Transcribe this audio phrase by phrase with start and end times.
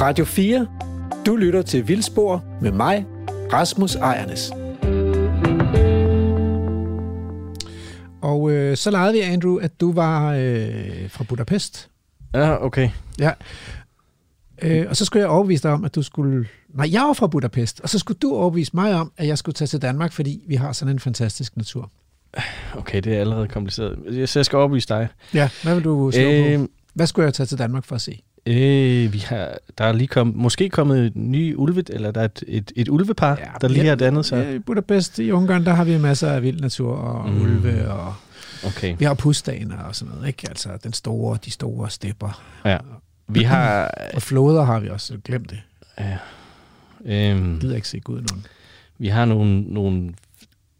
[0.00, 0.66] Radio 4.
[1.26, 3.06] Du lytter til Vildspor med mig,
[3.52, 4.50] Rasmus Ejernes.
[8.22, 11.90] Og øh, så legede vi, Andrew, at du var øh, fra Budapest.
[12.34, 12.90] Ja, okay.
[13.18, 13.30] Ja.
[14.62, 16.46] Øh, og så skulle jeg overbevise dig om, at du skulle...
[16.68, 19.54] Nej, jeg var fra Budapest, og så skulle du overbevise mig om, at jeg skulle
[19.54, 21.90] tage til Danmark, fordi vi har sådan en fantastisk natur.
[22.76, 24.28] Okay, det er allerede kompliceret.
[24.28, 25.08] Så jeg skal overbevise dig.
[25.34, 26.66] Ja, hvad vil du slå øh, på?
[26.94, 28.22] Hvad skulle jeg tage til Danmark for at se?
[28.46, 32.24] Øh, vi har, der er lige kommet, måske kommet en ny ulve, eller der er
[32.24, 34.44] et, et, et ulvepar, ja, der lige har dannet sig.
[34.44, 37.42] Ja, I Budapest i Ungarn, der har vi masser af vild natur og mm.
[37.42, 38.14] ulve, og
[38.66, 38.96] okay.
[38.98, 40.46] vi har pusdaner og sådan noget, ikke?
[40.48, 42.42] Altså den store, de store stepper.
[42.64, 42.78] Ja.
[43.28, 43.94] Vi har...
[44.14, 45.60] og floder har vi også, glem det.
[45.98, 46.18] Ja.
[47.04, 48.46] Øhm, Gider ikke se Gud nogen.
[48.98, 50.14] Vi har nogle, nogle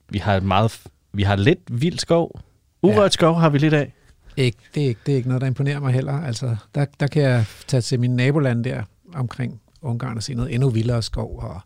[0.09, 0.81] vi har et meget,
[1.13, 2.41] vi har lidt vild skov.
[2.83, 3.09] Urørt ja.
[3.09, 3.93] skov har vi lidt af.
[4.37, 6.23] Ikke, det, er ikke, det er ikke noget, der imponerer mig heller.
[6.23, 8.83] Altså, der, der kan jeg tage til min naboland der
[9.15, 11.61] omkring Ungarn og se noget endnu vildere skov og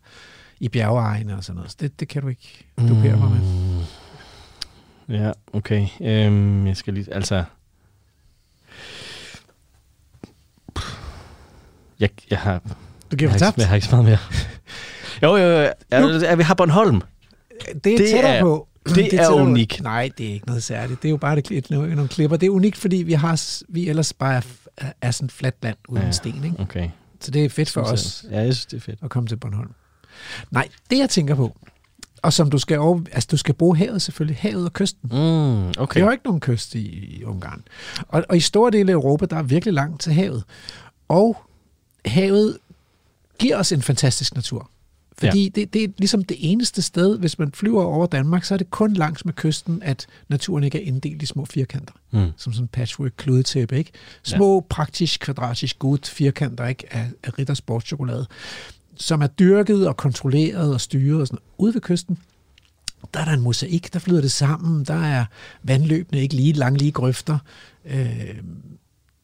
[0.59, 1.71] i bjergeegne og sådan noget.
[1.71, 3.21] Så det, det kan du ikke dupere mm.
[3.21, 3.39] mig med.
[5.07, 5.15] Mm.
[5.15, 5.87] Ja, okay.
[6.01, 7.43] Øhm, jeg skal lige, altså...
[11.99, 12.61] Jeg, jeg har...
[13.11, 14.17] Du giver jeg, har ikke, jeg har ikke så meget mere.
[15.23, 15.71] jo, jo, jo.
[15.91, 17.01] Er, er vi har Bornholm?
[17.83, 18.68] Det er det tættere er, på.
[18.95, 19.81] Det, det er unikt.
[19.83, 21.01] Nej, det er ikke noget særligt.
[21.01, 22.37] Det er jo bare det, nogle, nogle klipper.
[22.37, 24.41] Det er unikt, fordi vi har vi ellers bare
[24.77, 26.43] er, er sådan fladt land uden ja, sten.
[26.43, 26.59] Ikke?
[26.59, 26.89] Okay.
[27.21, 28.99] Så det er fedt for os ja, jeg synes, det er fedt.
[29.03, 29.71] at komme til Bornholm.
[30.51, 31.55] Nej, det jeg tænker på,
[32.21, 35.09] og som du skal over, altså du skal bruge havet selvfølgelig, havet og kysten.
[35.13, 35.99] Mm, okay.
[35.99, 36.87] Vi har ikke nogen kyst i,
[37.19, 37.63] i Ungarn.
[38.07, 40.43] Og, og i store dele af Europa, der er virkelig langt til havet.
[41.07, 41.37] Og
[42.05, 42.57] havet
[43.39, 44.69] giver os en fantastisk natur.
[45.19, 45.49] Fordi ja.
[45.55, 48.71] det, det er ligesom det eneste sted, hvis man flyver over Danmark, så er det
[48.71, 51.93] kun langs med kysten, at naturen ikke er inddelt i små firkanter.
[52.11, 52.31] Mm.
[52.37, 53.91] Som sådan en patchwork kludetæppe, ikke?
[54.23, 54.61] Små, ja.
[54.69, 56.93] praktisk, kvadratisk, godt firkanter, ikke?
[56.93, 58.27] Af, af Ritter Sportschokolade,
[58.95, 62.17] som er dyrket og kontrolleret og styret og sådan Ude ved kysten,
[63.13, 65.25] der er der en mosaik, der flyder det sammen, der er
[65.63, 67.37] vandløbene ikke lige lange lige grøfter,
[67.85, 68.35] øh,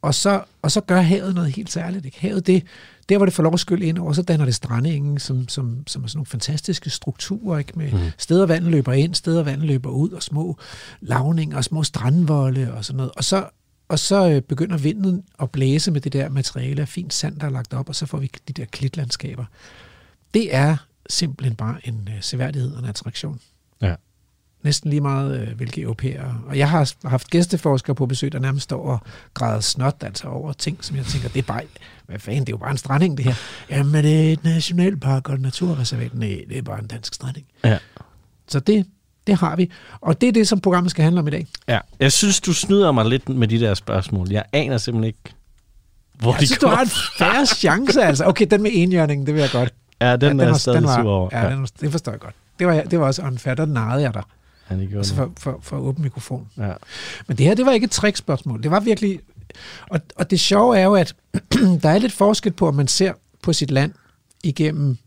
[0.01, 2.05] og så, og så gør havet noget helt særligt.
[2.05, 2.19] Ikke?
[2.19, 2.63] Havet, det,
[3.09, 5.87] der hvor det får lov at skylle ind over, så danner det strandingen, som, som,
[5.87, 7.71] som er sådan nogle fantastiske strukturer, ikke?
[7.75, 7.99] med mm.
[8.17, 10.57] steder vandet løber ind, steder vandet løber ud, og små
[11.01, 13.11] lavninger, og små strandvolde og sådan noget.
[13.15, 13.49] Og så,
[13.87, 17.45] og så øh, begynder vinden at blæse med det der materiale af fint sand, der
[17.45, 19.45] er lagt op, og så får vi de der klitlandskaber.
[20.33, 20.77] Det er
[21.09, 23.39] simpelthen bare en uh, seværdighed og en attraktion.
[23.81, 23.95] Ja
[24.65, 26.37] næsten lige meget, øh, hvilke europæere.
[26.47, 28.99] Og jeg har haft gæsteforskere på besøg, der nærmest står og
[29.33, 31.61] græder snot altså over ting, som jeg tænker, det er bare,
[32.05, 33.33] hvad fanden, det er jo bare en stranding det her.
[33.69, 36.13] Jamen, det er et nationalpark og et naturreservat.
[36.13, 37.45] Nej, det er bare en dansk stranding.
[37.63, 37.77] Ja.
[38.47, 38.85] Så det,
[39.27, 39.71] det har vi.
[40.01, 41.47] Og det er det, som programmet skal handle om i dag.
[41.67, 44.31] Ja, jeg synes, du snyder mig lidt med de der spørgsmål.
[44.31, 45.35] Jeg aner simpelthen ikke,
[46.13, 48.25] hvor jeg de synes, kommer du har en færre chance, altså.
[48.25, 49.73] Okay, den med enhjørningen, det vil jeg godt.
[50.01, 51.29] Ja, den, ja, den er var, stadig var, sur over.
[51.31, 51.55] Ja, ja.
[51.55, 52.35] Den, det forstår jeg godt.
[52.59, 54.23] Det var, det var også unfair, der narrede jeg dig.
[54.69, 56.47] Ja, det altså for, for, for åben mikrofon.
[56.57, 56.73] Ja.
[57.27, 58.63] Men det her, det var ikke et trickspørgsmål.
[58.63, 59.19] Det var virkelig...
[59.89, 61.15] Og, og det sjove er jo, at
[61.83, 63.91] der er lidt forskel på, om man ser på sit land
[64.43, 64.97] igennem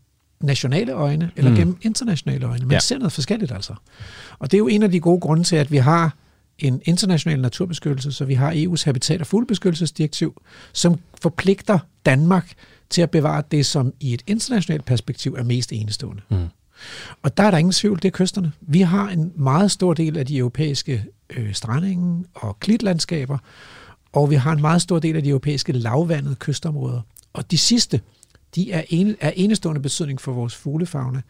[0.41, 1.57] nationale øjne, eller mm.
[1.57, 2.65] gennem internationale øjne.
[2.65, 2.79] Man ja.
[2.79, 3.73] ser noget forskelligt altså.
[4.39, 6.15] Og det er jo en af de gode grunde til, at vi har
[6.59, 10.41] en international naturbeskyttelse, så vi har EU's habitat- og fuglebeskyttelsesdirektiv,
[10.73, 12.53] som forpligter Danmark
[12.89, 16.21] til at bevare det, som i et internationalt perspektiv er mest enestående.
[16.29, 16.47] Mm.
[17.21, 18.51] Og der er der ingen tvivl, det er kysterne.
[18.61, 23.37] Vi har en meget stor del af de europæiske øh, strandingen og klitlandskaber,
[24.13, 27.01] og vi har en meget stor del af de europæiske lavvandede kystområder.
[27.33, 28.01] Og de sidste,
[28.55, 31.23] de er, en, er enestående betydning for vores fuglefagne.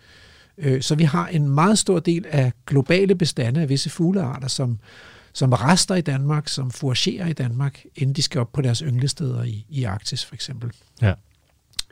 [0.57, 4.79] Øh, så vi har en meget stor del af globale bestande af visse fuglearter, som,
[5.33, 9.43] som rester i Danmark, som foragerer i Danmark, inden de skal op på deres ynglesteder
[9.43, 10.71] i, i Arktis for eksempel.
[11.01, 11.13] Ja.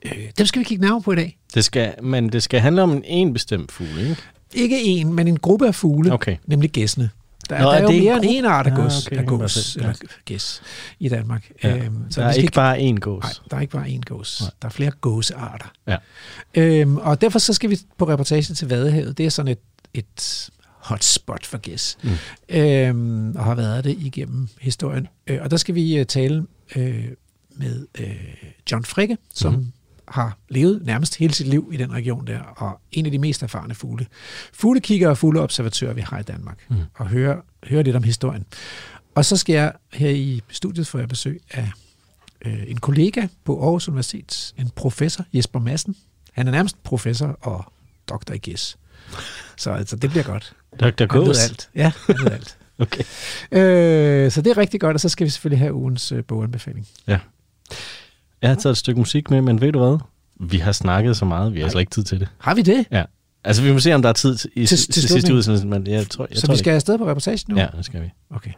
[0.06, 1.38] Øh, dem skal vi kigge nærmere på i dag.
[1.54, 4.18] Det skal, men det skal handle om en, en bestemt fugl, ikke?
[4.54, 6.38] Ikke en, men en gruppe af fugle, okay.
[6.46, 7.10] nemlig gæssene.
[7.50, 9.28] Der, Nå, der er, er jo mere end en art af gås, ja, okay, af
[9.28, 9.94] gås eller
[10.26, 10.62] gæs
[11.00, 11.52] i Danmark.
[11.64, 11.78] Ja.
[11.78, 13.24] Øhm, så der er ikke bare én gås.
[13.24, 14.42] Nej, der er ikke bare én gås.
[14.42, 14.52] Nej.
[14.62, 15.72] Der er flere gåsearter.
[15.88, 15.98] Ja.
[16.56, 19.18] Øhm, og derfor så skal vi på reportage til Vadehavet.
[19.18, 19.60] Det er sådan et,
[19.94, 21.98] et hotspot for gæs.
[22.04, 22.10] Mm.
[22.50, 25.08] Øhm, og har været det igennem historien.
[25.28, 26.46] Øh, og der skal vi uh, tale
[26.76, 27.06] øh,
[27.56, 28.16] med øh,
[28.72, 29.72] John Frikke, som mm
[30.08, 33.44] har levet nærmest hele sit liv i den region der, og en af de mest
[33.44, 34.08] erfarne fugle.
[34.54, 36.78] Fuglekigger og fugleobservatører, vi har i Danmark, mm.
[36.96, 38.46] og høre, høre lidt om historien.
[39.16, 41.72] Og så skal jeg her i studiet få jeg besøg af
[42.46, 45.96] øh, en kollega på Aarhus Universitet, en professor, Jesper Madsen.
[46.32, 47.66] Han er nærmest professor og
[48.10, 48.78] doktor i gæs.
[49.58, 50.54] Så altså, det bliver godt.
[50.80, 51.06] Dr.
[51.06, 51.22] Gås?
[51.22, 51.70] Han ved alt.
[51.76, 52.58] Ja, han ved alt.
[52.84, 53.04] okay.
[53.52, 56.88] Øh, så det er rigtig godt, og så skal vi selvfølgelig have ugens øh, boganbefaling.
[57.08, 57.20] Ja.
[58.42, 59.98] Jeg har taget et stykke musik med, men ved du hvad?
[60.40, 62.28] Vi har snakket så meget, vi har slet ikke tid til det.
[62.40, 62.86] Har vi det?
[62.92, 63.04] Ja.
[63.44, 65.68] Altså, vi må se, om der er tid til, i, Til- til, til sidste udsendelse,
[65.68, 67.56] men jeg tror, jeg Så tror vi skal afsted på reportagen nu?
[67.56, 67.62] ikke.
[67.74, 68.10] Ja, det skal vi.
[68.36, 68.52] Okay.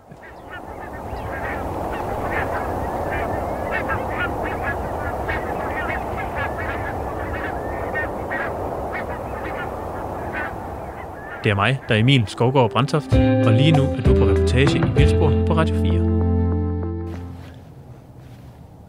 [11.43, 14.77] Det er mig, der er Emil Skovgaard Brandtoft, og lige nu er du på reportage
[14.77, 16.18] i Vildsborg på Radio 4.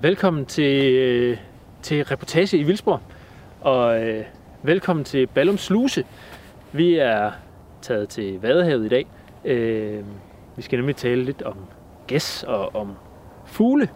[0.02, 1.38] Velkommen til, øh,
[1.82, 3.00] til reportage i Vildsborg,
[3.60, 4.24] og øh,
[4.62, 6.04] velkommen til Ballum Sluse.
[6.72, 7.30] Vi er
[7.82, 9.06] taget til Vadehavet i dag.
[9.44, 10.04] Øh,
[10.56, 11.56] vi skal nemlig tale lidt om
[12.06, 12.92] gæs og om
[13.46, 13.88] fugle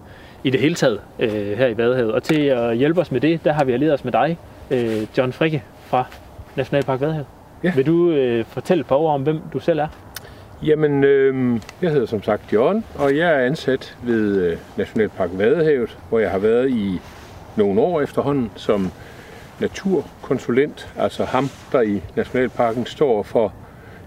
[0.44, 2.12] i det hele taget øh, her i Vadehavet.
[2.12, 4.38] Og til at hjælpe os med det, der har vi allieret os med dig,
[4.70, 6.04] øh, John Frikke fra
[6.56, 7.26] Nationalpark Vadehavet.
[7.62, 7.72] Ja.
[7.76, 9.88] Vil du øh, fortælle et par ord om, hvem du selv er?
[10.64, 15.98] Jamen, øh, jeg hedder som sagt John, og jeg er ansat ved øh, Nationalpark Vadehavet,
[16.08, 17.00] hvor jeg har været i
[17.56, 18.90] nogle år efterhånden som
[19.60, 23.52] naturkonsulent, altså ham, der i Nationalparken står for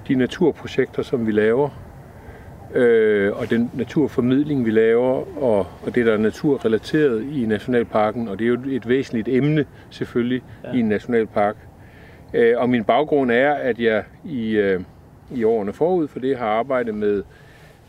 [0.07, 1.69] de naturprojekter, som vi laver,
[2.73, 8.39] øh, og den naturformidling, vi laver, og, og det, der er naturrelateret i Nationalparken, og
[8.39, 10.71] det er jo et væsentligt emne selvfølgelig Ja.
[10.73, 11.55] i en nationalpark.
[12.33, 14.79] Øh, og min baggrund er, at jeg i, øh,
[15.31, 17.23] i årene forud for det har arbejdet med,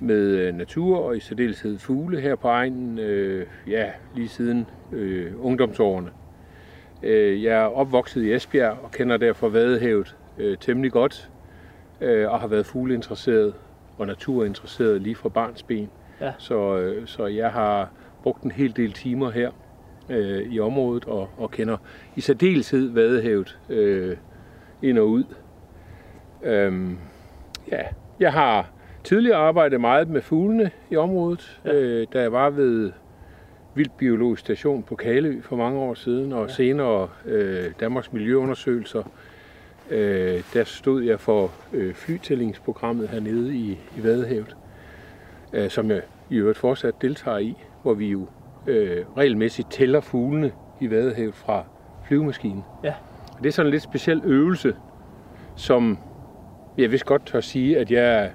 [0.00, 5.32] med øh, natur og i særdeleshed fugle her på egnen, øh, ja, lige siden øh,
[5.40, 6.10] ungdomsårene.
[7.02, 11.30] Øh, jeg er opvokset i Esbjerg og kender derfor Vadehavet øh, temmelig godt,
[12.00, 13.54] øh, og har været fugleinteresseret
[13.98, 15.90] og naturinteresseret lige fra barns ben.
[16.20, 16.32] Ja.
[16.38, 17.90] Så, øh, så jeg har
[18.22, 19.50] brugt en hel del timer her
[20.08, 21.76] øh, i området og, og kender
[22.16, 24.16] i særdeleshed Vadehavet øh,
[24.82, 25.24] ind og ud.
[26.42, 26.98] Øhm,
[27.72, 27.82] ja,
[28.20, 28.70] jeg har
[29.04, 31.72] tidligere arbejdet meget med fuglene i området, Ja.
[31.74, 32.92] øh, da jeg var ved
[33.74, 36.44] Vildt Biologisk Station på Kalø for mange år siden, og Ja.
[36.46, 36.48] ja.
[36.52, 39.02] senere øh, Danmarks Miljøundersøgelser.
[39.90, 44.56] Øh, der stod jeg for øh, flytællingsprogrammet hernede i, i Vadehavet,
[45.52, 46.00] øh, som jeg
[46.30, 48.26] i øvrigt fortsat deltager i, hvor vi jo
[48.66, 51.64] øh, regelmæssigt tæller fuglene i Vadehavet fra
[52.06, 52.64] flyvemaskinen.
[52.84, 52.94] Ja.
[53.36, 54.74] Og det er sådan en lidt speciel øvelse,
[55.56, 55.98] som
[56.78, 58.28] jeg vist godt tør sige, at jeg er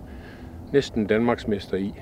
[0.73, 1.93] næsten Danmarksmester i.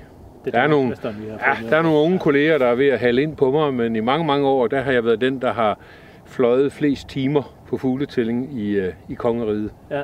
[0.44, 3.22] Det Der er nogle- Ja, der er nogle unge kolleger, der er ved at halde
[3.22, 5.78] ind på mig, men i mange, mange år, der har jeg været den, der har
[6.26, 9.70] fløjet flest timer på fugletælling i, øh, i kongeriget.
[9.90, 10.02] Ja.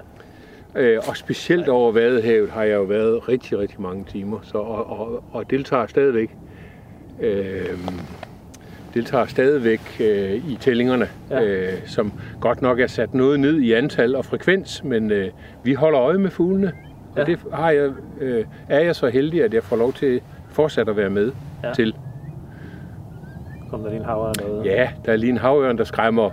[0.77, 5.01] Øh, og specielt over Vadehavet har jeg jo været rigtig, rigtig mange timer, så, og,
[5.01, 6.37] og, og deltager stadigvæk.
[7.21, 7.79] Øh,
[8.95, 11.43] deltager stadigvæk øh, i tællingerne, Ja.
[11.45, 15.29] øh, som godt nok er sat noget ned i antal og frekvens, men øh,
[15.65, 16.73] vi holder øje med fuglene.
[17.17, 17.21] Ja.
[17.21, 17.91] Og det har jeg,
[18.21, 21.33] øh, er jeg så heldig, at jeg får lov til fortsat at være med
[21.65, 21.73] Ja.
[21.73, 21.95] til.
[23.71, 24.67] Kom der lige en havre noget.
[24.67, 26.31] Ja, der er lige en havørn, der skræmmer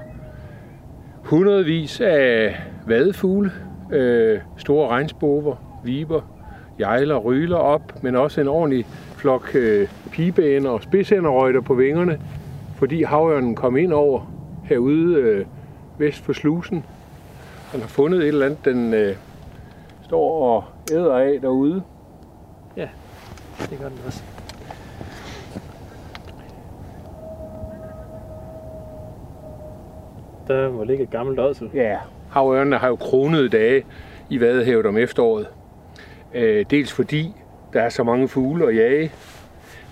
[1.23, 2.55] hundredvis af
[2.87, 3.51] vadefugle,
[3.91, 6.21] øh, store regnsbover, viber,
[6.79, 8.85] jejler, ryler op, men også en ordentlig
[9.17, 12.19] flok øh, pigebæner og spidsænderrøjter på vingerne,
[12.75, 14.31] fordi havørnen kom ind over
[14.63, 15.45] herude øh,
[15.97, 16.85] vest for slusen.
[17.71, 19.15] Han har fundet et eller andet, den øh,
[20.01, 21.83] står og æder af derude.
[23.69, 24.23] Det gør den også.
[30.47, 31.69] Der må ligge et gammelt ådsel.
[31.73, 31.97] Ja,
[32.29, 33.85] havørnene har jo kronede dage
[34.29, 35.47] i Vadehavet om efteråret.
[36.33, 37.33] Øh, dels fordi
[37.73, 39.11] der er så mange fugle at jage,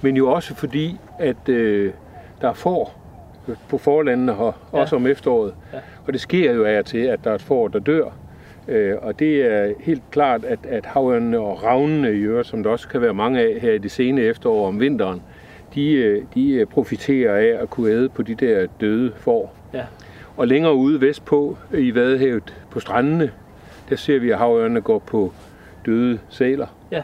[0.02, 1.94] men jo også fordi, at øh,
[2.44, 2.94] der er får
[3.70, 4.78] på forlandene her, Ja.
[4.80, 5.54] også om efteråret.
[5.74, 5.78] Ja.
[6.08, 8.06] Og det sker jo af til, at der er et får, der dør.
[8.68, 12.70] Øh, og det er helt klart, at, at havørnene og ravnene i øvrigt, som der
[12.70, 15.22] også kan være mange af her i det sene efterår om vinteren,
[15.76, 19.54] de, øh, de øh, profiterer af at kunne æde på de der døde får.
[19.74, 19.84] Ja.
[20.38, 23.32] Og længere ude vestpå i Vadehavet på strandene,
[23.90, 25.34] der ser vi, at havørnene går på
[25.86, 26.68] døde sæler.
[26.92, 27.04] Ja.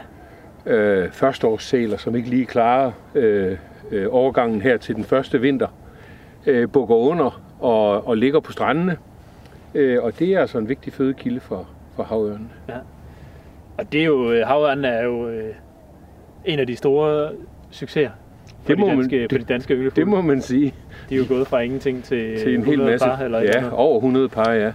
[0.66, 3.56] Øh, førsteårssæler, som ikke lige klarer øh,
[3.90, 5.66] øh, overgangen her til den første vinter,
[6.46, 8.96] øh, bukker under og, og ligger på strandene.
[9.74, 12.48] Øh, og det er altså en vigtig fødekilde for, for havørnene.
[13.78, 15.54] Og det er jo, øh, havørnen er jo øh,
[16.44, 17.30] en af de store
[17.70, 18.10] succeser
[18.62, 19.96] for, Det de, må man- danske, for de det- danske yngelfugle.
[20.04, 20.74] Det må man sige.
[21.08, 23.06] De er jo gået fra ingenting til, til en hel 100 masse.
[23.06, 24.72] par, eller ja, eller over 100 par, ja.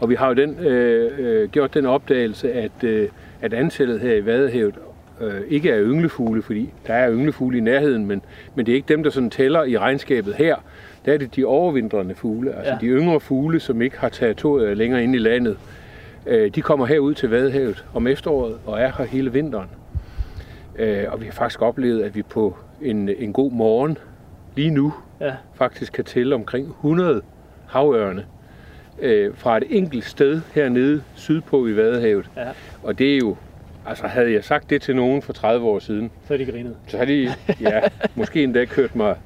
[0.00, 3.08] Og vi har jo den, øh, øh, gjort den opdagelse, at, øh,
[3.42, 4.74] at antallet her i Vadehavet
[5.20, 8.22] øh, ikke er ynglefugle, fordi der er ynglefugle i nærheden, men,
[8.54, 10.56] men det er ikke dem, der sådan tæller i regnskabet her.
[11.04, 12.78] Der er det de overvintrende fugle, altså Ja.
[12.80, 15.56] de yngre fugle, som ikke har territoriet længere inde i landet.
[16.26, 19.68] Øh, de kommer herud til Vadehavet om efteråret og er her hele vinteren.
[20.78, 23.98] Øh, og vi har faktisk oplevet, at vi på en, en god morgen
[24.56, 25.32] lige nu Ja.
[25.54, 27.22] faktisk kan tælle omkring 100
[27.66, 28.24] havørne
[29.02, 32.30] øh, fra et enkelt sted hernede sydpå i Vadehavet.
[32.36, 32.42] Ja.
[32.82, 33.36] Og det er jo,
[33.86, 36.76] altså havde jeg sagt det til nogen for 30 år siden, Så er de grinet.
[36.86, 37.28] så har de,
[37.60, 37.80] ja,
[38.14, 39.16] måske endda kørt mig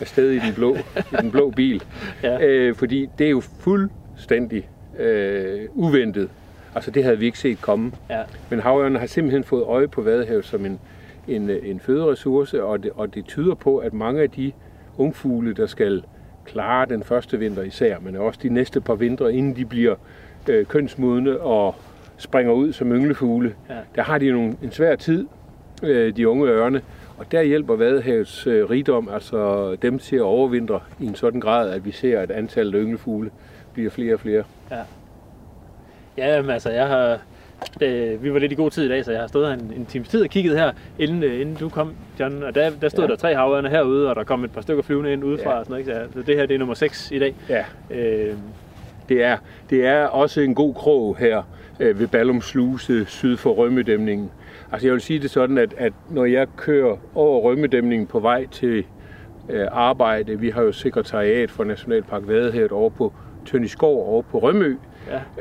[0.00, 1.82] afsted i den blå, i den blå bil.
[2.22, 2.38] Ja.
[2.46, 6.28] Øh, fordi det er jo fuldstændig øh, uventet.
[6.74, 7.92] Altså det havde vi ikke set komme.
[8.10, 8.22] Ja.
[8.50, 10.80] Men havørnen har simpelthen fået øje på Vadehavet som en,
[11.28, 14.52] en, en føderessource, og det, og det tyder på, at mange af de
[14.98, 16.02] ungfugle, der skal
[16.44, 19.94] klare den første vinter især, men også de næste par vintre, inden de bliver
[20.48, 21.74] øh, kønsmodne og
[22.22, 23.74] springer ud som ynglefugle, Ja.
[23.94, 25.26] der har de nogle, en svær tid,
[25.82, 26.80] øh, de unge ørne,
[27.18, 31.70] og der hjælper Vadehavets øh, rigdom altså dem til at overvintre i en sådan grad,
[31.70, 33.30] at vi ser, at antallet af ynglefugle
[33.74, 34.44] bliver flere og flere.
[36.18, 37.18] Ja, men altså, jeg har...
[37.80, 39.72] Det, vi var lidt i god tid i dag, så jeg har stået her en,
[39.76, 42.42] en times tid og kigget her, inden, øh, inden du kom, John.
[42.42, 43.06] Og der, der stod ja.
[43.08, 43.10] Ja.
[43.10, 45.58] der tre havørne herude, og der kom et par stykker flyvende ind udefra Ja.
[45.58, 45.98] og sådan noget.
[46.06, 46.12] Ikke?
[46.12, 47.34] Så så det her, det er nummer 6 i dag.
[47.48, 48.34] Ja, Øh,
[49.08, 49.36] Det er,
[49.70, 51.42] det er også en god krog her
[51.82, 54.30] øh, ved Ballum Sluse syd for Rømmedæmningen.
[54.72, 58.46] Altså jeg vil sige det sådan, at, at når jeg kører over Rømmedæmningen på vej
[58.46, 58.84] til
[59.50, 63.12] øh, arbejde, vi har jo sekretariat for Nationalpark Vadehavet over på
[63.46, 64.76] Tønneskov over på Rømø,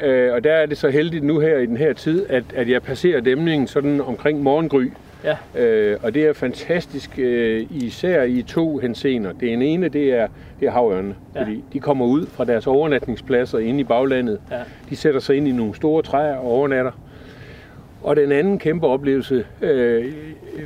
[0.01, 2.43] ja, øh, og der er det så heldigt nu her i den her tid, at,
[2.55, 4.85] at jeg passerer dæmningen sådan omkring morgengry.
[5.23, 9.31] Ja, Øh, og det er fantastisk, øh, især i to hensener.
[9.33, 10.27] Det ene, det er,
[10.59, 11.41] det er havørne, Ja.
[11.41, 14.39] fordi de kommer ud fra deres overnatningspladser inde i baglandet.
[14.51, 14.57] ja,
[14.89, 16.91] De sætter sig ind i nogle store træer og overnatter.
[18.03, 20.05] Og den anden kæmpe oplevelse, øh,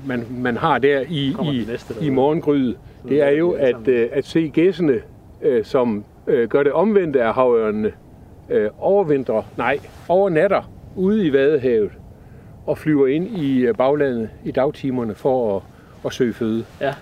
[0.06, 2.78] man, man har der i, i, næste i morgengryet,
[3.10, 5.00] det er jo at, øh, at se gæssene,
[5.42, 7.92] øh, som øh, gør det omvendte af havørnene,
[8.50, 11.92] øh, overvintrer, nej, overnatter ude i Vadehavet
[12.66, 15.62] og flyver ind i øh, baglandet i dagtimerne for at,
[16.06, 16.66] at søge føde.
[16.82, 16.94] ja,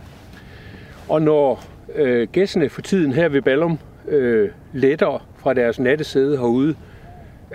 [1.09, 1.63] Og når
[1.95, 6.75] øh, gæssene for tiden her ved Ballum øh, letter fra deres nattesæde herude,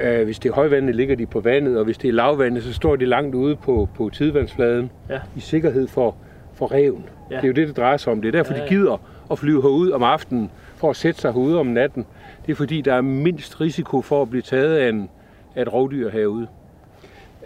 [0.00, 2.72] øh, hvis det er højvandet, ligger de på vandet, og hvis det er lavvandet, så
[2.72, 5.18] står de langt ude på, på tidevandsfladen Ja.
[5.36, 6.16] i sikkerhed for,
[6.54, 7.04] for reven.
[7.30, 7.36] Ja.
[7.36, 8.20] Det er jo det, det drejer sig om.
[8.22, 8.68] Det er derfor, Ja, de ja.
[8.68, 9.00] gider
[9.30, 12.06] at flyve herud om aftenen for at sætte sig herude om natten.
[12.46, 15.10] Det er fordi, der er mindst risiko for at blive taget af, en,
[15.56, 16.46] af et rovdyr herude.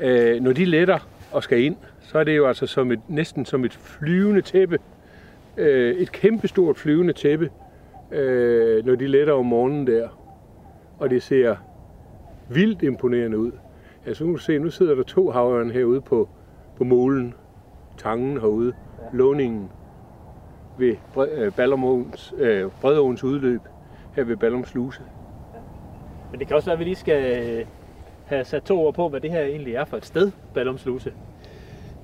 [0.03, 0.99] Øh, når de letter
[1.33, 4.79] og skal ind, så er det jo altså som et, næsten som et flyvende tæppe.
[5.57, 7.51] Øh, et kæmpestort flyvende tæppe,
[8.11, 10.09] øh, når de letter om morgenen der.
[10.99, 11.57] Og det ser
[12.49, 13.53] vildt imponerende ud.
[14.07, 16.29] Ja, så kan du se, nu sidder der to havørn herude på,
[16.77, 17.35] på målen,
[17.99, 19.17] tangen herude, ja.
[19.17, 19.69] låningen
[20.79, 23.61] ved Bre- øh, Balleråens, øh, Bredåens udløb,
[24.17, 25.03] her ved Ballum Sluse.
[26.31, 27.67] Men det kan også være, at vi lige skal
[28.25, 31.13] have sat to ord på, hvad det her egentlig er for et sted, Ballumsluse.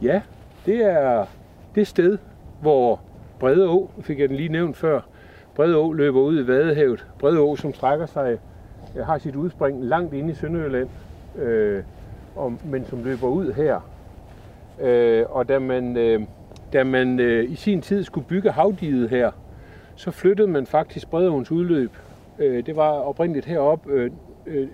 [0.03, 0.23] Ja,
[0.67, 1.27] det er
[1.75, 2.19] det sted,
[2.61, 3.01] hvor
[3.41, 5.01] Brede Å, fik jeg den lige nævnt før,
[5.55, 7.07] Brede Å løber ud i Vadehavet.
[7.19, 8.39] Brede Å, som strækker sig,
[8.97, 10.89] øh, har sit udspring langt inde i Sønderjylland,
[11.39, 11.83] øh,
[12.37, 13.81] og, men som løber ud her.
[14.81, 16.21] Øh, og da man, øh,
[16.73, 19.31] da man øh, i sin tid skulle bygge havdiget her,
[19.97, 21.93] så flyttede man faktisk Bredeåens udløb.
[22.39, 24.11] Øh, det var oprindeligt heroppe øh,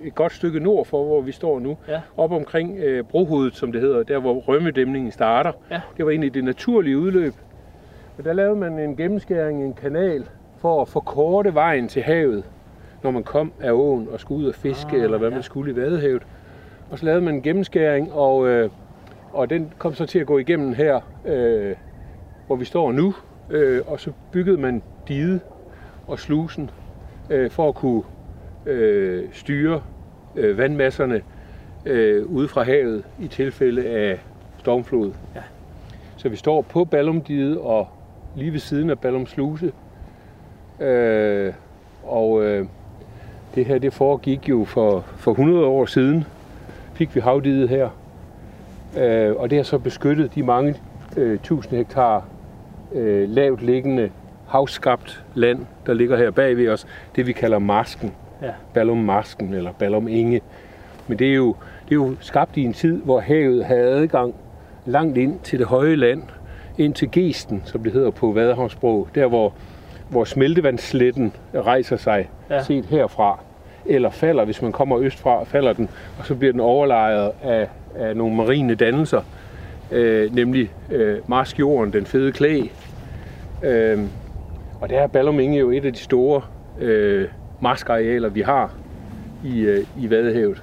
[0.04, 1.76] et godt stykke nord for, hvor vi står nu.
[1.88, 2.00] Ja.
[2.16, 5.52] Op omkring øh, brohovedet, som det hedder, der hvor Rømmedæmningen starter.
[5.70, 5.80] Ja.
[5.96, 7.34] Det var egentlig det naturlige udløb.
[8.18, 10.28] Og der lavede man en gennemskæring, en kanal,
[10.58, 12.44] for at forkorte vejen til havet,
[13.02, 15.34] når man kom af åen og skulle ud og fiske, Ah, ah, eller hvad ja.
[15.34, 16.22] man skulle i Vadehavet.
[16.90, 18.70] Og så lavede man en gennemskæring, og, øh,
[19.32, 21.74] og den kom så til at gå igennem her, øh,
[22.46, 23.14] hvor vi står nu.
[23.50, 25.40] Øh, og så byggede man diget
[26.06, 26.70] og slusen
[27.30, 28.02] øh, for at kunne
[28.66, 29.82] øh, styre
[30.36, 31.22] øh, vandmasserne
[31.86, 34.18] øh, ude fra havet i tilfælde af
[34.58, 35.12] stormflod.
[35.34, 35.42] Ja.
[36.16, 37.88] Så vi står på Ballumdiget og
[38.36, 39.72] lige ved siden af Ballum Sluse.
[40.80, 41.52] Øh,
[42.02, 42.66] og øh,
[43.54, 46.24] det her det foregik jo for, for 100 år siden.
[46.94, 47.88] Fik vi havdiget her.
[48.98, 50.74] Øh, og det har så beskyttet de mange
[51.16, 52.24] øh, tusind hektar
[52.92, 54.10] øh, lavt liggende
[54.48, 56.86] havskabt land, der ligger her bag ved os.
[57.16, 58.14] Det vi kalder marsken.
[58.44, 58.50] Ja.
[58.74, 60.40] Ballum Marsken eller Ballum Inge.
[61.08, 64.34] Men det er, jo, det er jo skabt i en tid, hvor havet havde adgang
[64.86, 66.22] langt ind til det høje land,
[66.78, 69.52] ind til Gesten, som det hedder på Vadehavssprog, der hvor,
[70.08, 72.54] hvor smeltevandssletten rejser sig, Ja.
[72.54, 72.62] ja.
[72.62, 73.40] set herfra,
[73.86, 78.16] eller falder, hvis man kommer østfra, falder den, og så bliver den overlejet af, af
[78.16, 79.20] nogle marine dannelser,
[79.90, 82.60] øh, nemlig øh, marskjorden, den fede klæ.
[83.62, 83.98] Øh,
[84.80, 86.42] og der er Ballum Inge jo et af de store
[86.80, 87.28] øh,
[87.64, 88.70] marskarealer, vi har
[89.44, 90.62] i, øh, i Vadehavet.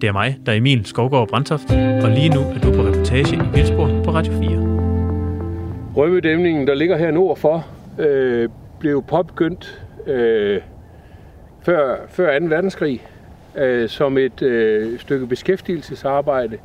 [0.00, 1.70] Det er mig, der er Emil Skovgaard Brandtoft,
[2.02, 4.50] og lige nu er du på reportage i Vildsborg på Radio 4.
[5.96, 7.66] Rømødæmningen, der ligger her nordfor,
[7.98, 10.60] øh, blev påbegyndt øh,
[11.62, 12.44] før, før 2.
[12.44, 13.02] verdenskrig
[13.56, 16.58] øh, som et øh, stykke beskæftigelsesarbejde.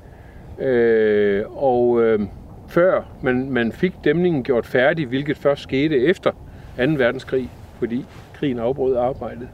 [0.60, 2.20] Øh, og øh,
[2.68, 6.38] før man, man fik dæmningen gjort færdig, hvilket først skete efter 2.
[6.78, 9.48] verdenskrig, fordi krigen afbrød arbejdet,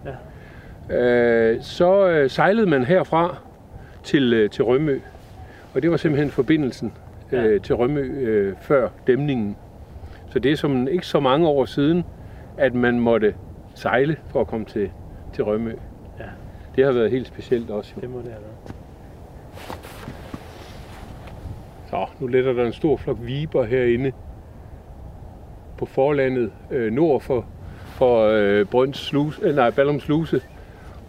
[0.90, 0.98] ja.
[0.98, 3.38] øh, så øh, sejlede man herfra
[4.04, 5.00] til, øh, til Rømø.
[5.74, 6.94] Og det var simpelthen forbindelsen
[7.32, 9.56] øh, til Rømø øh, før dæmningen.
[10.30, 12.04] Så det er som ikke så mange år siden,
[12.58, 13.36] at man måtte
[13.76, 14.92] sejle for at komme til,
[15.34, 15.74] til Rømø.
[16.20, 16.26] Ja.
[16.76, 17.94] Det har været helt specielt også.
[18.02, 18.76] Det må det have været.
[21.90, 24.12] Så, nu letter der en stor flok viber herinde
[25.78, 27.46] på forlandet øh, nord for,
[27.86, 30.42] for øh, Brøns sluse, øh, nej, Ballum Sluse.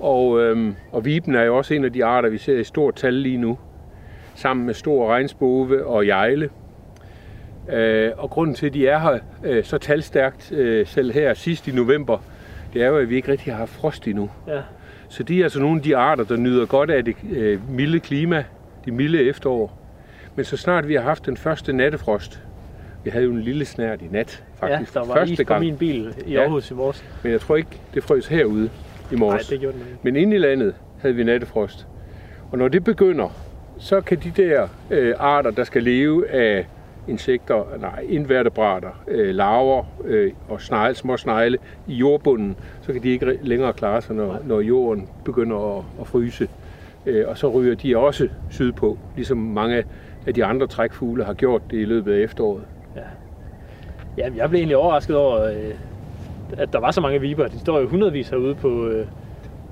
[0.03, 2.95] Og, øh, og viben er jo også en af de arter, vi ser i stort
[2.95, 3.59] tal lige nu,
[4.35, 6.51] sammen med stor regnsbove og jejle.
[7.73, 11.69] Øh, og grunden til, at de er her øh, så talstærkt, øh, selv her sidst
[11.69, 12.19] i november,
[12.75, 14.31] det er jo, at vi ikke rigtig har haft frost endnu.
[14.49, 14.61] Ja.
[15.09, 18.01] Så de er altså nogle af de arter, der nyder godt af det øh, milde
[18.01, 18.45] klima,
[18.85, 19.79] de milde efterår.
[20.37, 22.43] Men så snart vi har haft den første nattefrost,
[23.05, 24.95] vi havde jo en lille snært i nat, faktisk.
[24.95, 25.61] Ja, der var første is på gang.
[25.61, 27.05] min bil i Aarhus ja, i morges.
[27.23, 28.71] Men jeg tror ikke, det frøs herude
[29.13, 29.51] i morges.
[29.51, 29.99] Nej, det gjorde det ikke.
[30.03, 31.87] Men inde i landet havde vi nattefrost.
[32.53, 33.29] Og når det begynder,
[33.79, 36.67] så kan de der øh, arter, der skal leve af
[37.09, 43.09] insekter, nej, invertebrater, øh, larver øh, og snegle, små snegle i jordbunden, så kan de
[43.09, 46.49] ikke længere klare sig, når, når jorden begynder at, at fryse.
[47.07, 49.85] Øh, og så ryger de også sydpå, ligesom mange
[50.27, 52.63] af de andre trækfugle har gjort det i løbet af efteråret.
[52.97, 53.01] Ja.
[54.17, 55.75] Jamen, jeg blev egentlig overrasket over, øh,
[56.59, 57.49] at der var så mange viber.
[57.49, 59.07] De står jo hundredvis herude på, øh,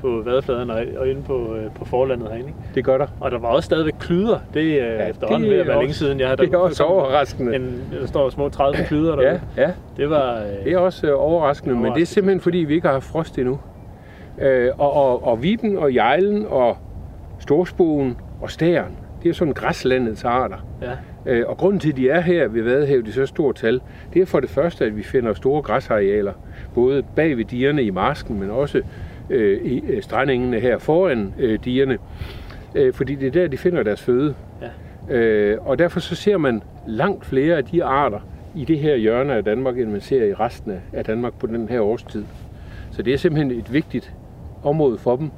[0.01, 2.49] på vadefladen og, og inde på, øh, på forlandet herinde.
[2.49, 2.61] Ikke?
[2.75, 3.07] Det gør der.
[3.21, 4.39] Og der var også stadigvæk klyder.
[4.55, 7.57] Det er ja, efterhånden ved at være længe siden, jeg havde Det er også overraskende.
[7.57, 9.41] En, der står små 30 klyder derude.
[9.57, 9.71] Ja, ja.
[9.97, 12.89] Det, var, øh, det er også øh, overraskende, men det er simpelthen fordi, vi ikke
[12.89, 13.59] har frost endnu.
[14.41, 16.77] Øh, og, og, og viben og jejlen og
[17.39, 20.57] storspogen og stæren, det er sådan græslandets arter.
[20.83, 20.91] Ja.
[21.27, 23.81] Øh, og grunden til, at de er her ved Vadehavet i så stort tal,
[24.15, 26.33] det er for det første, at vi finder store græsarealer,
[26.75, 28.83] både bag ved dierne i marsken, men også
[29.31, 31.99] øh, i øh, strandingene her foran øh, dierne,
[32.75, 34.35] øh, fordi det er der, de finder deres føde.
[34.63, 35.17] Ja.
[35.17, 38.21] Øh, og derfor så ser man langt flere af de arter
[38.57, 41.69] i det her hjørne af Danmark, end man ser i resten af Danmark på den
[41.69, 42.25] her årstid.
[42.91, 44.13] Så det er simpelthen et vigtigt
[44.63, 45.31] område for dem.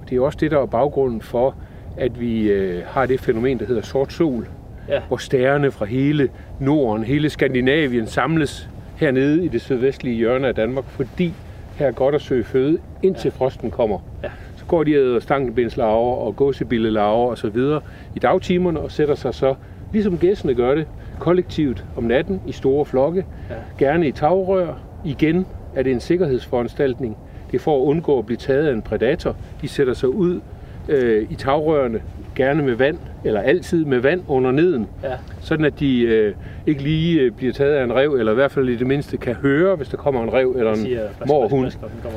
[0.00, 1.56] Og det er også det, der er baggrunden for,
[1.96, 4.48] at vi øh, har det fænomen, der hedder sort sol,
[4.88, 5.00] ja.
[5.08, 6.28] hvor stærne fra hele
[6.60, 11.34] Norden, hele Skandinavien samles hernede i det sydvestlige hjørne af Danmark, fordi
[11.76, 13.44] her er godt at søge føde, indtil ja.
[13.44, 13.98] frosten kommer.
[14.22, 14.28] Ja.
[14.56, 17.80] Så går de og stankenbindslaver og gåsebillelaver og så videre
[18.16, 19.54] i dagtimerne og sætter sig så,
[19.92, 20.86] ligesom gæssene gør det,
[21.20, 23.54] kollektivt om natten i store flokke, ja.
[23.78, 24.74] gerne i tagrør.
[25.04, 27.16] Igen er det en sikkerhedsforanstaltning.
[27.50, 29.36] Det er for at undgå at blive taget af en predator.
[29.62, 30.40] De sætter sig ud
[30.88, 32.00] øh, i tagrørene,
[32.34, 35.12] gerne med vand, eller altid med vand under neden, ja.
[35.40, 36.34] sådan at de øh,
[36.66, 39.16] ikke lige øh, bliver taget af en rev, eller i hvert fald i det mindste
[39.16, 40.86] kan høre, hvis der kommer en rev eller en
[41.26, 41.72] morhund,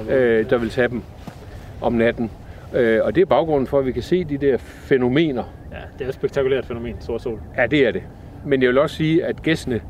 [0.10, 1.01] øh, der vil tage dem
[1.82, 2.32] om natten.
[2.73, 5.43] Øh, og det er baggrunden for, at vi kan se de der fænomener.
[5.71, 7.39] Ja, det er et spektakulært fænomen, sort sol.
[7.58, 8.01] Ja, det er det.
[8.45, 9.82] Men jeg vil også sige, at gæstene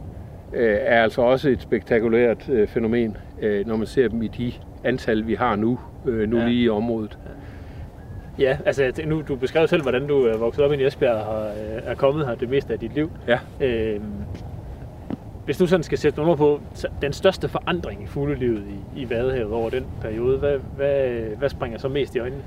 [0.54, 4.54] øh, er altså også et spektakulært øh, fænomen, øh, når man ser dem i de
[4.84, 6.48] antal, vi har nu, øh, nu ja.
[6.48, 7.18] lige i området.
[7.26, 7.32] Ja.
[8.40, 11.82] Ja, altså nu, du beskrev selv, hvordan du er vokset op i Esbjerg og øh,
[11.86, 13.12] er kommet her det meste af dit liv.
[13.28, 13.40] Ja.
[13.62, 14.04] Øhm,
[15.46, 16.62] hvis du sådan skal sætte nogle på
[17.02, 18.64] den største forandring i fuglelivet
[18.96, 22.42] i, i Vadehavet over den periode, hvad, hvad, hvad springer så mest i øjnene?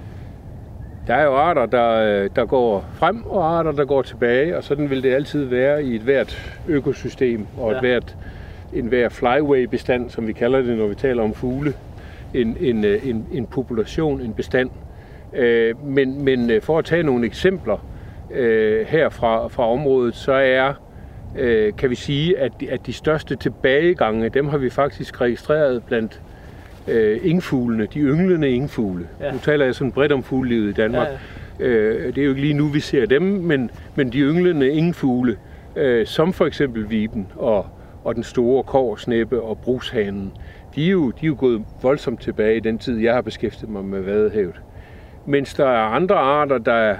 [1.07, 4.91] Der er jo arter, der, der går frem, og arter, der går tilbage, og sådan
[4.91, 7.77] vil det altid være i et hvert økosystem, og ja.
[7.77, 8.17] et hvert,
[8.73, 11.75] en hver flyway-bestand, som vi kalder det, når vi taler om fugle.
[12.35, 14.71] En, en, en, en population, en bestand.
[15.33, 17.87] Øh, men, men øh, for at tage nogle eksempler
[18.31, 20.73] øh, her fra, fra området, så er,
[21.39, 25.83] øh, kan vi sige, at de, at de største tilbagegange, dem har vi faktisk registreret
[25.85, 26.21] blandt
[26.89, 29.09] øh, ingfuglene, de ynglende ingfugle.
[29.21, 29.33] Ja.
[29.33, 31.09] Nu taler jeg sådan bredt om fuglelivet i Danmark.
[31.61, 31.67] Ja.
[31.67, 35.37] Øh, det er jo ikke lige nu, vi ser dem, men, men de ynglende ingfugle,
[35.77, 37.67] øh, som for eksempel viben og,
[38.05, 40.33] og den store korsnæppe og brugshanen,
[40.75, 43.71] de er, jo, de er jo gået voldsomt tilbage i den tid, jeg har beskæftiget
[43.71, 44.61] mig med vadehavet.
[45.27, 46.97] Mens der er andre arter, der,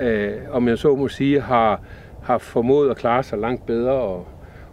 [0.00, 1.80] øh, om jeg så må sige, har,
[2.22, 4.26] har formået at klare sig langt bedre, og,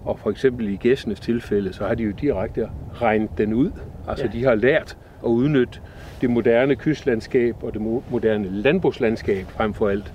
[0.05, 2.69] og for eksempel i gæssenes tilfælde, så har de jo direkte
[3.01, 3.71] regnet den ud.
[4.07, 4.31] Altså Ja.
[4.39, 5.79] de har lært at udnytte
[6.21, 10.13] det moderne kystlandskab og det mo- moderne landbrugslandskab frem for alt.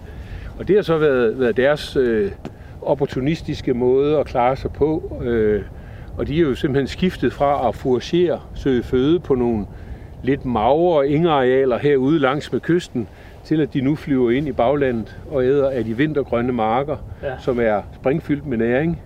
[0.58, 2.32] Og det har så været, været deres øh,
[2.82, 5.20] opportunistiske måde at klare sig på.
[5.24, 5.62] Øh,
[6.18, 9.66] og de er jo simpelthen skiftet fra at foragere, søge føde på nogle
[10.26, 13.08] lidt magre ingearealer herude langs med kysten,
[13.44, 17.28] til at de nu flyver ind i baglandet og æder af de vintergrønne marker, Ja.
[17.28, 17.38] ja.
[17.38, 19.00] som er springfyldt med næring.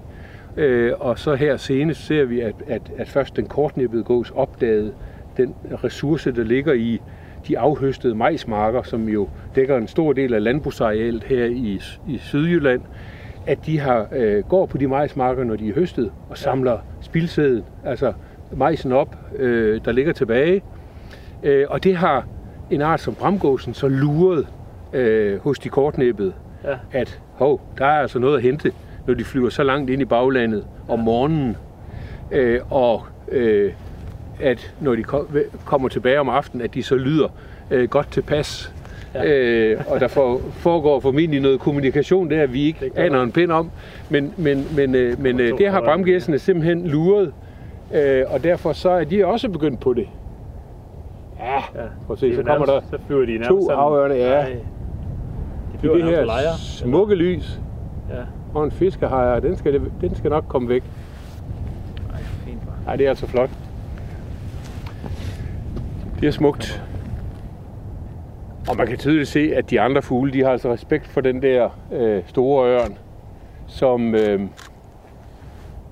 [0.57, 4.93] Øh, og så her senest ser vi, at, at, at først den kortnippede gås opdagede
[5.37, 5.55] den
[5.85, 7.01] ressource, der ligger i
[7.49, 12.81] de afhøstede majsmarker, som jo dækker en stor del af landbrugsarealet her i, i Sydjylland,
[13.47, 17.65] at de har, øh, går på de majsmarker, når de er høstet, og samler spildsæden,
[17.85, 18.13] altså
[18.57, 20.63] majsen op, øh, der ligger tilbage.
[21.43, 22.27] Øh, og det har
[22.71, 24.47] en art som bramgåsen så luret
[24.93, 26.33] øh, hos de kortnæbbede,
[26.65, 26.75] Ja.
[26.93, 28.73] at hov, der er altså noget at hente,
[29.07, 31.57] når de flyver så langt ind i baglandet om morgenen.
[32.33, 33.73] Øh, og øh,
[34.41, 35.27] at når de ko-
[35.65, 37.29] kommer tilbage om aftenen, at de så lyder
[37.71, 38.73] øh, godt tilpas.
[39.15, 39.25] Ja.
[39.33, 43.71] Øh, og der for, foregår formentlig noget kommunikation der, vi ikke aner en pind om.
[44.11, 47.33] Men, men, men, øh, men øh, det har bramgæssene simpelthen luret,
[47.95, 50.09] øh, og derfor så er de også begyndt på det.
[51.41, 51.89] Ja, Ja.
[52.07, 54.29] prøv at se, så kommer der nærmest- Så flyver de to sådan- havørne, ja.
[54.43, 54.51] Nej.
[54.53, 54.57] De
[55.75, 56.59] i flyver det her lejre.
[56.59, 57.61] smukke lys.
[58.11, 58.15] Ja.
[58.55, 60.83] Og en fiskehajer, den skal, den skal nok komme væk.
[62.13, 62.59] Ej, fint.
[62.87, 63.51] Nej, det er altså flot.
[66.21, 66.83] Det er smukt.
[68.69, 71.43] Og man kan tydeligt se, at de andre fugle, de har altså respekt for den
[71.43, 72.99] der øh, store ørn,
[73.67, 74.41] som øh,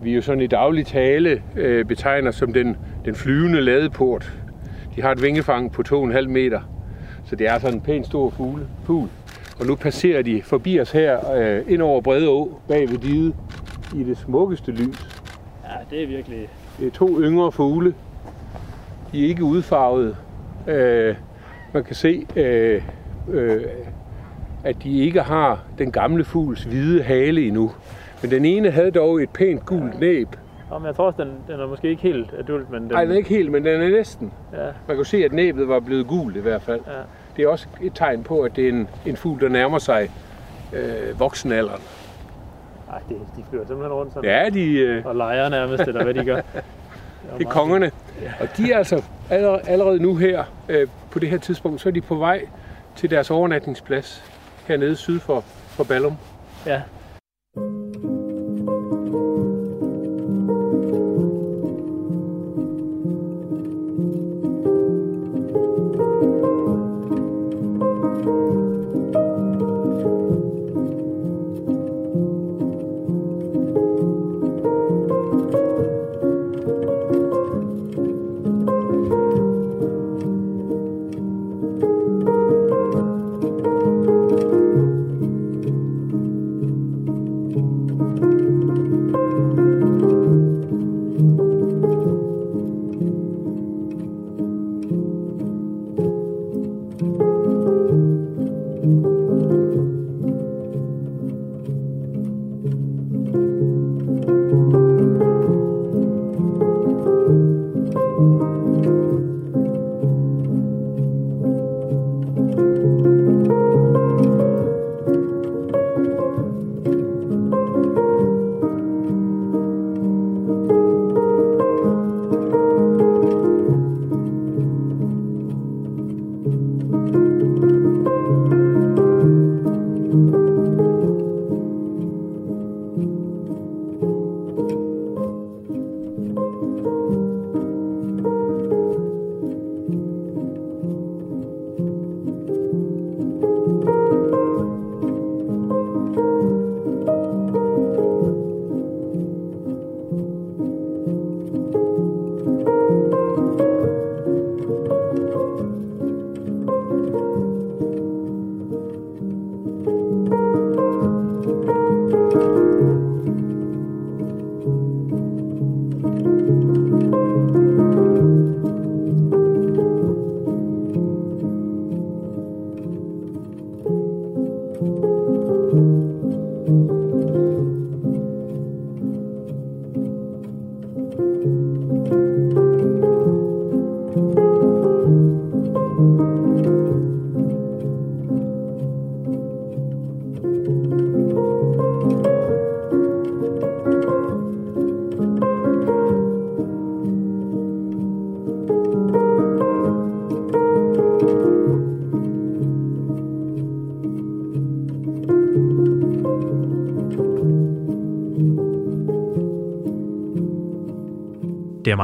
[0.02, 4.32] vi jo sådan i daglig tale øh, betegner som den, den flyvende ladeport.
[4.98, 6.60] De har et vingefang på 2,5 meter,
[7.24, 9.08] så det er sådan en pænt stor fugle, fugl.
[9.60, 13.34] Og nu passerer de forbi os her øh, ind over Brede Å, bag ved diget,
[13.96, 15.22] i det smukkeste lys.
[15.64, 16.48] Ja, det er virkelig...
[16.80, 17.94] Det er to yngre fugle.
[19.12, 20.16] De er ikke udfarvet.
[20.66, 21.16] Øh,
[21.74, 22.82] man kan se, øh,
[23.30, 23.64] øh,
[24.64, 27.72] at de ikke har den gamle fugls hvide hale endnu.
[28.22, 30.28] Men den ene havde dog et pænt gult næb.
[30.70, 32.88] Nå, men jeg tror også, den, den er måske ikke helt adult, men den...
[32.90, 34.32] Nej, den er ikke helt, men den er næsten.
[34.52, 36.80] Ja, Man kan se, at næbet var blevet gult i hvert fald.
[36.86, 36.92] ja.
[37.36, 40.10] Det er også et tegn på, at det er en, en fugl, der nærmer sig
[40.72, 41.80] øh, voksenalderen.
[42.92, 44.30] Ej, det, de flyver simpelthen rundt sådan.
[44.30, 46.40] Ja, de, øh, Og leger nærmest, eller hvad de gør.
[47.38, 47.90] det er kongerne.
[48.40, 51.92] Og de er altså allerede, allerede nu her, øh, på det her tidspunkt, så er
[51.92, 52.46] de på vej
[52.96, 54.24] til deres overnatningsplads
[54.66, 56.16] hernede syd for, for Ballum.
[56.66, 56.82] Ja.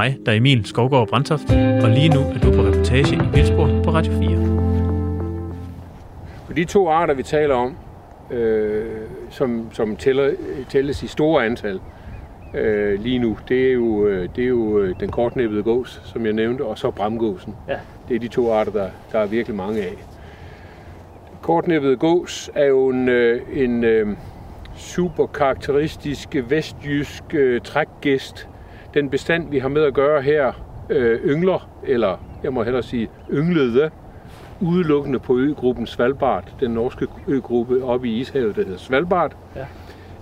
[0.04, 1.50] Mig, der er Emil Skovgaard Brandtoft,
[1.82, 4.28] og lige nu er du på reportage i Vildspor på Radio 4.
[6.48, 7.76] Og de to arter, vi taler om,
[8.30, 8.84] øh,
[9.30, 10.30] som, som tæller,
[10.68, 11.80] tælles i store antal
[12.54, 16.24] øh, lige nu, det er jo, øh, det er jo øh, den kortnæbbede gås, som
[16.26, 17.54] jeg nævnte, og så bramgåsen.
[17.68, 17.78] Ja.
[18.08, 19.94] Det er de to arter, der, der er virkelig mange af.
[21.42, 23.84] Kortnæbbede gås er jo en, øh, en
[24.76, 28.48] super karakteristisk vestjysk øh, trækgæst.
[28.94, 30.52] Den bestand, vi har med at gøre her,
[30.90, 33.90] øh, yngler, eller jeg må hellere sige ynglede,
[34.60, 39.36] udelukkende på øgruppen Svalbard, den norske øgruppe oppe i Ishavet, der hedder Svalbard.
[39.56, 39.66] Ja.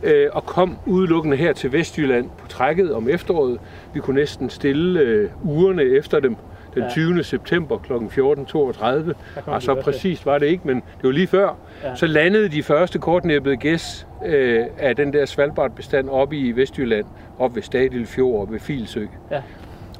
[0.02, 3.58] Øh, og kom udelukkende her til Vestjylland på trækket om efteråret.
[3.94, 6.36] Vi kunne næsten stille øh, ugerne efter dem
[6.74, 6.88] den Ja.
[6.88, 7.24] 20.
[7.24, 7.92] september kl.
[7.92, 7.98] 14.32.
[7.98, 9.12] Der
[9.44, 11.56] kom Og de så præcist var det ikke, men det var lige før.
[11.84, 11.94] Ja.
[11.94, 17.04] Så landede de første kortnæbbede gæs øh, af den der Svalbard-bestand oppe i Vestjylland,
[17.42, 19.06] op ved Stadil Fjord og ved Filsø.
[19.30, 19.42] Ja.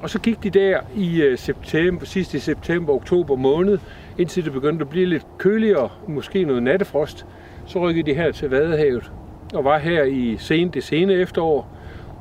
[0.03, 3.79] Og så gik de der i øh, september, sidst i september, oktober måned,
[4.19, 7.27] indtil det begyndte at blive lidt køligere, måske noget nattefrost.
[7.67, 9.13] Så rykkede de her til Vadehavet
[9.55, 11.69] og var her i sen, det sene efterår.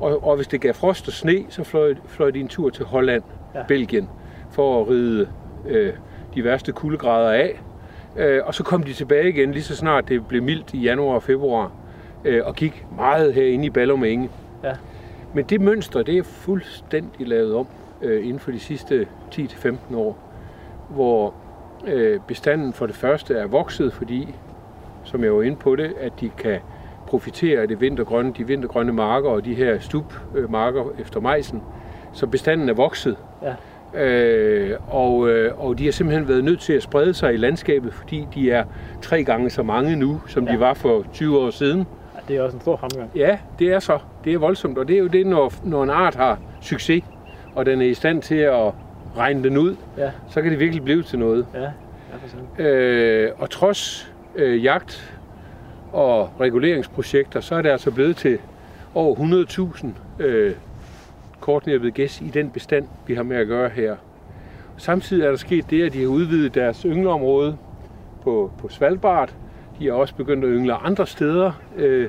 [0.00, 2.84] Og, og hvis det gav frost og sne, så fløj, fløj de en tur til
[2.84, 3.22] Holland,
[3.54, 3.62] Ja.
[3.68, 4.08] Belgien,
[4.50, 5.28] for at ride
[5.68, 5.92] øh,
[6.34, 7.60] de værste kuldegrader af.
[8.16, 11.14] Øh, og så kom de tilbage igen, lige så snart det blev mildt i januar
[11.14, 11.70] og februar,
[12.24, 14.30] øh, og gik meget herinde i Ballum Enge.
[14.64, 14.72] Ja.
[15.34, 17.66] Men det mønster, det er fuldstændig lavet om
[18.02, 20.18] øh, inden for de sidste 10-15 år,
[20.88, 21.34] hvor
[21.86, 24.34] øh, bestanden for det første er vokset, fordi,
[25.04, 26.58] som jeg var inde på det, at de kan
[27.06, 31.62] profitere af det vintergrønne, de vintergrønne marker og de her stubmarker efter majsen.
[32.12, 33.16] Så bestanden er vokset.
[33.42, 33.54] Ja.
[33.94, 37.94] Øh, og, øh, og de har simpelthen været nødt til at sprede sig i landskabet,
[37.94, 38.64] fordi de er
[39.02, 40.50] tre gange så mange nu, som ja.
[40.50, 40.56] Ja.
[40.56, 41.86] de var for 20 år siden.
[42.28, 43.10] Det er også en stor fremgang.
[43.14, 43.98] Ja, det er så.
[44.24, 47.04] Det er voldsomt, og det er jo det, når, når en art har succes,
[47.54, 48.72] og den er i stand til at
[49.16, 51.46] regne den ud, Ja, så kan det virkelig blive til noget.
[51.54, 51.60] ja.
[52.58, 52.64] ja.
[52.64, 55.18] Øh, og trods øh, jagt
[55.92, 58.38] og reguleringsprojekter, så er det altså blevet til
[58.94, 59.16] over
[60.20, 60.54] 100.000 øh,
[61.40, 63.96] kortnæbbede gæs i den bestand, vi har med at gøre her.
[64.76, 67.56] Samtidig er der sket det, at de har udvidet deres yngleområde
[68.22, 69.34] på, på Svalbard.
[69.82, 72.08] De har også begyndt at yngle andre steder øh,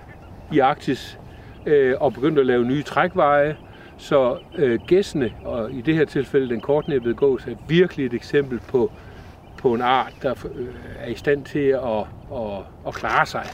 [0.53, 1.19] i Arktis
[1.65, 3.55] øh, og begyndt at lave nye trækveje.
[3.97, 8.59] Så øh, gæssene, og i det her tilfælde den kortnæbbede gås, er virkelig et eksempel
[8.59, 8.91] på,
[9.57, 10.65] på en art, der øh,
[10.99, 11.99] er i stand til at,
[12.33, 12.57] at,
[12.87, 13.45] at klare sig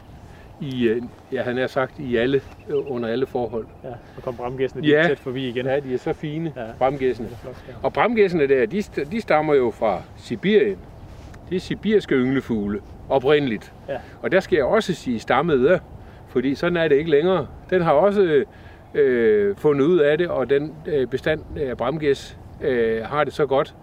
[0.62, 1.01] i, øh,
[1.32, 3.65] ja, han er sagt, i alle, øh, under alle forhold.
[3.84, 5.03] Ja, og kom bramgæssene Ja.
[5.08, 5.65] tæt forbi igen.
[5.65, 6.63] Ja, de er så fine, Ja.
[6.77, 7.27] bramgæssene.
[7.43, 7.73] Er.
[7.84, 10.77] Og bramgæssene der, de, de stammer jo fra Sibirien.
[11.49, 13.73] Det er sibirske ynglefugle, oprindeligt.
[13.89, 13.97] Ja.
[14.21, 15.79] Og der skal jeg også sige stammede,
[16.27, 17.47] fordi sådan er det ikke længere.
[17.69, 18.43] Den har også
[18.93, 23.45] øh, fundet ud af det, og den øh, bestand af bramgæs øh, har det så
[23.45, 23.75] godt,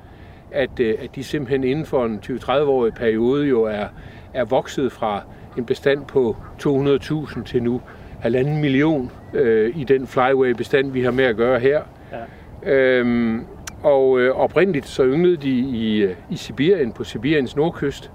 [0.50, 3.86] at, øh, at de simpelthen inden for en 20-30-årig periode jo er,
[4.34, 5.22] er vokset fra
[5.58, 7.80] en bestand på 200.000 til nu
[8.20, 11.82] halvanden million øh, i den flyway-bestand, vi har med at gøre her.
[12.12, 12.72] Ja.
[12.72, 13.46] Øhm,
[13.82, 18.10] og øh, oprindeligt så ynglede de i, øh, i Sibirien, på Sibiriens nordkyst,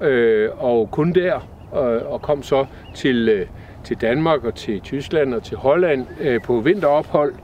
[0.00, 1.34] øh, og kun der,
[1.74, 3.46] øh, og kom så til, øh,
[3.84, 7.34] til Danmark og til Tyskland og til Holland øh, på vinterophold.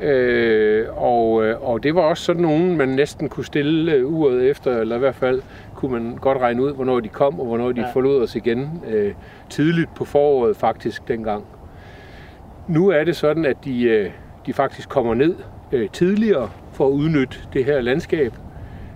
[0.00, 4.50] Øh, og, øh, og det var også sådan nogen, man næsten kunne stille øh, uret
[4.50, 5.42] efter, eller i hvert fald
[5.74, 7.86] kunne man godt regne ud, hvornår de kom, og hvornår de Ja.
[7.86, 7.92] ja.
[7.92, 8.82] forlod os igen.
[8.90, 9.12] Øh,
[9.50, 11.44] tidligt på foråret faktisk dengang.
[12.68, 14.10] Nu er det sådan, at de, øh,
[14.46, 15.34] de faktisk kommer ned
[15.72, 18.32] øh, tidligere for at udnytte det her landskab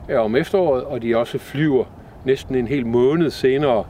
[0.08, 1.84] øh, om efteråret, og de også flyver
[2.24, 3.84] næsten en hel måned senere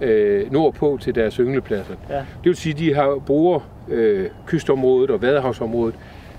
[0.00, 1.94] øh, nordpå til deres ynglepladser.
[2.10, 2.16] Ja.
[2.16, 5.94] Det vil sige, at de har, bruger øh, kystområdet og vadehavsområdet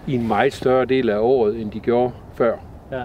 [0.08, 2.56] i en meget større del af året, end de gjorde før.
[2.92, 3.04] Ja.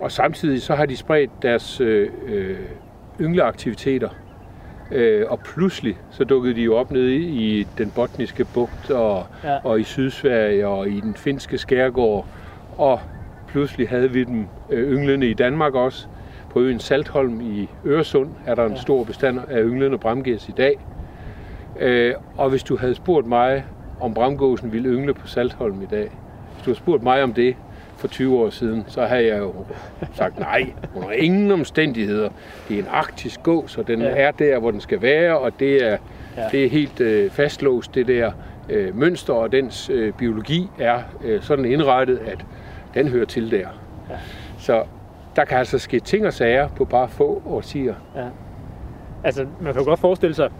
[0.00, 2.56] Og samtidig så har de spredt deres øh, øh,
[3.20, 4.08] yngleaktiviteter.
[4.92, 9.58] Øh, og pludselig så dukkede de jo op nede i, den botniske bugt og, ja.
[9.64, 12.26] og i Sydsverige og i den finske skærgård.
[12.78, 13.00] Og
[13.48, 16.06] pludselig havde vi dem øh, ynglende i Danmark også.
[16.50, 20.78] På øen Saltholm i Øresund er der en stor bestand af ynglende bramgæs i dag.
[21.80, 23.64] Øh, og hvis du havde spurgt mig,
[24.00, 26.10] om bramgåsen ville yngle på Saltholm i dag,
[26.54, 27.56] hvis du havde spurgt mig om det
[27.96, 29.54] for 20 år siden, så havde jeg jo
[30.14, 32.28] sagt nej, under ingen omstændigheder.
[32.68, 34.08] Det er en arktisk gås, og den Ja.
[34.16, 35.96] er der, hvor den skal være, og det er,
[36.36, 36.48] ja.
[36.52, 38.32] det er helt øh, fastlåst, det der
[38.68, 42.44] øh, mønster, og dens øh, biologi er øh, sådan indrettet, at
[42.94, 43.68] den hører til der.
[44.10, 44.16] Ja.
[44.58, 44.84] Så
[45.36, 47.94] der kan altså ske ting og sager på bare få årtier.
[48.16, 48.28] Ja.
[49.24, 50.50] Altså, man kan jo godt forestille sig,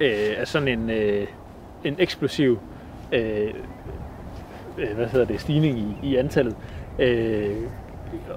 [0.00, 1.26] øh, at sådan en, øh,
[1.84, 2.58] en eksplosiv
[3.12, 3.54] øh,
[4.78, 6.56] øh, hvad hedder det, stigning i, i antallet,
[6.98, 7.56] øh,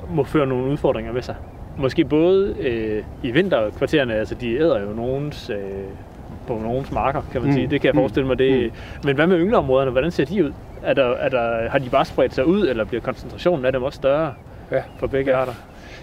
[0.10, 1.36] må føre nogle udfordringer med sig.
[1.78, 5.84] Måske både øh, i vinterkvartererne, altså de æder jo nogens, øh,
[6.58, 7.56] på nogens marker, kan man Mm.
[7.56, 7.68] sige.
[7.68, 8.00] Det kan jeg Mm.
[8.00, 8.40] forestille mig.
[8.40, 8.72] Det, Mm.
[9.04, 9.92] Men hvad med yngleområderne?
[9.92, 10.52] Hvordan ser de ud?
[10.84, 13.84] Er der, er der, har de bare spredt sig ud, eller bliver koncentrationen af dem
[13.84, 14.34] også større
[14.72, 14.82] Ja.
[15.00, 15.54] for begge arter?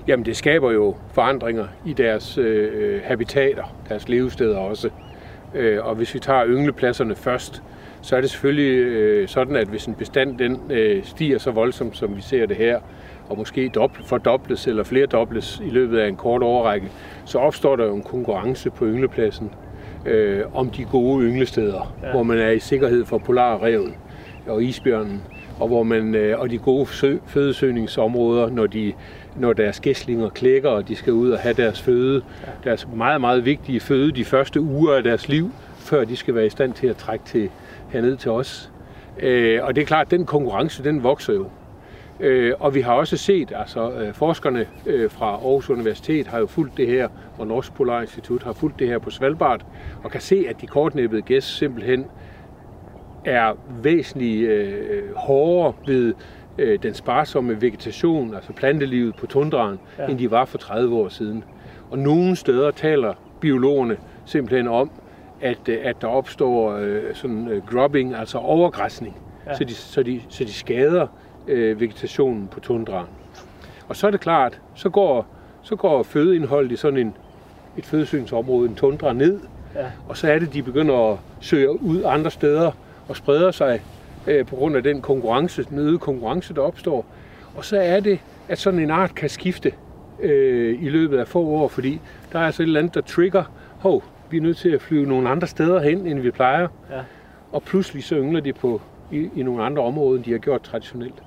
[0.08, 4.90] Jamen, det skaber jo forandringer i deres øh, habitater, deres levesteder også.
[5.54, 7.62] Øh, og hvis vi tager ynglepladserne først,
[8.02, 11.96] så er det selvfølgelig øh, sådan, at hvis en bestand den øh, stiger så voldsomt,
[11.96, 12.78] som vi ser det her,
[13.28, 16.88] og måske dobbelt, fordobles eller flere dobles i løbet af en kort overrække,
[17.24, 19.50] så opstår der jo en konkurrence på ynglepladsen
[20.06, 22.06] øh, om de gode ynglesteder, Ja.
[22.06, 22.12] ja.
[22.12, 23.92] hvor man er i sikkerhed for polarrevet
[24.46, 25.22] og isbjørnen,
[25.60, 28.92] og hvor man øh, og de gode sø, fødesøgningsområder, når de
[29.36, 32.22] når deres gæslinger klækker, og de skal ud og have deres føde,
[32.64, 36.46] deres meget, meget vigtige føde de første uger af deres liv, før de skal være
[36.46, 37.48] i stand til at trække til,
[37.88, 38.70] herned til os.
[39.20, 41.46] Øh, og det er klart, at den konkurrence, den vokser jo.
[42.20, 46.46] Øh, og vi har også set, altså øh, forskerne øh, fra Aarhus Universitet har jo
[46.46, 49.66] fulgt det her, og Norsk Polar Institut har fulgt det her på Svalbard,
[50.04, 52.06] og kan se, at de kortnæbbede gæs simpelthen
[53.24, 53.52] er
[53.82, 56.14] væsentligt øh, hårdere ved
[56.58, 60.06] øh, den sparsomme vegetation, altså plantelivet på tundraen, Ja.
[60.06, 61.44] end de var for 30 år siden.
[61.90, 64.90] Og nogle steder taler biologerne simpelthen om,
[65.40, 69.54] at, øh, at der opstår øh, sådan øh, grubbing, altså overgræsning, ja.
[69.54, 71.06] så, de, så, de, så de skader
[71.48, 73.06] øh, vegetationen på tundraen.
[73.88, 75.26] Og så er det klart, så går,
[75.62, 77.14] så går fødeindholdet i sådan en,
[77.78, 79.40] et fødesøgningsområde, en tundra, ned,
[79.74, 79.86] Ja.
[80.08, 82.70] og så er det, de begynder at søge ud andre steder
[83.08, 83.80] og spreder sig
[84.26, 87.06] øh, på grund af den konkurrence, den øgede konkurrence, der opstår.
[87.56, 89.72] Og så er det, at sådan en art kan skifte
[90.22, 92.00] øh, i løbet af få år, fordi
[92.32, 93.44] der er altså et eller andet, der trigger,
[93.78, 96.68] hov, vi er nødt til at flyve nogle andre steder hen, end vi plejer.
[96.90, 97.00] Ja.
[97.52, 98.80] Og pludselig så yngler de på,
[99.12, 101.22] i, i nogle andre områder, end de har gjort traditionelt.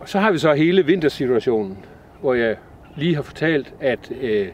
[0.00, 1.78] Og så har vi så hele vintersituationen,
[2.20, 2.56] hvor jeg
[2.96, 4.46] lige har fortalt, at øh,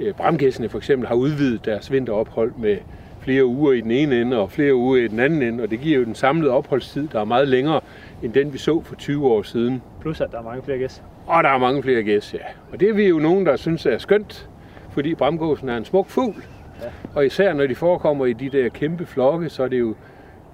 [0.00, 2.76] øh, bramgæssene for eksempel har udvidet deres vinterophold med
[3.20, 5.80] flere uger i den ene ende og flere uger i den anden ende, og det
[5.80, 7.80] giver jo den samlede opholdstid, der er meget længere
[8.22, 9.82] end den, vi så for 20 år siden.
[10.00, 11.02] Plus at der er mange flere gæs.
[11.26, 12.38] Og der er mange flere gæs, ja.
[12.72, 14.48] Og det er vi jo nogen, der synes er skønt,
[14.90, 16.34] fordi bramgåsen er en smuk fugl.
[16.82, 16.88] Ja.
[17.14, 19.94] Og især når de forekommer i de der kæmpe flokke, så er det jo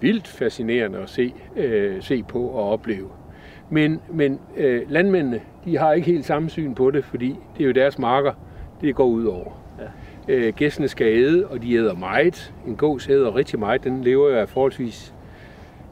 [0.01, 3.09] vildt fascinerende at se, øh, se på og opleve.
[3.71, 7.67] Men, men øh, landmændene, de har ikke helt samme syn på det, fordi det er
[7.67, 8.33] jo deres marker,
[8.81, 9.63] det går ud over.
[9.79, 9.85] Ja.
[10.35, 12.55] Øh, gæstene skal æde, og de æder meget.
[12.67, 13.85] En gås æder rigtig meget.
[13.85, 15.15] Den lever jo af forholdsvis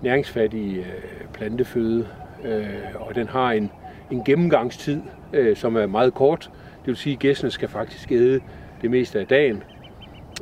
[0.02, 2.06] næringsfattig øh, planteføde,
[2.44, 3.70] øh, og den har en,
[4.10, 5.00] en gennemgangstid,
[5.32, 6.50] øh, som er meget kort.
[6.78, 8.40] Det vil sige, at gæstene skal faktisk æde
[8.82, 9.62] det meste af dagen,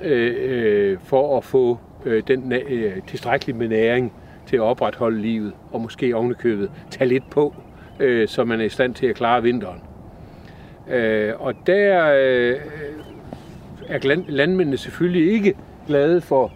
[0.02, 4.12] øh, øh, for at få øh, den øh, tilstrækkeligt med næring
[4.46, 7.54] til at opretholde livet, og måske ovenikøbet tage lidt på,
[8.00, 9.80] øh, så man er i stand til at klare vinteren.
[10.90, 12.56] Øh, og der øh,
[13.88, 15.54] er glan- landmændene selvfølgelig ikke
[15.86, 16.52] glade for,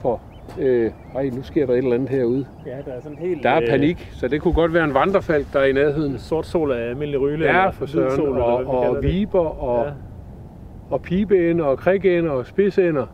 [0.00, 0.20] for
[0.58, 2.46] øh, ej, nu sker der et eller andet herude.
[2.66, 3.42] Ja, der er sådan helt...
[3.42, 6.18] Der er panik, så det kunne godt være en vandrefalk, der er i nærheden.
[6.18, 7.44] Sort sol af almindelig ryle.
[7.44, 9.12] Ja, for søren, sol, og, og det.
[9.12, 9.92] viber, og, Ja.
[10.90, 13.06] og pibeænder, og krigænder, og spidsænder.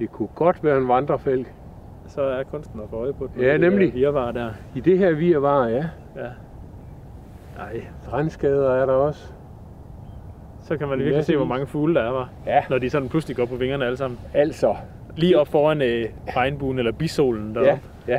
[0.00, 1.52] Det kunne godt være en vandrefalk.
[2.06, 3.42] Så er kunsten at få øje på den.
[3.42, 3.94] Ja, Det.
[3.94, 4.50] Virvar der.
[4.74, 5.84] I det her virvar, ja.
[6.16, 6.28] Ja.
[7.56, 9.32] Nej, Brandskader er der også.
[10.62, 12.28] så kan man virkelig se, hvor mange fugle der er, var.
[12.46, 12.62] Ja.
[12.70, 14.18] Når de sådan pludselig går på vingerne alle sammen.
[14.34, 14.74] Altså,
[15.16, 16.04] Lige op foran øh,
[16.36, 17.82] regnbuen eller bisolen ja, deroppe.
[18.08, 18.18] ja.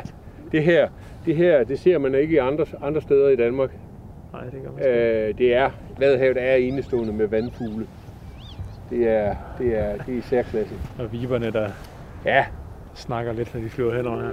[0.52, 0.88] Det her,
[1.26, 3.70] det her, det ser man ikke i andre, andre steder i Danmark.
[4.32, 4.88] Nej, det gør man sgu.
[4.90, 7.86] Øh, det er, Vadehavet er enestående med vandfugle.
[8.92, 10.74] Det er, det er, det er særklasse.
[10.98, 11.70] Og viberne, der
[12.24, 12.44] Ja,
[12.94, 14.32] snakker lidt, når de flyver henover her.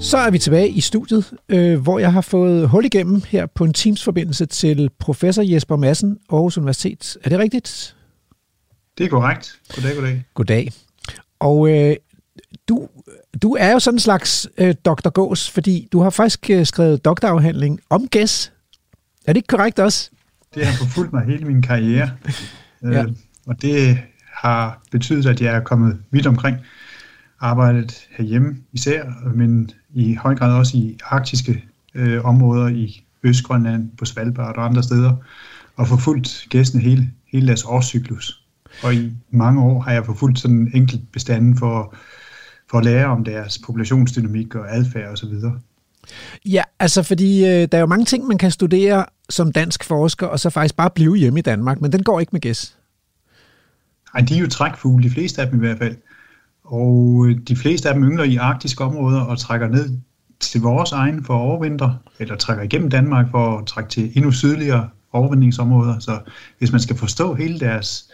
[0.00, 3.64] Så er vi tilbage i studiet, øh, hvor jeg har fået hul igennem her på
[3.64, 7.16] en Teams-forbindelse til professor Jesper Madsen, Aarhus Universitet.
[7.24, 7.96] Er det rigtigt?
[8.98, 9.60] Det er korrekt.
[9.74, 10.22] Goddag, goddag.
[10.34, 10.72] Goddag.
[11.38, 11.96] Og øh,
[12.68, 12.88] du,
[13.42, 15.08] du er jo sådan en slags øh, Dr.
[15.10, 18.52] Gås, fordi du har faktisk øh, skrevet doktorafhandling om gæs.
[19.26, 20.10] Er det ikke korrekt også?
[20.54, 22.10] Det har forfulgt mig hele min karriere.
[22.84, 23.02] Ja.
[23.02, 23.12] Øh,
[23.46, 23.98] og det
[24.32, 26.56] har betydet, at jeg er kommet vidt omkring.
[27.40, 34.04] Arbejdet herhjemme især, men i høj grad også i arktiske øh, områder i Østgrønland, på
[34.04, 35.16] Svalbard og andre steder,
[35.76, 38.44] og forfulgt gæstene hele, hele deres årscyklus.
[38.82, 41.94] Og i mange år har jeg forfulgt sådan en enkelt bestanden for,
[42.70, 45.34] for at lære om deres populationsdynamik og adfærd osv.
[46.44, 50.26] Ja, altså fordi øh, der er jo mange ting, man kan studere som dansk forsker,
[50.26, 52.76] og så faktisk bare blive hjemme i Danmark, men den går ikke med gæs.
[54.14, 55.96] Nej, de er jo trækfugle, de fleste af dem i hvert fald.
[56.64, 59.90] og øh, de fleste af dem yngler i arktiske områder og trækker ned
[60.40, 64.88] til vores egen for overvinter, eller trækker igennem Danmark for at trække til endnu sydligere
[65.12, 65.98] overvintringsområder.
[65.98, 66.18] Så
[66.58, 68.10] hvis man skal forstå hele deres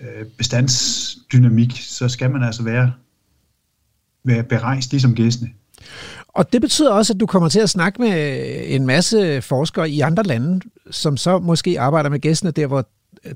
[0.00, 2.92] øh, bestandsdynamik, så skal man altså være,
[4.24, 5.50] være berejst ligesom gæstene.
[6.28, 9.90] Og det betyder også, at du kommer til at snakke med øh, en masse forskere
[9.90, 10.60] i andre lande,
[10.90, 12.88] som så måske arbejder med gæstene der, hvor,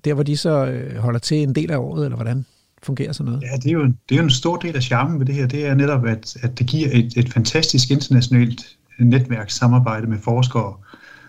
[0.04, 2.44] der, hvor de så øh, holder til en del af året, eller hvordan
[2.82, 3.42] fungerer sådan noget?
[3.42, 5.46] Ja, det er jo, det er jo en stor del af charmen ved det her.
[5.46, 10.74] Det er netop, at, at det giver et, et fantastisk internationalt øh, netværkssamarbejde med forskere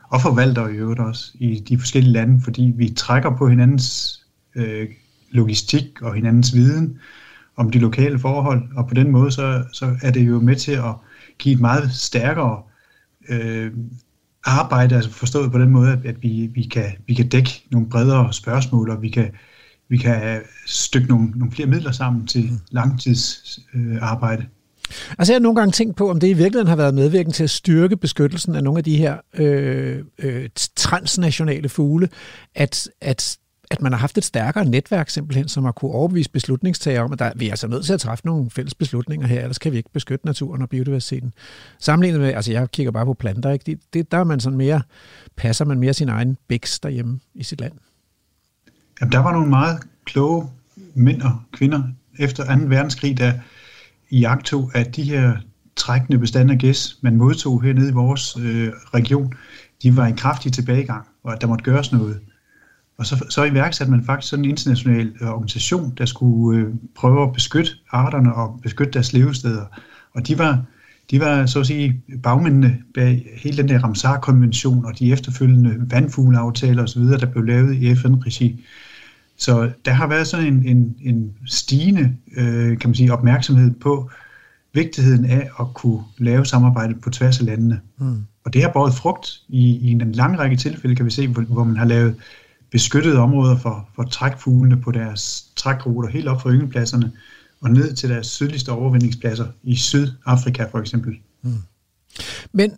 [0.09, 4.19] og forvaltere i øvrigt også i de forskellige lande, fordi vi trækker på hinandens
[4.55, 4.87] øh,
[5.31, 6.99] logistik og hinandens viden
[7.55, 10.71] om de lokale forhold, og på den måde så, så er det jo med til
[10.71, 10.93] at
[11.39, 12.61] give et meget stærkere
[13.29, 13.71] øh,
[14.45, 17.89] arbejde, altså forstået på den måde, at, at vi, vi, kan, vi kan dække nogle
[17.89, 19.31] bredere spørgsmål, og vi kan,
[19.89, 22.59] vi kan stykke nogle, nogle flere midler sammen til mm.
[22.71, 24.41] langtidsarbejde.
[24.41, 24.47] Øh,
[25.17, 27.43] Altså jeg har nogle gange tænkt på, om det i virkeligheden har været medvirkende til
[27.43, 32.09] at styrke beskyttelsen af nogle af de her øh, øh, transnationale fugle,
[32.55, 33.37] at, at
[33.73, 37.19] at man har haft et stærkere netværk simpelthen, som har kunne overbevise beslutningstager om, at
[37.19, 39.77] der, vi er altså nødt til at træffe nogle fælles beslutninger her, ellers kan vi
[39.77, 41.33] ikke beskytte naturen og biodiversiteten.
[41.79, 43.63] Sammenlignet med, altså jeg kigger bare på planter, ikke?
[43.65, 44.81] Det, det, der er man sådan mere,
[45.35, 47.73] passer man mere sin egen bæks derhjemme i sit land.
[49.01, 50.49] Jamen, der var nogle meget kloge
[50.93, 51.83] mænd og kvinder
[52.19, 52.63] efter 2.
[52.65, 53.33] verdenskrig, der
[54.09, 55.37] i jagtog at de her
[55.75, 59.33] trækkende bestande af gæs, man modtog hernede i vores øh, region,
[59.83, 62.19] de var i kraftig tilbagegang, og at der måtte gøres noget.
[62.97, 67.23] Og så, så iværksatte man faktisk sådan en international øh, organisation, der skulle øh, prøve
[67.23, 69.65] at beskytte arterne og beskytte deres levesteder.
[70.13, 70.61] Og de var,
[71.11, 76.83] de var så at sige bagmændene bag hele den der Ramsar-konvention og de efterfølgende vandfugleaftaler
[76.83, 78.65] osv., der blev lavet i FN-regi.
[79.37, 84.09] Så der har været sådan en, en, en stigende øh, kan man sige, opmærksomhed på
[84.73, 87.79] vigtigheden af at kunne lave samarbejde på tværs af landene.
[87.97, 88.23] Mm.
[88.45, 91.41] Og det har båret frugt i, i en lang række tilfælde, kan vi se, hvor,
[91.41, 92.15] hvor man har lavet
[92.73, 97.11] beskyttede områder for, for trækfuglene på deres trækruter, helt op fra yngelpladserne
[97.61, 101.17] og ned til deres sydligste overvindingspladser i Sydafrika for eksempel.
[101.41, 101.53] Mm.
[102.51, 102.73] Men,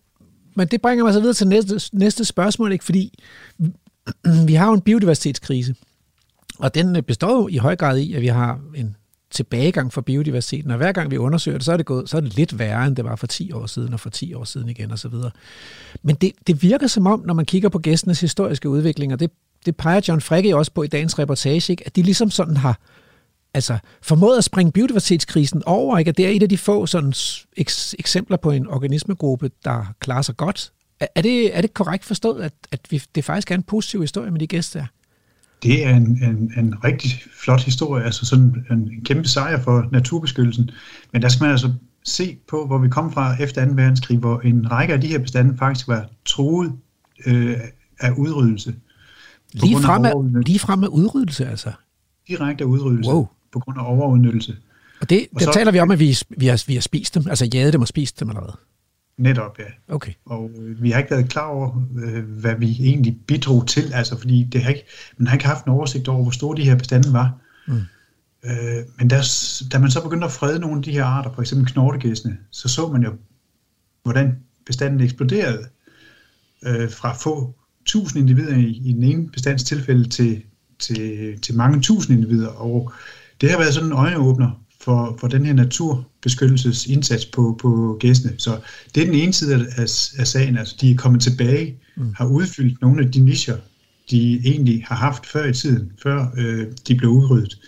[0.56, 2.86] men det bringer mig så videre til næste, næste spørgsmål, ikke?
[2.86, 3.20] fordi
[4.46, 5.76] vi har jo en biodiversitetskrise,
[6.60, 8.96] og den består jo i høj grad i, at vi har en
[9.32, 12.22] tilbagegang for biodiversiteten, og hver gang vi undersøger det, så er det, gået, så er
[12.22, 14.70] det lidt værre, end det var for 10 år siden, og for 10 år siden
[14.70, 15.32] igen, og så videre.
[16.04, 19.32] Men det, det virker som om, når man kigger på gæstenes historiske udvikling, og det
[19.66, 21.84] det peger John Fricke også på i dagens reportage, ikke?
[21.86, 22.80] at de ligesom sådan har
[23.54, 26.10] altså, formået at springe biodiversitetskrisen over, ikke?
[26.10, 27.14] at det er et af de få sådan,
[27.60, 30.72] eks- eksempler på en organismegruppe, der klarer sig godt.
[31.16, 34.32] Er, det, er det korrekt forstået, at, at vi, det faktisk er en positiv historie
[34.32, 34.88] med de gæster her?
[35.64, 37.12] Det er en, en, en rigtig
[37.44, 40.70] flot historie, altså sådan en kæmpe sejr for naturbeskyttelsen.
[41.14, 43.72] Men der skal man altså se på, hvor vi kom fra efter 2.
[43.76, 46.74] verdenskrig, hvor en række af de her bestande faktisk var truet
[47.26, 47.58] øh,
[48.00, 48.76] af udryddelse.
[49.64, 51.72] Lige frem, af, lige frem med udryddelse, altså?
[52.28, 53.28] Direkte udryddelse wow.
[53.54, 54.58] på grund af overudnyttelse.
[55.02, 57.16] Og det, og der så, taler vi om, at vi, vi, har, vi har spist
[57.16, 58.54] dem, altså jaget dem og spist dem eller hvad?
[59.18, 59.94] Netop, ja.
[59.94, 60.12] Okay.
[60.26, 64.18] Og øh, vi har ikke været klar over, øh, hvad vi egentlig bidrog til, altså
[64.20, 64.86] fordi det har ikke,
[65.18, 67.34] man har ikke haft en oversigt over, hvor store de her bestande var.
[67.68, 67.82] Mm.
[68.44, 69.22] Øh, men der,
[69.72, 72.68] da man så begyndte at frede nogle af de her arter, for eksempel knortegæsene, så
[72.68, 73.14] så man jo,
[74.04, 75.66] hvordan bestanden eksploderede
[76.66, 77.56] øh, fra få
[77.86, 80.42] tusind individer i, i den ene bestandstilfælde til,
[80.80, 82.48] til, til mange tusind individer.
[82.48, 82.94] Og
[83.42, 88.34] det har været sådan en øjenåbner for, for den her naturbeskyttelsesindsats på, på gæstene.
[88.38, 88.60] Så
[88.96, 89.84] det er den ene side af,
[90.20, 92.14] af sagen, altså de er kommet tilbage, mm.
[92.18, 93.58] har udfyldt nogle af de nischer,
[94.10, 97.60] de egentlig har haft før i tiden, før øh, de blev udryddet.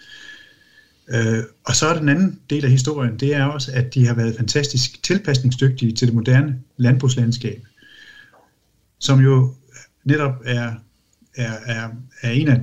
[1.09, 4.13] Øh, og så er den anden del af historien, det er også, at de har
[4.13, 7.63] været fantastisk tilpasningsdygtige til det moderne landbrugslandskab,
[8.99, 9.53] som jo
[10.07, 10.71] netop er,
[11.35, 11.89] er, er,
[12.21, 12.61] er en af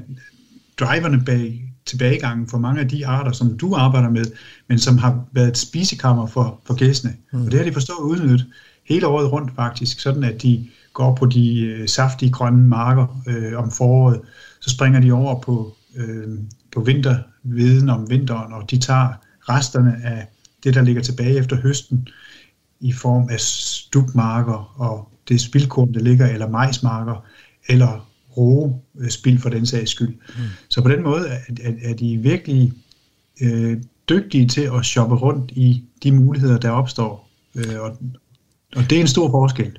[0.79, 4.25] driverne bag tilbagegangen for mange af de arter, som du arbejder med,
[4.69, 7.15] men som har været et spisekammer for, for gæstene.
[7.33, 7.45] Mm.
[7.45, 8.47] Og det har de forstået udnyttet
[8.89, 13.59] hele året rundt faktisk, sådan at de går på de øh, saftige grønne marker øh,
[13.59, 14.21] om foråret,
[14.61, 16.29] så springer de over på, øh,
[16.73, 19.09] på vinterviden om vinteren, og de tager
[19.41, 20.27] resterne af
[20.65, 22.09] det, der ligger tilbage efter høsten,
[22.81, 27.25] i form af stubmarker og det spildkorn, der ligger, eller majsmarker,
[27.69, 30.09] eller rå øh, spild for den sags skyld.
[30.09, 30.43] Mm.
[30.69, 32.73] Så på den måde er, er, er de virkelig
[33.41, 33.77] øh,
[34.09, 37.31] dygtige til at shoppe rundt i de muligheder, der opstår.
[37.55, 37.97] Øh, og,
[38.77, 39.79] og det er en stor forskel.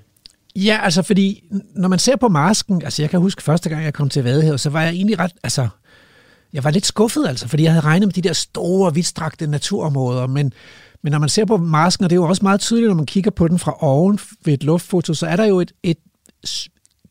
[0.56, 1.44] Ja, altså fordi,
[1.76, 4.60] når man ser på masken, altså jeg kan huske første gang, jeg kom til Vadehavet,
[4.60, 5.68] så var jeg egentlig ret, altså,
[6.54, 10.28] jeg var lidt skuffet altså, fordi jeg havde regnet med de der store, vidtstrakte naturområder,
[10.28, 10.54] men,
[11.02, 13.06] men når man ser på marsken, og det er jo også meget tydeligt, når man
[13.06, 15.98] kigger på den fra oven ved et luftfoto, så er der jo et, et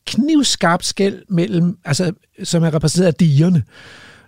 [0.07, 2.13] knivskarpt skæld mellem, altså,
[2.45, 3.63] som er repræsenteret af digerne.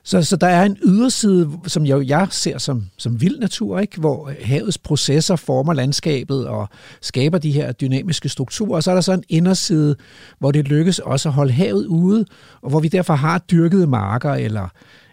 [0.07, 4.01] Så, så der er en yderside, som jeg, jeg ser som, som vild natur, ikke?
[4.01, 6.69] hvor øh, havets processer former landskabet og
[7.01, 8.77] skaber de her dynamiske strukturer.
[8.77, 9.97] Og så er der så en inderside,
[10.39, 12.25] hvor det lykkes også at holde havet ude,
[12.63, 14.69] og hvor vi derfor har dyrkede marker eller,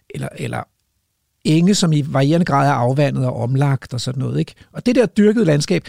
[0.09, 0.63] eller, eller
[1.43, 4.39] enge, som i varierende grad er afvandet og omlagt og sådan noget.
[4.39, 4.53] Ikke?
[4.71, 5.83] Og det der dyrkede landskab,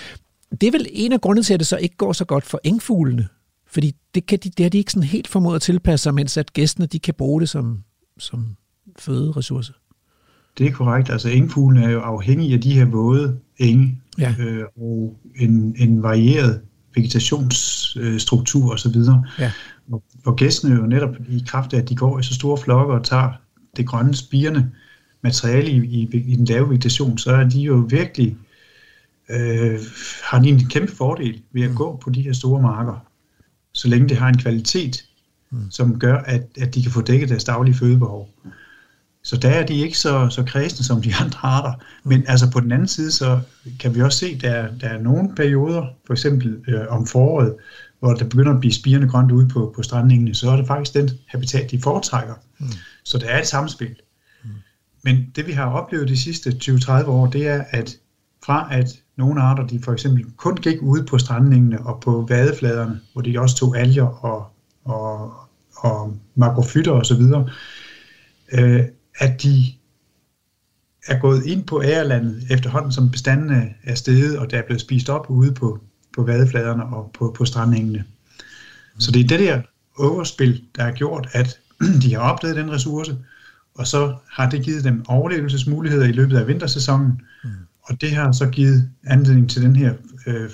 [0.61, 2.61] det er vel en af grundene til, at det så ikke går så godt for
[2.65, 3.29] engfuglene.
[3.75, 6.37] Fordi det, kan de, det har de ikke sådan helt formået at tilpasse sig, mens
[6.37, 7.79] at gæstene de kan bruge det som,
[8.19, 8.57] som
[8.99, 9.73] føderessource.
[10.59, 11.11] Det er korrekt.
[11.11, 14.35] Altså engfuglene er jo afhængige af de her våde enge ja.
[14.39, 16.61] øh, og en, en varieret
[16.95, 18.97] vegetationsstruktur osv.
[19.39, 19.53] Ja.
[19.93, 22.95] Og, og gæstene jo netop i kraft af, at de går i så store flokke
[22.95, 23.31] og tager
[23.77, 24.71] det grønne spirende
[25.23, 28.37] materiale i, i, i den lave vegetation, så er de jo virkelig
[29.31, 29.79] øh,
[30.31, 31.77] har de en kæmpe fordel ved at mm.
[31.77, 33.07] gå på de her store marker,
[33.75, 35.05] så længe det har en kvalitet,
[35.51, 35.71] mm.
[35.71, 38.31] som gør, at, at de kan få dækket deres daglige fødebehov.
[39.23, 41.73] Så der er de ikke så, så kredsende som de andre arter.
[42.05, 43.41] Men altså på den anden side, så
[43.81, 47.55] kan vi også se, at der, der er nogle perioder, for eksempel øh, om foråret,
[47.99, 50.95] hvor der begynder at blive spirende grønt ude på, på strandingene, så er det faktisk
[50.95, 52.35] den habitat, de foretrækker.
[52.59, 52.67] Mm.
[53.05, 53.97] Så der er et samspil.
[54.45, 54.51] Mm.
[55.03, 57.97] Men det vi har oplevet de sidste 20-30 år, det er, at
[58.45, 63.01] fra at nogle arter, de for eksempel kun gik ude på strandningene og på vadefladerne,
[63.13, 64.47] hvor de også tog alger og,
[64.85, 65.33] og,
[65.77, 67.23] og makrofytter osv.,
[68.53, 68.85] øh,
[69.19, 69.65] at de
[71.07, 75.09] er gået ind på ærelandet efterhånden, som bestandene er steget, og der er blevet spist
[75.09, 75.81] op ude på,
[76.15, 78.05] på vadefladerne og på, på strandningene.
[78.99, 79.63] Så det er det der
[79.99, 81.59] overspil, der har gjort, at
[82.03, 83.17] de har opdaget den ressource,
[83.75, 87.19] og så har det givet dem overlevelsesmuligheder i løbet af vintersæsonen, mm
[87.85, 89.95] og det har så givet anledning til den her
[90.27, 90.51] øh,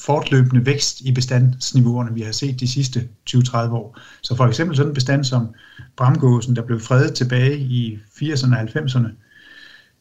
[0.00, 3.98] fortløbende vækst i bestandsniveauerne, vi har set de sidste 20-30 år.
[4.22, 5.54] Så for eksempel sådan en bestand som
[5.96, 9.08] bramgåsen, der blev fredet tilbage i 80'erne og 90'erne,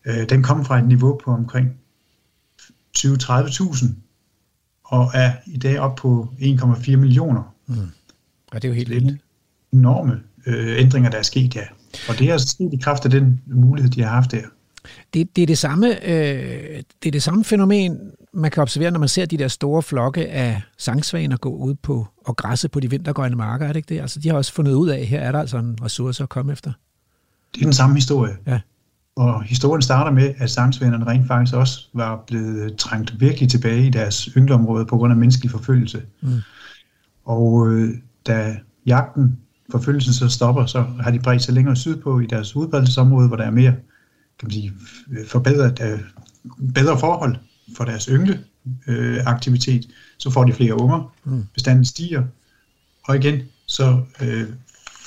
[0.06, 1.70] øh, den kom fra et niveau på omkring
[2.98, 3.86] 20-30.000
[4.84, 7.56] og er i dag op på 1,4 millioner.
[7.68, 7.76] Mm.
[8.52, 9.22] Og det er jo helt vildt.
[9.74, 11.64] Enorme øh, ændringer, der er sket, ja.
[12.10, 14.44] Og det er altså sket i kraft af den mulighed, de har haft der.
[15.14, 17.98] Det, det, er det, samme, øh, det er det samme fænomen,
[18.34, 22.08] man kan observere, når man ser de der store flokke af sangsvaner gå ud på
[22.26, 24.02] og græsse på de vintergrønne marker, er det ikke det?
[24.02, 26.30] Altså, de har også fundet ud af, at her er der altså en ressource at
[26.30, 26.72] komme efter.
[27.56, 28.34] Det er den samme historie.
[28.48, 28.60] Ja.
[29.16, 33.90] Og historien starter med, at sangsvanerne rent faktisk også var blevet trængt virkelig tilbage i
[33.90, 36.02] deres yngleområde på grund af menneskelig forfølgelse.
[36.22, 36.40] Mm.
[37.26, 37.90] Og øh,
[38.28, 39.38] da jagten,
[39.72, 43.44] forfølgelsen så stopper, så har de bredt sig længere sydpå i deres udbredelsesområde, hvor der
[43.44, 43.74] er mere
[44.42, 44.74] kan man sige,
[45.28, 46.00] forbedret, øh,
[46.74, 47.36] bedre forhold
[47.78, 48.44] for deres yngle
[48.88, 49.88] øh, aktivitet,
[50.18, 51.44] så får de flere unger, mm.
[51.54, 52.24] bestanden stiger,
[53.04, 54.48] og igen, så øh,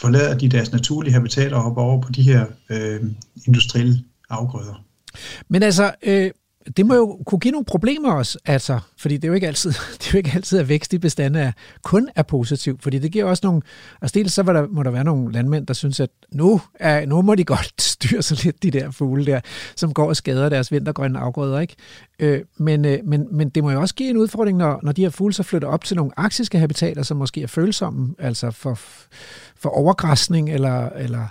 [0.01, 3.01] forlader de deres naturlige habitater og hopper over på de her øh,
[3.47, 4.85] industrielle afgrøder.
[5.49, 6.31] Men altså, øh,
[6.77, 9.71] det må jo kunne give nogle problemer også, altså, fordi det er jo ikke altid,
[9.99, 11.53] det er jo ikke altid at vækst i bestande er,
[11.83, 13.63] kun er positiv, fordi det giver også nogle,
[14.03, 17.07] altså dels så må der, må der være nogle landmænd, der synes, at nu, er,
[17.07, 19.41] nu må de godt styre sig lidt, de der fugle der,
[19.77, 21.77] som går og skader deres vintergrønne afgrøder, ikke?
[22.19, 25.03] Øh, men, øh, men, men det må jo også give en udfordring, når, når de
[25.03, 28.75] her fugle så flytter op til nogle arktiske habitater, som måske er følsomme, altså for,
[29.57, 31.27] for overgræsning, eller, eller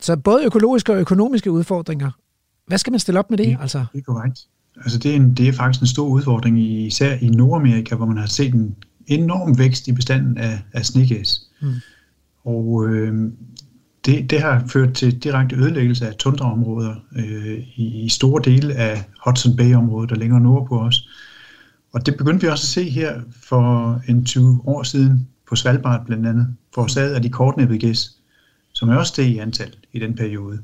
[0.00, 2.10] så både økologiske og økonomiske udfordringer.
[2.66, 3.46] Hvad skal man stille op med det?
[3.46, 3.84] Det, altså?
[3.92, 4.46] det er korrekt.
[4.76, 8.16] Altså det er, en, det er faktisk en stor udfordring, især i Nordamerika, hvor man
[8.16, 11.40] har set en enorm vækst i bestanden af, af snegæs.
[11.62, 11.74] Mm.
[12.44, 13.32] Og øh,
[14.06, 19.04] det, det har ført til direkte ødelæggelse af tundraområder øh, i, i store dele af
[19.26, 21.08] Hudson Bay-området og længere nordpå også.
[21.92, 26.06] Og det begyndte vi også at se her for en 20 år siden på Svalbard
[26.06, 28.10] blandt andet, forårsaget af de kortnæbbede gæs,
[28.72, 30.58] som er også steg i antal i den periode.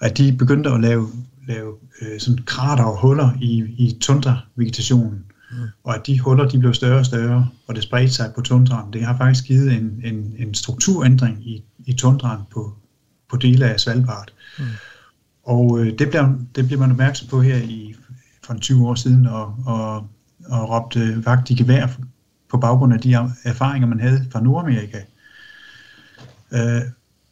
[0.00, 1.08] Og at de begyndte at lave
[1.48, 5.24] lave øh, sådan krater og huller i, i tundra-vegetationen.
[5.50, 5.56] Mm.
[5.84, 8.92] Og at de huller de blev større og større, og det spredte sig på tundraen.
[8.92, 12.74] Det har faktisk givet en, en, en strukturændring i, i tundraen på,
[13.30, 14.32] på dele af Svalbard.
[14.58, 14.64] Mm.
[15.42, 16.24] Og øh, det, blev,
[16.54, 17.94] det blev man opmærksom på her i,
[18.44, 19.96] for 20 år siden, og, og,
[20.48, 21.86] og råbte vagt i gevær
[22.50, 23.14] på baggrund af de
[23.44, 24.98] erfaringer, man havde fra Nordamerika.
[26.52, 26.82] Øh,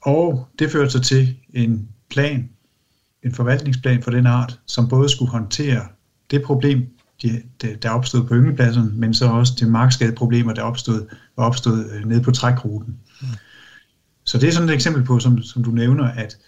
[0.02, 2.48] og det førte sig til en plan
[3.24, 5.82] en forvaltningsplan for den art, som både skulle håndtere
[6.30, 6.86] det problem,
[7.22, 7.42] de,
[7.82, 11.06] der opstod på ynglepladserne, men så også de markskadeproblemer, der opstod,
[11.36, 12.96] var opstået øh, nede på trækruten.
[13.20, 13.28] Mm.
[14.24, 16.38] Så det er sådan et eksempel på, som, som du nævner, at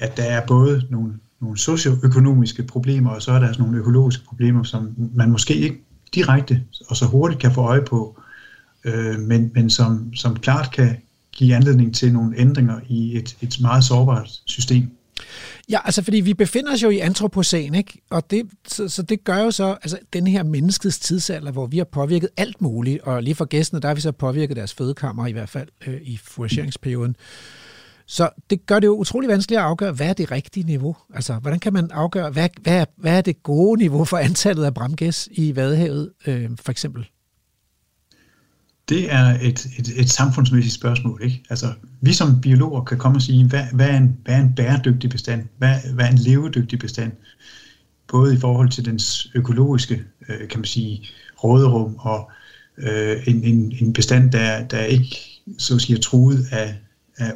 [0.00, 4.24] at der er både nogle, nogle socioøkonomiske problemer, og så er der altså nogle økologiske
[4.24, 8.20] problemer, som man måske ikke direkte og så hurtigt kan få øje på,
[8.84, 10.96] øh, men, men som, som klart kan
[11.32, 14.90] give anledning til nogle ændringer i et, et meget sårbart system.
[15.70, 18.00] Ja, altså fordi vi befinder os jo i antropocen, ikke?
[18.10, 21.78] Og det, så, så det gør jo så, altså den her menneskets tidsalder, hvor vi
[21.78, 25.26] har påvirket alt muligt, og lige for gæstene, der har vi så påvirket deres fødekammer
[25.26, 27.16] i hvert fald øh, i fourageringsperioden.
[28.06, 30.96] Så det gør det jo utrolig vanskeligt at afgøre, hvad er det rigtige niveau?
[31.14, 34.64] Altså, hvordan kan man afgøre, hvad, hvad, er, hvad er det gode niveau for antallet
[34.64, 37.08] af bramgæs i Vadehavet, øh, for eksempel?
[38.88, 41.20] Det er et, et, et samfundsmæssigt spørgsmål.
[41.22, 41.42] Ikke?
[41.50, 44.52] Altså, vi som biologer kan komme og sige, hvad, hvad, er, en, hvad er en
[44.56, 45.44] bæredygtig bestand?
[45.58, 47.12] Hvad, hvad er en levedygtig bestand?
[48.08, 51.08] Både i forhold til dens økologiske, øh, kan man sige,
[51.44, 52.30] råderum og
[52.78, 55.16] øh, en, en, en bestand, der, der ikke
[55.58, 56.76] så at sige, er truet af,
[57.16, 57.32] af,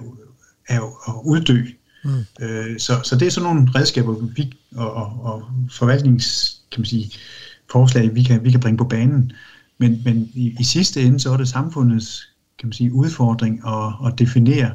[0.69, 1.63] af at uddø.
[2.05, 2.25] Mm.
[2.41, 6.87] Øh, så, så det er sådan nogle redskaber vi, og, og, og forvaltnings, kan man
[6.87, 7.11] sige,
[7.73, 9.33] forslag, vi kan, vi kan bringe på banen.
[9.83, 14.07] Men, men i, i sidste ende, så er det samfundets kan man sige, udfordring at,
[14.07, 14.71] at definere,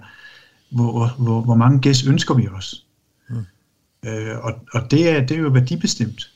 [0.69, 2.85] hvor, hvor, hvor mange gæs ønsker vi os.
[3.29, 3.35] Mm.
[4.05, 6.31] Øh, og og det, er, det er jo værdibestemt.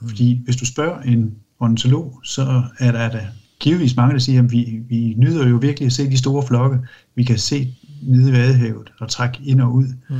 [0.00, 0.08] Mm.
[0.08, 3.26] Fordi hvis du spørger en ornitolog, så er der, er der
[3.60, 6.78] givetvis mange, der siger, at vi, vi nyder jo virkelig at se de store flokke.
[7.14, 9.86] Vi kan se nede i Vadehavet og trække ind og ud.
[10.10, 10.16] Mm.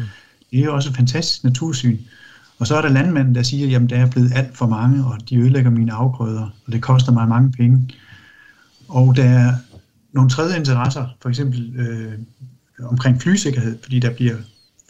[0.51, 1.99] Det er jo også et fantastisk natursyn.
[2.59, 5.19] Og så er der landmanden, der siger, jamen der er blevet alt for mange, og
[5.29, 7.89] de ødelægger mine afgrøder, og det koster mig mange penge.
[8.89, 9.53] Og der er
[10.13, 12.13] nogle tredje interesser, for eksempel øh,
[12.85, 14.37] omkring flysikkerhed, fordi der bliver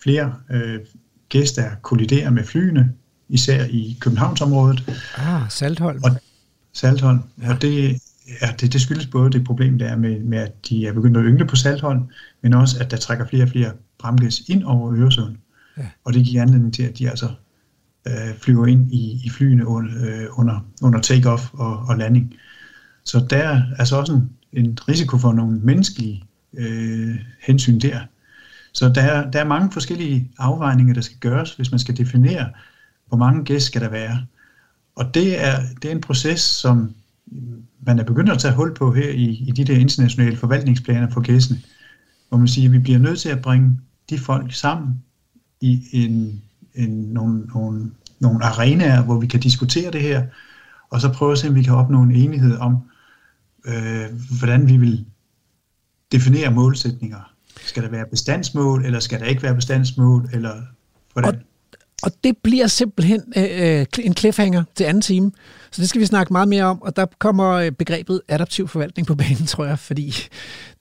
[0.03, 0.81] flere øh,
[1.29, 2.93] gæster, der kolliderer med flyene,
[3.29, 4.93] især i Københavnsområdet.
[5.17, 6.01] Ah, Saltholm.
[6.05, 6.11] Og,
[6.73, 7.21] Saltholm.
[7.43, 7.55] Ja.
[7.55, 8.03] Og det,
[8.43, 11.17] ja, det, det skyldes både det problem, der er med, med, at de er begyndt
[11.17, 12.03] at yngle på Saltholm,
[12.43, 15.37] men også, at der trækker flere og flere bramgæs ind over Øresund.
[15.79, 15.87] Ja.
[16.05, 17.29] Og det giver anledning til, at de altså
[18.07, 22.35] øh, flyver ind i, i flyene under, øh, under, under take-off og, og landing.
[23.05, 26.25] Så der er altså også en, en risiko for nogle menneskelige
[26.57, 28.01] øh, hensyn der.
[28.73, 32.49] Så der er, der er mange forskellige afvejninger, der skal gøres, hvis man skal definere,
[33.09, 34.27] hvor mange gæst skal der være.
[34.97, 36.95] Og det er, det er en proces, som
[37.87, 41.21] man er begyndt at tage hul på her i, i de der internationale forvaltningsplaner for
[41.21, 41.61] gæstene,
[42.29, 43.81] hvor man siger, at vi bliver nødt til at bringe
[44.11, 45.03] de folk sammen
[45.61, 46.43] i en
[46.77, 50.23] en, nogle, nogle, nogle arenaer, hvor vi kan diskutere det her,
[50.91, 52.77] og så prøve at se, om vi kan opnå en enighed om,
[53.67, 54.07] øh,
[54.39, 55.05] hvordan vi vil
[56.13, 57.33] definere målsætninger.
[57.61, 60.63] Skal der være bestandsmål, eller skal der ikke være bestandsmål, eller
[61.13, 61.35] hvordan?
[61.35, 61.41] Og,
[62.03, 65.33] og det bliver simpelthen øh, øh en cliffhanger til anden time.
[65.71, 69.07] Så det skal vi snakke meget mere om, og der kommer øh, begrebet adaptiv forvaltning
[69.07, 70.15] på banen, tror jeg, fordi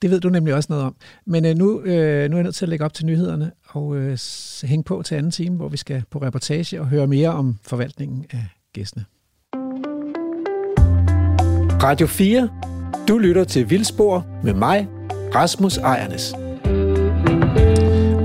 [0.01, 0.95] det ved du nemlig også noget om.
[1.25, 3.95] Men øh, nu, øh, nu er jeg nødt til at lægge op til nyhederne og
[3.95, 4.17] øh,
[4.63, 8.25] hænge på til anden time, hvor vi skal på reportage og høre mere om forvaltningen
[8.31, 9.05] af gæstene.
[11.83, 12.49] Radio 4.
[13.07, 14.87] Du lytter til Vildspor med mig,
[15.35, 16.33] Rasmus Ejernes.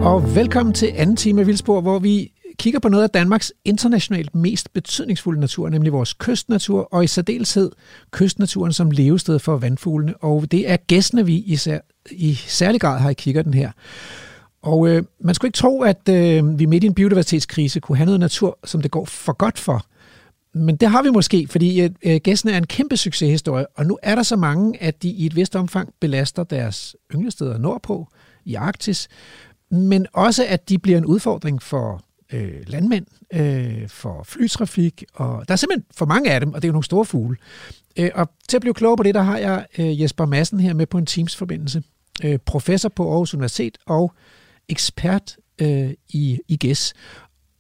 [0.03, 4.35] Og velkommen til anden time af Vildspor, hvor vi kigger på noget af Danmarks internationalt
[4.35, 7.71] mest betydningsfulde natur, nemlig vores kystnatur, og i særdeleshed
[8.11, 10.17] kystnaturen som levested for vandfuglene.
[10.17, 11.79] Og det er gæstene, vi især,
[12.11, 13.71] i særlig grad har i kigger den her.
[14.63, 18.05] Og øh, man skulle ikke tro, at øh, vi midt i en biodiversitetskrise kunne have
[18.05, 19.85] noget natur, som det går for godt for.
[20.55, 23.99] Men det har vi måske, fordi øh, øh gæstene er en kæmpe succeshistorie, og nu
[24.03, 28.09] er der så mange, at de i et vist omfang belaster deres ynglesteder nordpå,
[28.45, 29.09] i Arktis,
[29.71, 35.53] men også at de bliver en udfordring for øh, landmænd, øh, for flytrafik, og der
[35.53, 37.37] er simpelthen for mange af dem, og det er jo nogle store fugle.
[37.97, 40.75] Øh, og til at blive klog på det, der har jeg øh, Jesper Madsen her
[40.75, 41.83] med på en Teams-forbindelse.
[42.25, 44.13] Øh, professor på Aarhus Universitet og
[44.71, 46.95] ekspert øh, i, i GES.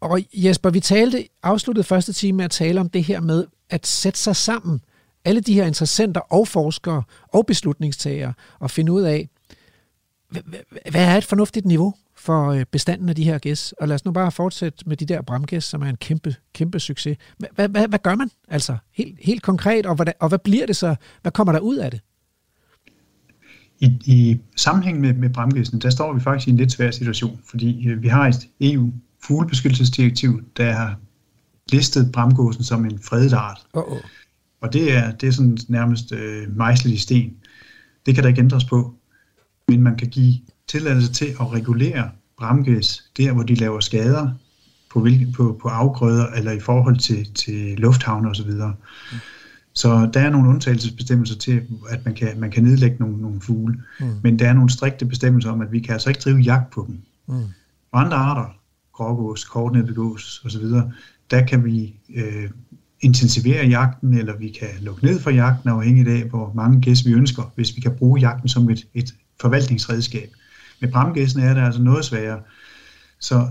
[0.00, 3.86] Og Jesper, vi talte, afsluttede første time med at tale om det her med at
[3.86, 4.80] sætte sig sammen,
[5.24, 9.28] alle de her interessenter og forskere og beslutningstagere, og finde ud af,
[10.90, 13.74] hvad er et fornuftigt niveau for øh, bestanden af de her gæs.
[13.80, 16.80] Og lad os nu bare fortsætte med de der bramgæs, som er en kæmpe, kæmpe
[16.80, 17.16] succes.
[17.38, 20.76] Hvad, hvad, hvad gør man altså helt, helt konkret, og hvad, og hvad bliver det
[20.76, 20.94] så?
[21.22, 22.00] Hvad kommer der ud af det?
[23.80, 27.40] I, i sammenhæng med, med bramgæsen, der står vi faktisk i en lidt svær situation,
[27.44, 30.96] fordi øh, vi har et EU-fuglebeskyttelsesdirektiv, der har
[31.72, 33.66] listet bramgåsen som en fredet art.
[33.76, 34.06] Uh-oh.
[34.60, 37.34] Og det er, det er sådan nærmest øh, mejslet i sten.
[38.06, 38.94] Det kan der ikke ændres på.
[39.68, 40.34] Men man kan give
[40.68, 44.30] tilladelse til at regulere bramgæs der, hvor de laver skader
[44.90, 48.50] på, hvilke, på, på afgrøder eller i forhold til, til lufthavne osv.
[48.50, 49.18] Mm.
[49.72, 53.82] Så der er nogle undtagelsesbestemmelser til, at man kan, man kan nedlægge nogle, nogle fugle.
[54.00, 54.06] Mm.
[54.22, 56.84] Men der er nogle strikte bestemmelser om, at vi kan altså ikke drive jagt på
[56.88, 57.00] dem.
[57.28, 57.44] Mm.
[57.92, 58.56] Og andre arter,
[58.92, 60.64] grågås, kortnettet gås osv.,
[61.30, 62.50] der kan vi øh,
[63.00, 67.12] intensivere jagten, eller vi kan lukke ned for jagten, afhængigt af, hvor mange gæs vi
[67.12, 70.30] ønsker, hvis vi kan bruge jagten som et, et forvaltningsredskab.
[70.80, 72.40] Med bramgæsene er det altså noget sværere.
[73.20, 73.46] Så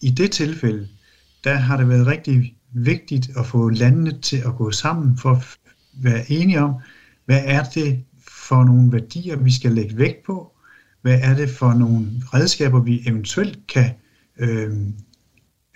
[0.00, 0.88] i det tilfælde,
[1.44, 5.42] der har det været rigtig vigtigt at få landene til at gå sammen for at
[5.94, 6.74] være enige om,
[7.24, 10.52] hvad er det for nogle værdier, vi skal lægge vægt på,
[11.02, 13.90] hvad er det for nogle redskaber, vi eventuelt kan
[14.38, 14.72] øh,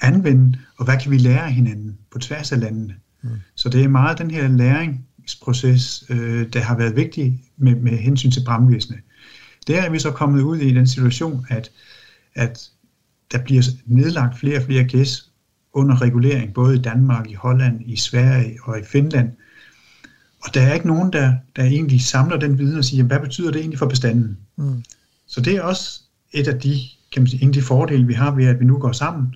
[0.03, 2.95] anvende, og hvad kan vi lære af hinanden på tværs af landene.
[3.23, 3.31] Mm.
[3.55, 8.31] Så det er meget den her læringsproces, øh, der har været vigtig med, med hensyn
[8.31, 9.01] til bramvæsenet.
[9.67, 11.71] Der er vi så kommet ud i den situation, at,
[12.35, 12.71] at
[13.33, 15.31] der bliver nedlagt flere og flere gæs
[15.73, 19.31] under regulering, både i Danmark, i Holland, i Sverige og i Finland.
[20.47, 23.51] Og der er ikke nogen, der, der egentlig samler den viden og siger, hvad betyder
[23.51, 24.39] det egentlig for bestanden?
[24.57, 24.85] Mm.
[25.27, 26.01] Så det er også
[26.33, 26.81] et af de,
[27.13, 29.35] kan man sige, en af de fordele, vi har ved, at vi nu går sammen.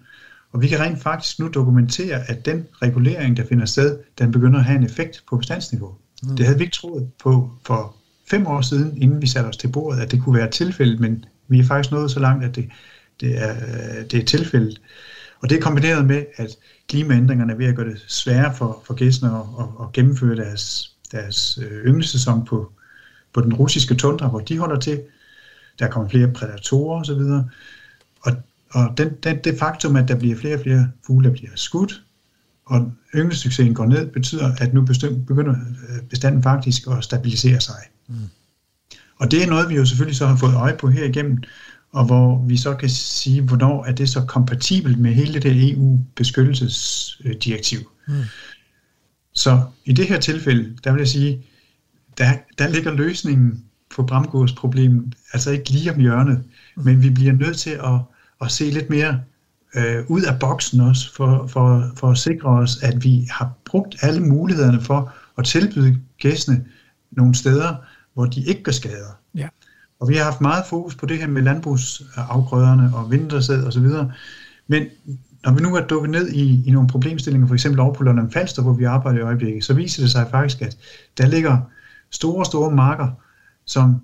[0.52, 4.58] Og vi kan rent faktisk nu dokumentere, at den regulering, der finder sted, den begynder
[4.58, 5.94] at have en effekt på bestandsniveau.
[6.22, 6.36] Mm.
[6.36, 7.96] Det havde vi ikke troet på for
[8.30, 11.24] fem år siden, inden vi satte os til bordet, at det kunne være tilfældet, men
[11.48, 12.68] vi er faktisk nået så langt, at det,
[13.20, 13.54] det, er,
[14.10, 14.80] det er tilfældet.
[15.42, 16.56] Og det er kombineret med, at
[16.88, 20.89] klimaændringerne er ved at gøre det sværere for, for gæstene at, at, at gennemføre deres,
[21.12, 22.72] deres øh, ynglesæson på,
[23.32, 25.02] på den russiske tundra, hvor de holder til.
[25.78, 27.20] Der kommer flere prædatorer osv.
[28.20, 28.32] Og,
[28.70, 32.02] og den, den, det faktum, at der bliver flere og flere fugle, der bliver skudt,
[32.66, 34.86] og ynglesuccesen går ned, betyder, at nu
[35.26, 35.54] begynder
[35.88, 37.82] øh, bestanden faktisk at stabilisere sig.
[38.08, 38.14] Mm.
[39.16, 41.42] Og det er noget, vi jo selvfølgelig så har fået øje på her igennem,
[41.92, 47.78] og hvor vi så kan sige, hvornår er det så kompatibelt med hele det EU-beskyttelsesdirektiv.
[48.08, 48.14] Mm.
[49.40, 51.44] Så i det her tilfælde, der vil jeg sige,
[52.18, 53.64] der, der ligger løsningen
[53.96, 56.44] på bramgårdsproblemet altså ikke lige om hjørnet,
[56.76, 58.00] men vi bliver nødt til at,
[58.40, 59.20] at se lidt mere
[59.76, 63.96] øh, ud af boksen også, for, for, for at sikre os, at vi har brugt
[64.02, 66.64] alle mulighederne for at tilbyde gæstene
[67.10, 67.74] nogle steder,
[68.14, 69.18] hvor de ikke gør skader.
[69.34, 69.48] Ja.
[70.00, 73.86] Og vi har haft meget fokus på det her med landbrugsafgrøderne og vintersæd osv.,
[74.66, 74.86] men
[75.44, 78.30] når vi nu er dukket ned i, i nogle problemstillinger, for eksempel over på London
[78.30, 80.76] Falster, hvor vi arbejder i øjeblikket, så viser det sig faktisk, at
[81.18, 81.58] der ligger
[82.10, 83.08] store, store marker,
[83.66, 84.00] som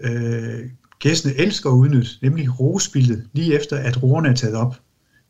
[0.00, 0.60] øh,
[0.98, 4.76] gæstene elsker at udnytte, nemlig roespildet, lige efter at roerne er taget op.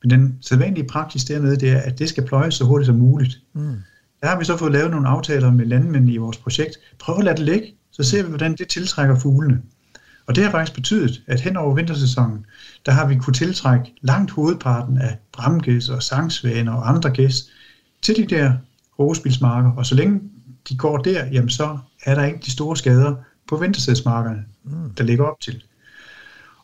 [0.03, 3.43] Men den sædvanlige praksis dernede, det er, at det skal pløjes så hurtigt som muligt.
[3.55, 3.77] Mm.
[4.21, 6.77] Der har vi så fået lavet nogle aftaler med landmænd i vores projekt.
[6.99, 9.63] Prøv at lade det ligge, så ser vi, hvordan det tiltrækker fuglene.
[10.31, 12.47] Og det har faktisk betydet, at hen over vintersæsonen,
[12.87, 17.51] der har vi kunne tiltrække langt hovedparten af bramgæs og sangsvaner og andre gæs
[18.03, 18.53] til de der
[18.99, 19.73] roespilsmarker.
[19.73, 20.21] Og så længe
[20.69, 23.15] de går der, jamen så er der ikke de store skader
[23.49, 24.91] på vintersædsmarkerne, mm.
[24.91, 25.65] der ligger op til.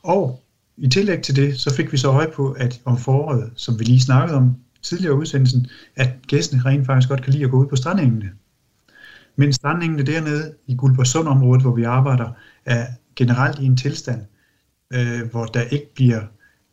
[0.02, 0.42] Og
[0.76, 3.84] i tillæg til det, så fik vi så øje på, at om foråret, som vi
[3.84, 7.66] lige snakkede om tidligere udsendelsen, at gæstene rent faktisk godt kan lide at gå ud
[7.66, 8.30] på strandengene.
[9.36, 12.30] Men strandengene dernede i Guldborgsund-området, hvor vi arbejder,
[12.64, 12.86] er
[13.16, 14.20] generelt i en tilstand,
[14.92, 16.20] øh, hvor der ikke bliver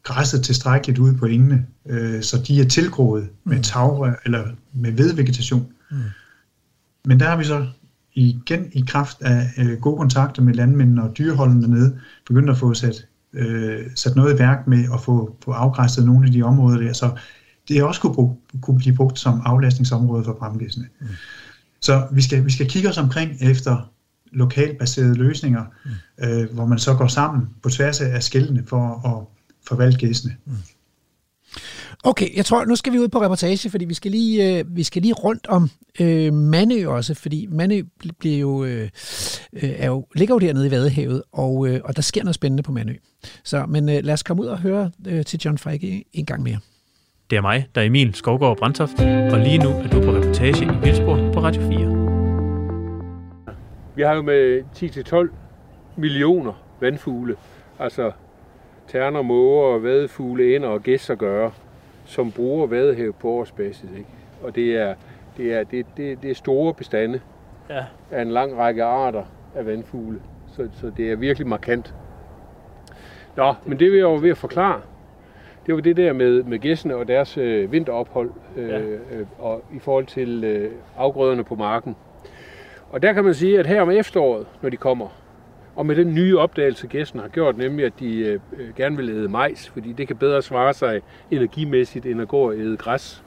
[0.04, 3.64] græsset tilstrækkeligt ud på engene, øh, så de er tilgroet med mm.
[3.64, 5.74] tagrør eller med vedvegetation.
[5.92, 5.98] Mm.
[7.06, 7.68] Men der har vi så
[8.14, 12.74] igen i kraft af øh, gode kontakter med landmændene og dyreholdene dernede, begyndt at få
[12.74, 16.80] sat, øh, sat noget i værk med at få, få afgræsset nogle af de områder
[16.80, 17.12] der, så
[17.68, 20.88] det også kunne, brug, kunne blive brugt som aflastningsområde for bramgæsene.
[21.02, 21.08] Mm.
[21.82, 23.93] Så vi skal, vi skal kigge os omkring efter
[24.34, 25.92] lokalt baserede løsninger, mm.
[26.26, 29.26] øh, hvor man så går sammen på tværs af skældene for at
[29.68, 30.36] forvalte gæstene.
[30.46, 30.54] Mm.
[32.06, 34.84] Okay, jeg tror, nu skal vi ud på reportage, fordi vi skal lige, øh, vi
[34.84, 35.70] skal lige rundt om
[36.00, 37.82] øh, Mandø også, fordi Mandø
[38.20, 38.90] bliver jo, øh,
[39.54, 42.64] øh, er jo, ligger jo dernede i Vadehavet, og, øh, og der sker noget spændende
[42.64, 42.94] på Mandø.
[43.44, 46.44] Så, men øh, lad os komme ud og høre øh, til John Freike en gang
[46.44, 46.58] mere.
[47.30, 49.00] Det er mig, der er Emil Skovgaard Brandtoft,
[49.32, 52.03] og lige nu er du på reportage i Vildsborg på Radio 4.
[53.96, 55.34] Vi har jo med 10-12
[55.96, 57.36] millioner vandfugle,
[57.80, 58.12] altså
[58.88, 61.52] terner, måger, vadefugle, ender og gæs at gøre,
[62.06, 63.90] som bruger vadehav på årsbasis.
[63.98, 64.10] Ikke?
[64.44, 64.96] Og det er,
[65.38, 67.22] det, er, det, det, det er store bestande
[67.70, 67.86] ja.
[68.12, 69.24] af en lang række arter
[69.56, 70.22] af vandfugle.
[70.48, 71.96] Så, så det er virkelig markant.
[73.36, 74.82] Nå, men det vil jeg jo ved at forklare
[75.66, 78.80] det var det der med, med gæssene og deres øh, vinterophold øh, ja.
[78.80, 81.96] øh, og i forhold til øh, afgrøderne på marken.
[82.94, 85.08] Og der kan man sige, at her om efteråret, når de kommer,
[85.76, 88.40] og med den nye opdagelse, gæsten har gjort, nemlig at de øh,
[88.76, 92.56] gerne vil æde majs, fordi det kan bedre svare sig energimæssigt, end at gå og
[92.58, 93.24] æde græs,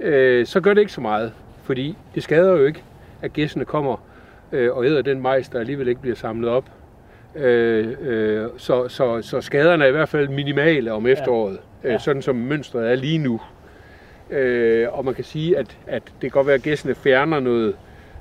[0.00, 1.32] øh, så gør det ikke så meget,
[1.62, 2.82] fordi det skader jo ikke,
[3.22, 3.96] at gæstene kommer
[4.52, 6.64] øh, og æder den majs, der alligevel ikke bliver samlet op.
[7.36, 11.58] Øh, øh, så, så, så skaderne er i hvert fald minimale om efteråret.
[11.82, 11.88] ja.
[11.88, 11.94] Ja.
[11.94, 13.40] øh, sådan som mønstret er lige nu.
[14.30, 17.74] Øh, og man kan sige, at, at det kan godt være, at gæssene fjerner noget,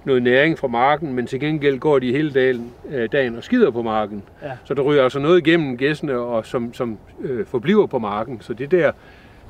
[0.05, 3.71] noget næring fra marken, men til gengæld går de hele dagen, øh, dagen og skider
[3.71, 4.23] på marken.
[4.43, 4.51] Ja.
[4.63, 8.41] Så der ryger altså noget igennem gæssene, og som, som øh, forbliver på marken.
[8.41, 8.91] Så det der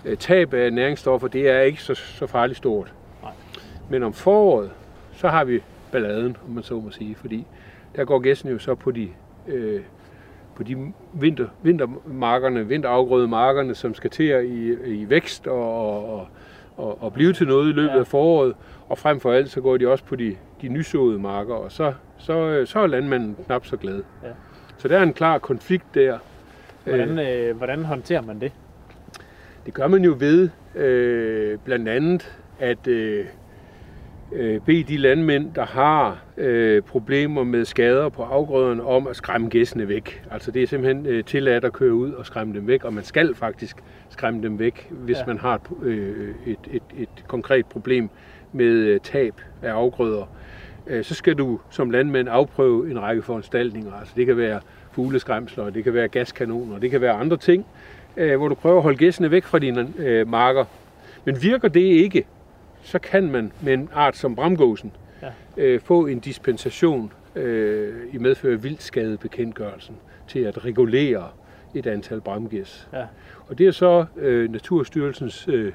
[0.06, 2.94] øh, tab af næringsstoffer, det er ikke så, så farligt stort.
[3.24, 3.32] Nej.
[3.90, 4.70] Men om foråret,
[5.14, 7.46] så har vi balladen, om man så må sige, fordi
[7.96, 9.08] der går gæssene jo så på de,
[9.48, 9.82] øh,
[10.56, 10.78] på de
[11.14, 16.28] vinter, vintermarkerne, vinterafgrøde markerne, som skal til i, i vækst og, og,
[16.78, 18.00] og, og blive til noget i løbet Ja.
[18.00, 18.54] af foråret.
[18.90, 21.94] Og frem for alt, så går de også på de, de nysåede marker, og så,
[22.18, 24.04] så, øh, så er landmanden knap så glad.
[24.24, 24.30] Ja.
[24.78, 26.18] Så der er en klar konflikt der.
[26.84, 28.52] Hvordan, øh, hvordan håndterer man det?
[29.66, 33.26] Det gør man jo ved øh, blandt andet at øh,
[34.32, 39.50] øh, bede de landmænd, der har øh, problemer med skader på afgrøderne, om at skræmme
[39.50, 40.24] gæssene væk.
[40.32, 43.04] Altså det er simpelthen øh, tilladt at køre ud og skræmme dem væk, og man
[43.04, 43.78] skal faktisk
[44.10, 45.26] skræmme dem væk, hvis ja.
[45.28, 48.10] man har et, øh, et, et, et konkret problem
[48.54, 50.26] med øh, tab af afgrøder.
[50.88, 53.94] Øh, så skal du som landmand afprøve en række foranstaltninger.
[53.94, 54.60] Altså det kan være
[54.92, 57.66] fugleskræmsler, det kan være gaskanoner, det kan være andre ting,
[58.18, 59.88] øh, hvor du prøver at holde gæssene væk fra dine
[60.28, 60.66] marker.
[61.26, 62.26] Men virker det ikke,
[62.84, 64.92] så kan man med en art som bramgåsen
[65.58, 65.78] Ja.
[65.78, 67.12] få en dispensation
[68.12, 69.96] i medfør af vildskadebekendtgørelsen
[70.28, 71.28] til at regulere
[71.74, 72.88] et antal bramgæs.
[72.94, 73.04] Ja.
[73.48, 75.72] Og det er så øh, Naturstyrelsens øh,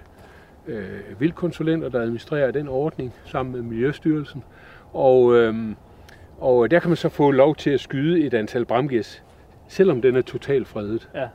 [0.68, 4.44] øh, vildkonsulenter, der administrerer den ordning sammen med Miljøstyrelsen.
[4.92, 5.54] Og, øh,
[6.38, 9.22] og der kan man så få lov til at skyde et antal bramgæs,
[9.68, 11.08] selvom den er totalt fredet.
[11.14, 11.28] Ja.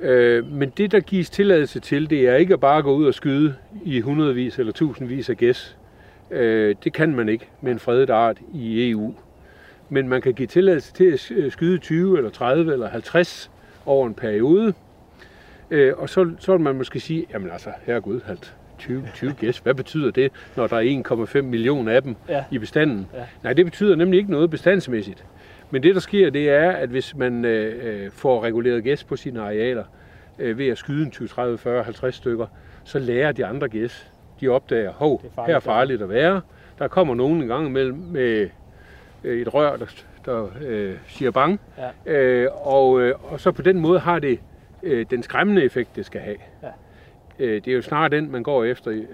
[0.00, 3.14] Øh, men det, der gives tilladelse til, det er ikke at bare gå ud og
[3.14, 5.76] skyde i hundredvis eller tusindvis af gæs.
[6.30, 9.14] Øh, det kan man ikke med en fredet art i EU.
[9.88, 11.12] Men man kan give tilladelse til
[11.44, 13.50] at skyde 20 eller 30 eller 50
[13.86, 14.74] over en periode.
[15.70, 19.58] Øh, og så, så vil man måske sige, jamen altså, herregud, halt, 20, 20 gæs,
[19.58, 22.44] hvad betyder det, når der er 1,5 millioner af dem Ja.
[22.50, 23.06] i bestanden?
[23.14, 23.18] Ja.
[23.42, 25.24] Nej, det betyder nemlig ikke noget bestandsmæssigt.
[25.70, 29.16] Men det, der sker, det er, at hvis man øh, øh, får reguleret gæs på
[29.16, 29.84] sine arealer
[30.38, 32.46] øh, ved at skyde en 20, 30, 40, 50 stykker,
[32.84, 34.10] så lærer de andre gæs.
[34.40, 36.40] De opdager, hov, er her er farligt at være.
[36.78, 38.48] Der kommer nogen en gang imellem med
[39.24, 39.86] øh, et rør, der,
[40.24, 41.60] der øh, siger bang.
[42.06, 42.12] Ja.
[42.12, 44.38] Øh, og, øh, og så på den måde har det
[44.84, 46.36] øh, den skræmmende effekt, det skal have.
[46.62, 46.68] Ja.
[47.38, 49.04] Øh, det er jo snarere den, man går efter, øh,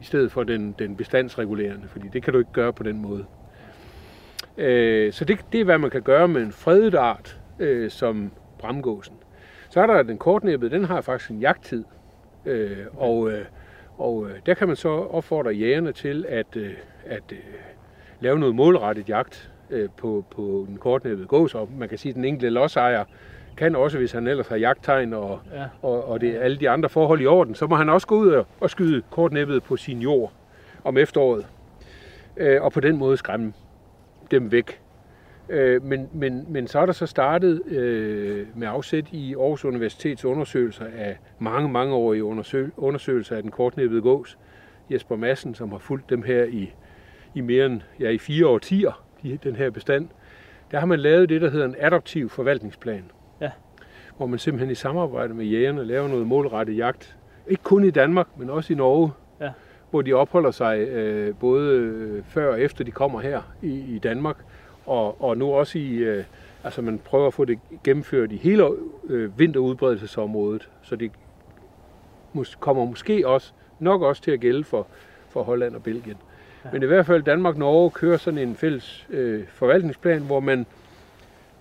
[0.00, 3.24] i stedet for den, den bestandsregulerende, fordi det kan du ikke gøre på den måde.
[4.58, 8.30] Øh, så det, det er, hvad man kan gøre med en fredet art, øh, som
[8.58, 9.14] bramgåsen.
[9.70, 11.84] Så er der den kortnæbbede, den har faktisk en jagttid,
[12.46, 13.44] øh, og, øh,
[13.98, 16.72] og øh, der kan man så opfordre jægerne til at, øh,
[17.04, 17.38] at øh,
[18.20, 22.16] lave noget målrettet jagt øh, på, på den kortnæbbede gås, og man kan sige, at
[22.16, 23.04] den enkelte lodsejer
[23.56, 25.64] kan også, hvis han ellers har jagttegn og, Ja.
[25.82, 28.28] og, og det alle de andre forhold i orden, så må han også gå ud
[28.28, 30.32] og, og skyde kortnæbbet på sin jord
[30.84, 31.46] om efteråret,
[32.36, 33.52] øh, og på den måde skræmme
[34.30, 34.80] dem væk.
[35.48, 40.24] Øh, men, men, men så er der så startet øh, med afsæt i Aarhus Universitets
[40.24, 44.38] undersøgelser af mange, mange år i undersøg, undersøgelser af den kortnæbbede gås.
[44.90, 46.72] Jesper Madsen, som har fulgt dem her i,
[47.34, 50.08] i mere end ja, i fire årtier, de, den her bestand,
[50.70, 53.04] der har man lavet det, der hedder en adaptiv forvaltningsplan.
[54.16, 57.16] Hvor man simpelthen i samarbejde med jægerne laver noget målrettet jagt.
[57.48, 59.12] Ikke kun i Danmark, men også i Norge.
[59.40, 59.50] Ja.
[59.90, 63.98] Hvor de opholder sig øh, både øh, før og efter de kommer her i, i
[63.98, 64.36] Danmark.
[64.86, 66.24] Og, og nu også i, øh,
[66.64, 68.66] altså man prøver at få det gennemført i hele
[69.04, 70.68] øh, vinterudbredelsesområdet.
[70.82, 71.10] Så det
[72.34, 74.86] mås- kommer måske også, nok også til at gælde for,
[75.28, 76.16] for Holland og Belgien.
[76.64, 76.68] Ja.
[76.72, 80.66] Men i hvert fald Danmark og Norge kører sådan en fælles øh, forvaltningsplan, hvor man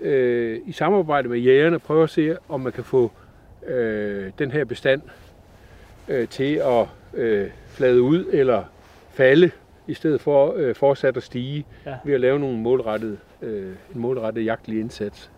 [0.04, 3.12] øh, i samarbejde med jægerne prøver at se, om man kan få
[3.68, 5.02] øh, den her bestand
[6.08, 8.64] øh, til at øh, flade ud eller
[9.12, 9.52] falde,
[9.88, 11.96] i stedet for øh, fortsat at stige Ja.
[12.06, 15.32] ved at lave nogle målrettede, øh, en målrettet jagtlig indsats.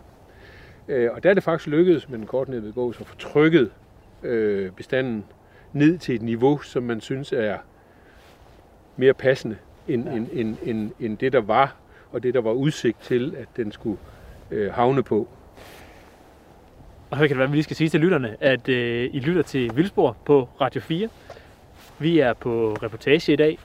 [0.88, 3.70] Øh, og der er det faktisk lykkedes med den kortnæbbede gås at få trykket
[4.22, 5.24] øh, bestanden
[5.72, 7.56] ned til et niveau, som man synes er
[8.96, 9.56] mere passende
[9.88, 10.10] end, Ja.
[10.10, 10.16] ja.
[10.16, 11.76] end, end, end, end det, der var,
[12.12, 13.98] og det, der var udsigt til, at den skulle
[14.50, 15.28] øh, havne på.
[17.10, 19.20] Og så kan det være, at vi lige skal sige til lytterne, at øh, I
[19.20, 21.08] lytter til Vildsborg på Radio 4.
[21.98, 23.58] Vi er på reportage i dag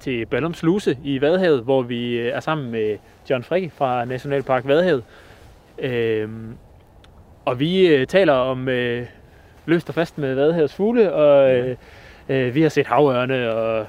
[0.00, 2.98] til Ballum Sluse i Vadehavet, hvor vi øh, er sammen med
[3.30, 5.04] John Frick fra Nationalpark Vadehavet.
[5.78, 6.56] Øhm,
[7.44, 9.06] og vi øh, taler om øh,
[9.66, 11.76] løst og fast med Vadehavets fugle, og øh,
[12.28, 13.86] øh, vi har set havørne, og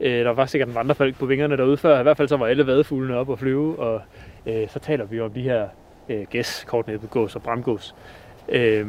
[0.00, 2.00] øh, der var sikkert en vandrefalk på vingerne derude før.
[2.00, 4.02] I hvert fald så var alle vadefuglene op og flyve, og
[4.46, 5.68] øh, så taler vi om de her
[6.08, 7.94] øh, gæs, kortnæbbet gås og bramgås.
[8.48, 8.86] Øh,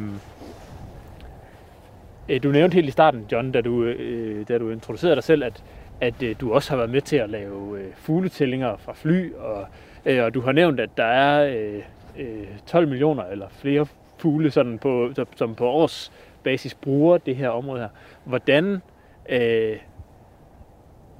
[2.28, 5.44] øh, Du nævnte helt i starten, John, da du, øh, da du introducerede dig selv,
[5.44, 5.64] at,
[6.00, 9.66] at øh, du også har været med til at lave øh, fugletællinger fra fly, og,
[10.06, 11.82] øh, og du har nævnt, at der er øh,
[12.18, 13.86] øh, 12 millioner eller flere
[14.18, 17.88] fugle, sådan på, som- som på årsbasis bruger det her område her.
[18.24, 18.82] Hvordan,
[19.28, 19.76] øh,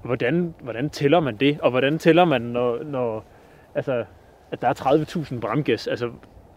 [0.03, 3.25] hvordan, hvordan tæller man det, og hvordan tæller man, når, når
[3.75, 4.05] altså,
[4.51, 4.75] at der er
[5.35, 5.87] 30.000 bramgæs?
[5.87, 6.11] Altså,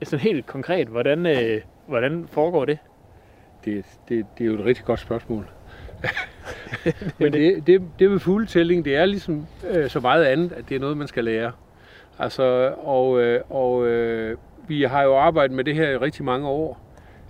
[0.04, 2.78] sådan helt konkret, hvordan, øh, hvordan foregår det?
[3.66, 5.50] Det, det, det er jo et rigtig godt spørgsmål.
[7.20, 10.76] Men det, det, det med fugletælling, det er ligesom øh, så meget andet, at det
[10.76, 11.52] er noget, man skal lære.
[12.20, 14.38] Altså, og øh, og øh,
[14.68, 16.80] vi har jo arbejdet med det her i rigtig mange år.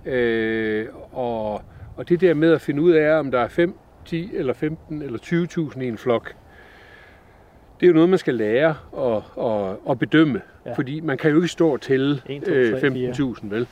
[0.06, 1.62] Øh, og,
[1.96, 5.02] og det der med at finde ud af, om der er 5, 10 eller 15
[5.02, 6.34] eller 20.000 i en flok,
[7.80, 10.40] det er jo noget, man skal lære at, at, at bedømme.
[10.64, 10.70] Ja.
[10.70, 10.74] Ja.
[10.76, 13.10] Fordi man kan jo ikke stå og tælle 1, 2, øh, 3, 4.
[13.10, 13.66] 15.000, vel?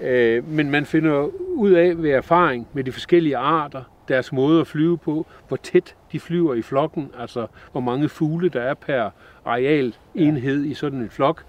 [0.00, 4.66] Øh, men man finder ud af ved erfaring med de forskellige arter, deres måde at
[4.66, 9.10] flyve på, hvor tæt de flyver i flokken, altså hvor mange fugle der er per
[9.44, 11.44] areal enhed i sådan en flok.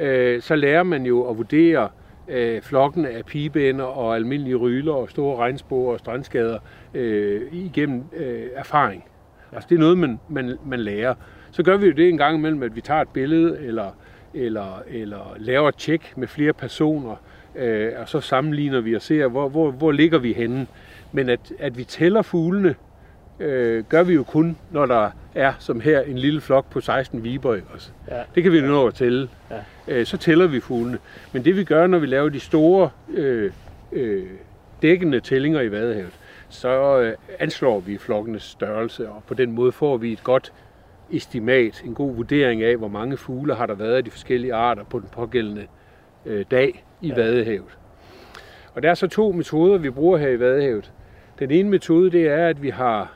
[0.00, 1.88] Øh, så lærer man jo at vurdere
[2.28, 6.58] øh, flokken af pigebænder og almindelige ryler og store regnspor og strandskader
[6.94, 9.04] øh, igennem øh, erfaring.
[9.52, 11.14] Altså det er noget, man, man, man lærer.
[11.54, 13.96] Så gør vi jo det en gang imellem, at vi tager et billede eller,
[14.34, 17.16] eller, eller laver et tjek med flere personer,
[17.56, 20.66] øh, og så sammenligner vi og ser, hvor, hvor, hvor ligger vi henne.
[21.12, 22.74] Men at, at vi tæller fuglene,
[23.40, 27.24] øh, gør vi jo kun, når der er, som her, en lille flok på 16
[27.24, 27.54] viber.
[27.54, 27.90] Ikke også?
[28.08, 28.22] Ja.
[28.34, 29.28] Det kan vi nå at tælle.
[29.50, 29.56] Ja.
[29.88, 30.98] Øh, så tæller vi fuglene.
[31.32, 33.52] Men det vi gør, når vi laver de store øh,
[33.92, 34.26] øh,
[34.82, 36.12] dækkende tællinger i Vadehavet,
[36.48, 40.52] så øh, anslår vi flokkenes størrelse, og på den måde får vi et godt
[41.12, 44.84] estimat, en god vurdering af, hvor mange fugle har der været af de forskellige arter
[44.84, 45.66] på den pågældende
[46.26, 47.14] øh, dag i Ja.
[47.14, 47.78] Vadehavet.
[48.74, 50.92] Og der er så to metoder, vi bruger her i Vadehavet.
[51.38, 53.12] Den ene metode, det er, at vi har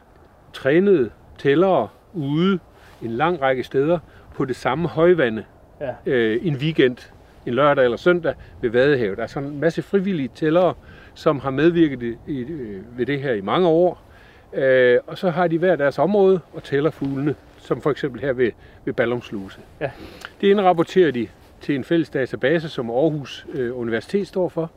[0.53, 2.59] trænet tællere ude
[3.03, 3.99] en lang række steder
[4.35, 5.45] på det samme højvande
[5.81, 5.95] Ja.
[6.13, 6.97] øh, en weekend,
[7.47, 9.17] en lørdag eller søndag ved Vadehavet.
[9.17, 10.75] Der er sådan en masse frivillige tællere,
[11.15, 14.03] som har medvirket i, i, øh, ved det her i mange år.
[14.55, 17.35] Øh, og så har de hver deres område og tæller fuglene,
[17.69, 18.51] som for eksempel her ved,
[18.85, 19.61] ved Ballumsluse.
[19.81, 19.91] Ja.
[20.41, 21.29] Det indrapporterer de
[21.61, 24.71] til en fælles database, som Aarhus øh, Universitet står for.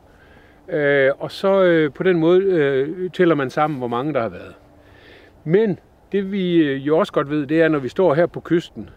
[0.69, 4.29] Øh, og så øh, på den måde øh, tæller man sammen, hvor mange der har
[4.29, 4.53] været.
[5.43, 5.79] Men
[6.11, 8.89] det vi øh, jo også godt ved, det er, når vi står her på kysten,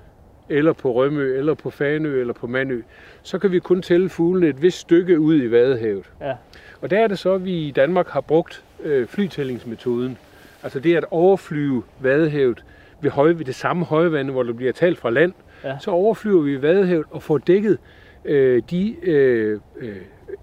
[0.48, 2.80] eller på Rømø, eller på Fanø, eller på Mandø,
[3.22, 6.10] så kan vi kun tælle fuglene et vist stykke ud i Vadehavet.
[6.20, 6.32] Ja.
[6.80, 10.18] Og der er det så, at vi i Danmark har brugt øh, flytællingsmetoden.
[10.62, 12.64] Altså det at overflyve Vadehavet
[13.04, 15.32] ved, høj, ved det samme højvande, hvor der bliver talt fra land.
[15.64, 15.78] Ja.
[15.78, 17.78] Så overflyver vi Vadehavet og får dækket
[18.24, 19.96] øh, de øh, øh,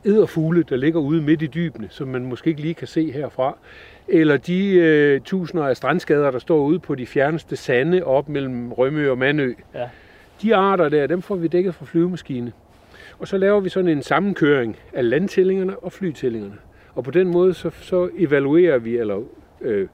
[0.06, 3.58] æderfugle, der ligger ude midt i dybene, som man måske ikke lige kan se herfra.
[4.08, 8.72] Eller de øh, tusinder af strandskader, der står ude på de fjerneste sande op mellem
[8.72, 9.54] Rømø og Mandø.
[9.74, 9.90] Ja.
[10.42, 12.52] De arter der, dem får vi dækket fra flyvemaskine.
[13.20, 16.56] Og så laver vi sådan en sammenkøring af landtællingerne og flytællingerne.
[16.96, 19.24] Og på den måde så, så evaluerer vi, eller
[19.62, 19.88] øh,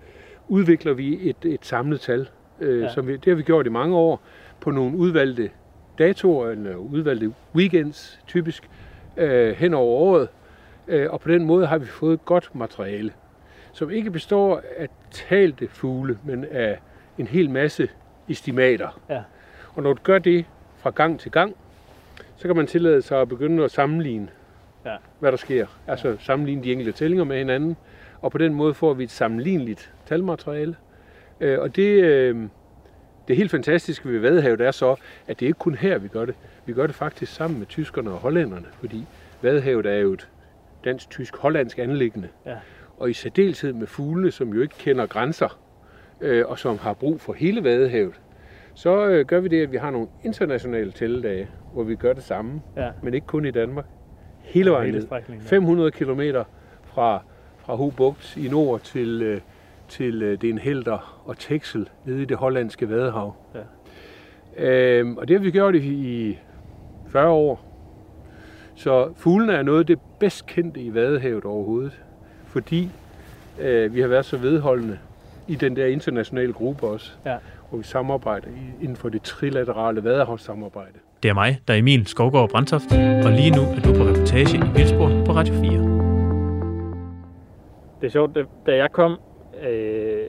[0.47, 2.28] udvikler vi et, et samlet tal.
[2.62, 2.86] Øh, Ja.
[2.86, 2.93] ja.
[2.93, 4.22] som vi, det har vi gjort i mange år
[4.62, 5.49] på nogle udvalgte
[5.99, 8.70] datoer, eller udvalgte weekends typisk,
[9.18, 10.28] øh, hen over året.
[10.88, 13.12] Øh, og på den måde har vi fået et godt materiale,
[13.74, 16.80] som ikke består af talte fugle, men af
[17.18, 17.89] en hel masse
[18.30, 18.99] estimater.
[19.10, 19.22] Ja.
[19.76, 20.45] Og når du gør det
[20.78, 21.55] fra gang til gang,
[22.36, 24.28] så kan man tillade sig at begynde at sammenligne,
[24.86, 24.95] Ja.
[25.20, 25.68] hvad der sker.
[25.88, 27.78] Altså sammenligne de enkelte tællinger med hinanden,
[28.22, 30.76] og på den måde får vi et sammenligneligt talmateriale.
[31.39, 32.35] Øh, og det, øh,
[33.27, 34.95] det helt fantastiske ved Vadehavet er så,
[35.27, 36.35] at det ikke kun her, vi gør det.
[36.65, 39.05] Vi gør det faktisk sammen med tyskerne og hollænderne, fordi
[39.41, 40.29] Vadehavet er jo et
[40.85, 42.27] dansk-tysk-hollandsk anlæggende.
[42.45, 42.55] Ja.
[42.97, 45.59] Og i særdeleshed med fuglene, som jo ikke kender grænser,
[46.21, 48.21] øh, og som har brug for hele Vadehavet,
[48.73, 52.23] så øh, gør vi det, at vi har nogle internationale tælledage, hvor vi gør det
[52.23, 52.91] samme, Ja.
[53.03, 53.85] men ikke kun i Danmark.
[54.41, 55.01] Hele vejen ned.
[55.01, 55.49] strækningen, ja.
[55.49, 56.21] 500 km
[56.83, 57.23] fra,
[57.57, 59.41] fra Hobugt i nord til, øh,
[59.89, 63.35] til øh, Den Helder og Texel nede i det hollandske Vadehav.
[63.55, 63.59] Ja.
[64.67, 65.79] Øhm, og det har vi gjort i,
[66.29, 66.38] i
[67.09, 67.63] 40 år.
[68.75, 72.01] Så fuglene er noget af det bedst kendte i Vadehavet overhovedet,
[72.45, 72.89] fordi
[73.61, 74.97] øh, vi har været så vedholdende
[75.47, 77.38] i den der internationale gruppe også, Ja.
[77.69, 78.47] hvor vi samarbejder
[78.81, 80.93] inden for det trilaterale vadehavssamarbejde.
[81.23, 82.91] Det er mig, der er Emil Skovgaard Brandtoft,
[83.25, 85.71] og lige nu er du på reportage i Vildsborg på Radio 4.
[88.01, 89.19] Det er sjovt, da jeg kom,
[89.70, 90.26] øh,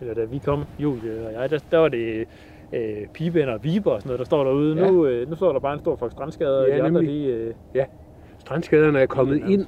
[0.00, 2.24] eller da vi kom, Julie og jeg, der, der var det
[2.72, 4.76] øh, pibænder og viber og sådan noget, der står derude.
[4.84, 4.90] Ja.
[4.90, 7.26] Nu, øh, nu står der bare en stor flok strandskader, og Ja, de andre, nemlig.
[7.26, 7.84] de, øh,
[8.38, 9.66] strandskaderne er kommet ind.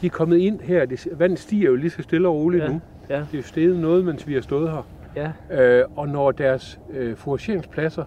[0.00, 0.84] De er kommet ind her.
[0.86, 2.68] Det, vandet stiger jo lige så stille og roligt Ja.
[2.68, 2.80] nu.
[3.08, 3.14] Ja.
[3.16, 4.86] Det er jo steget noget, mens vi har stået her.
[5.50, 5.62] Ja.
[5.80, 8.04] Øh, og når deres øh, forageringspladser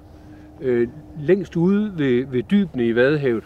[0.62, 0.88] øh,
[1.20, 3.44] længst ude ved, ved dybene i Vadehavet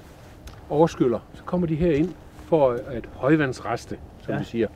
[0.69, 2.09] overskyller, så kommer de her ind
[2.45, 4.33] for at højvandsreste, som Ja.
[4.33, 4.39] ja.
[4.39, 4.67] vi siger.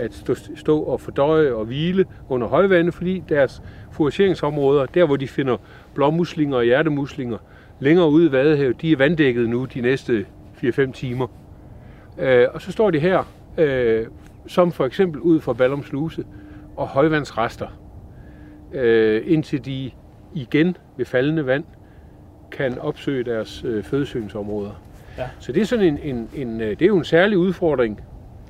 [0.00, 3.62] At stå, stå og fordøje og hvile under højvande, fordi deres
[3.92, 5.56] forageringsområder, der hvor de finder
[5.94, 7.38] blåmuslinger og hjertemuslinger,
[7.80, 10.26] længere ude i Vadehavet, de er vanddækket nu de næste
[10.64, 11.26] 4-5 timer.
[12.18, 13.24] Øh, og så står de her,
[13.58, 14.06] øh,
[14.46, 16.24] som for eksempel ud for Ballum Sluse,
[16.76, 17.66] og højvandsrester,
[18.72, 19.90] øh, indtil de
[20.34, 21.64] igen ved faldende vand
[22.50, 24.82] kan opsøge deres øh, fødesøgningsområder.
[25.18, 25.28] Ja.
[25.38, 28.00] Så det er sådan en, en, en øh, det er jo en særlig udfordring,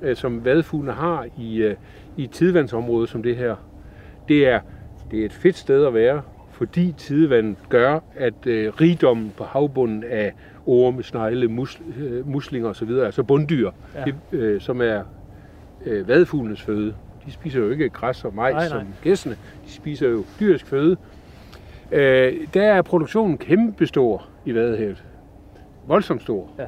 [0.02, 1.74] øh, som vadefuglene har i, øh,
[2.16, 3.56] i et tidevandsområde som det her.
[4.28, 4.60] Det er,
[5.10, 10.04] det er et fedt sted at være, fordi tidevandet gør, at øh, rigdommen på havbunden
[10.04, 10.32] af
[10.66, 14.04] orme, snegle, mus, øh, muslinger osv., altså bunddyr, Ja.
[14.04, 15.02] det, øh, som er
[15.86, 16.94] øh, vadefuglenes føde.
[17.26, 18.78] De spiser jo ikke græs og majs Nej, nej.
[18.78, 19.34] som gæstene.
[19.66, 20.96] De spiser jo dyrisk føde.
[21.92, 25.04] Øh, der er produktionen kæmpe stor i Vadehavet.
[25.86, 26.50] Voldsomt stor.
[26.58, 26.64] Ja.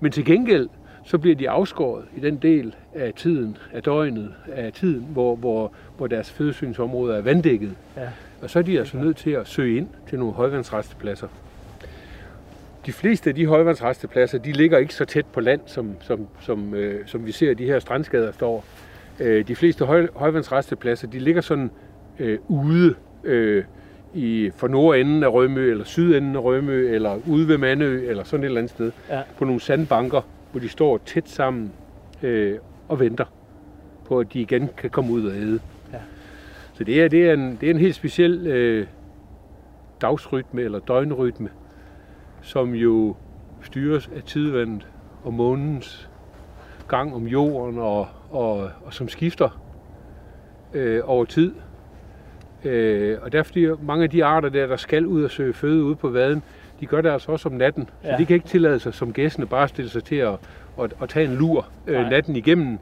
[0.00, 0.68] Men til gengæld,
[1.04, 5.72] så bliver de afskåret i den del af tiden, af døgnet, af tiden, hvor, hvor,
[5.96, 7.74] hvor deres fødesynsområde er vanddækket.
[7.96, 8.08] Ja.
[8.42, 11.28] Og så er de altså nødt til at søge ind til nogle højvandsrestepladser.
[12.86, 16.74] De fleste af de højvandsrestepladser, de ligger ikke så tæt på land, som, som, som,
[16.74, 18.64] øh, som vi ser de her strandskader står.
[19.20, 21.70] Øh, de fleste høj, højvandsrestepladser, de ligger sådan
[22.18, 23.64] øh, ude øh,
[24.14, 28.44] i, for nordenden af Rømø, eller sydenden af Rømø, eller ude ved Mandø, eller sådan
[28.44, 28.92] et eller andet sted.
[29.10, 29.20] Ja.
[29.38, 30.20] På nogle sandbanker,
[30.54, 31.72] hvor de står tæt sammen
[32.22, 32.58] øh,
[32.88, 33.24] og venter
[34.04, 35.60] på, at de igen kan komme ud og æde.
[35.92, 35.98] Ja.
[36.72, 38.86] Så det er, det er, en, det er en helt speciel øh,
[40.00, 41.48] dagsrytme eller døgnrytme,
[42.42, 43.16] som jo
[43.62, 44.86] styres af tidevandet
[45.24, 46.08] og månens
[46.88, 49.60] gang om jorden, og, og, og som skifter
[50.74, 51.54] øh, over tid.
[52.64, 55.84] Øh, og derfor bliver mange af de arter der, der skal ud og søge føde
[55.84, 56.42] ude på vaden,
[56.80, 57.88] de gør det altså også om natten.
[58.02, 58.16] Så Ja.
[58.16, 60.32] de kan ikke tillade sig som gæstene bare at stille sig til at,
[60.80, 62.78] at, at tage en lur øh, natten igennem.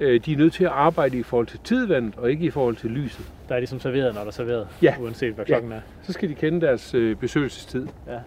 [0.00, 2.76] Øh, de er nødt til at arbejde i forhold til tidvandet, og ikke i forhold
[2.76, 3.26] til lyset.
[3.48, 4.94] Der er ligesom serveret, når der er serveret, Ja.
[5.00, 5.52] uanset hvad Ja.
[5.52, 5.80] klokken er.
[6.02, 7.86] Så skal de kende deres øh, besøgelsestid.
[8.08, 8.18] Ja.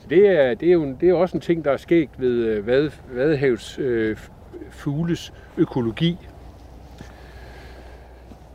[0.00, 2.30] Så det er, det, er jo, det er også en ting, der er skægt ved
[2.44, 4.16] øh, Vade, Vadehavs øh,
[4.70, 6.18] fugles økologi,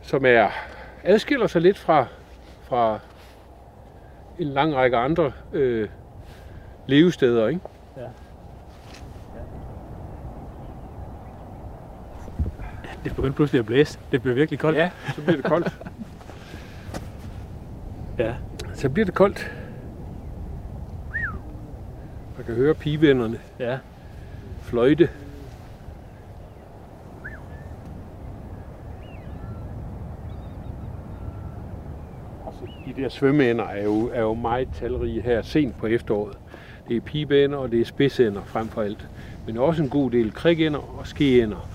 [0.02, 0.48] som er
[1.04, 2.06] adskiller sig lidt fra,
[2.62, 2.98] fra
[4.38, 5.88] en lang række andre øh,
[6.86, 7.48] levesteder.
[7.48, 7.60] Ikke?
[13.04, 13.98] Det begyndte pludselig at blæse.
[14.12, 14.78] Det blev virkelig koldt.
[14.78, 15.78] Ja, så bliver det koldt.
[18.18, 18.34] ja.
[18.74, 19.52] så bliver det koldt.
[22.36, 23.78] Man kan høre pigevennerne ja.
[24.60, 25.08] fløjte.
[32.46, 32.66] Altså,
[32.96, 36.38] de der svømmeænder er jo, er jo meget talrige her sent på efteråret.
[36.88, 39.08] Det er pibeænder, og det er spidsænder frem for alt.
[39.46, 41.68] Men også en god del krigænder og skeænder.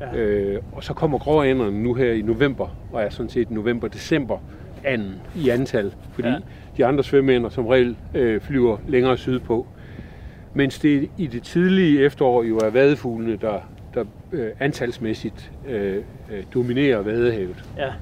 [0.00, 0.16] Ja.
[0.16, 4.38] Øh, og så kommer gråænderne nu her i november, og er sådan set november-december
[4.84, 5.94] anden i antal.
[6.12, 6.38] Fordi ja.
[6.76, 9.66] de andre svømmeænder som regel øh, flyver længere sydpå.
[10.54, 13.60] Mens det i det tidlige efterår jo er vadefuglene, der,
[13.94, 17.64] der øh, antalsmæssigt øh, øh, dominerer vadehavet.
[17.78, 17.92] Ja.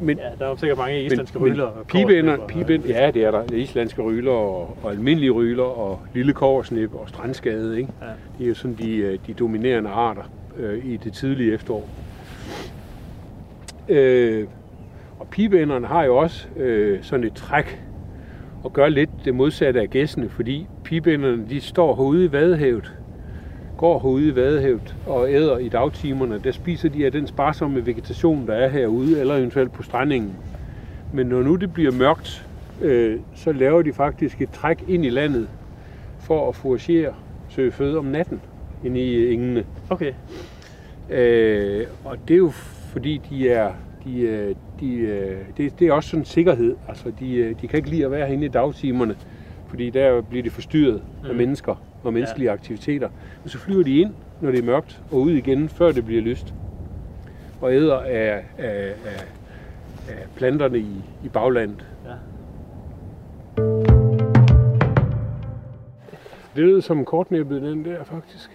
[0.00, 1.70] Men, ja, der er jo sikkert mange islandske men, ryler.
[1.70, 1.78] men
[2.40, 3.38] og- pibeænder, ja, det er der.
[3.38, 7.78] Er islandske ryler og, og almindelige ryler og lille koversnip og strandskade.
[7.78, 7.92] Ikke?
[8.02, 8.06] Ja.
[8.38, 10.22] Det er jo sådan de, øh, de dominerende arter
[10.56, 11.88] øh, i det tidlige efterår.
[13.88, 14.46] Øh,
[15.20, 17.80] og pibeænderne har jo også øh, sådan et træk
[18.64, 22.92] og gør lidt det modsatte af gæssene, fordi pibeænderne de står herude i vadehavet,
[23.84, 26.40] går herude i vadehavet og æder i dagtimerne.
[26.44, 30.36] Der spiser de af den sparsomme vegetation, der er herude, eller eventuelt på strandingen.
[31.12, 32.46] Men når nu det bliver mørkt,
[32.82, 35.48] øh, så laver de faktisk et træk ind i landet
[36.20, 37.14] for at foragere,
[37.48, 38.40] søge føde om natten
[38.84, 39.64] inde i engene.
[39.90, 40.12] Okay.
[41.10, 42.50] Øh, og det er jo
[42.92, 43.72] fordi, de er,
[44.04, 46.76] de, øh, de, øh, det, det er også sådan en sikkerhed.
[46.88, 49.16] Altså, de, øh, de kan ikke lide at være herinde i dagtimerne,
[49.68, 51.28] fordi der bliver de forstyrret mm.
[51.30, 51.74] af mennesker
[52.04, 52.52] og menneskelige ja.
[52.52, 53.08] aktiviteter.
[53.42, 56.22] Men så flyver de ind, når det er mørkt, og ud igen, før det bliver
[56.22, 56.54] lyst.
[57.60, 59.24] Og æder af, af, af,
[60.08, 61.86] af planterne i, i baglandet.
[62.06, 62.10] Ja.
[66.56, 68.50] Det lød som kortnæbbet, den der faktisk.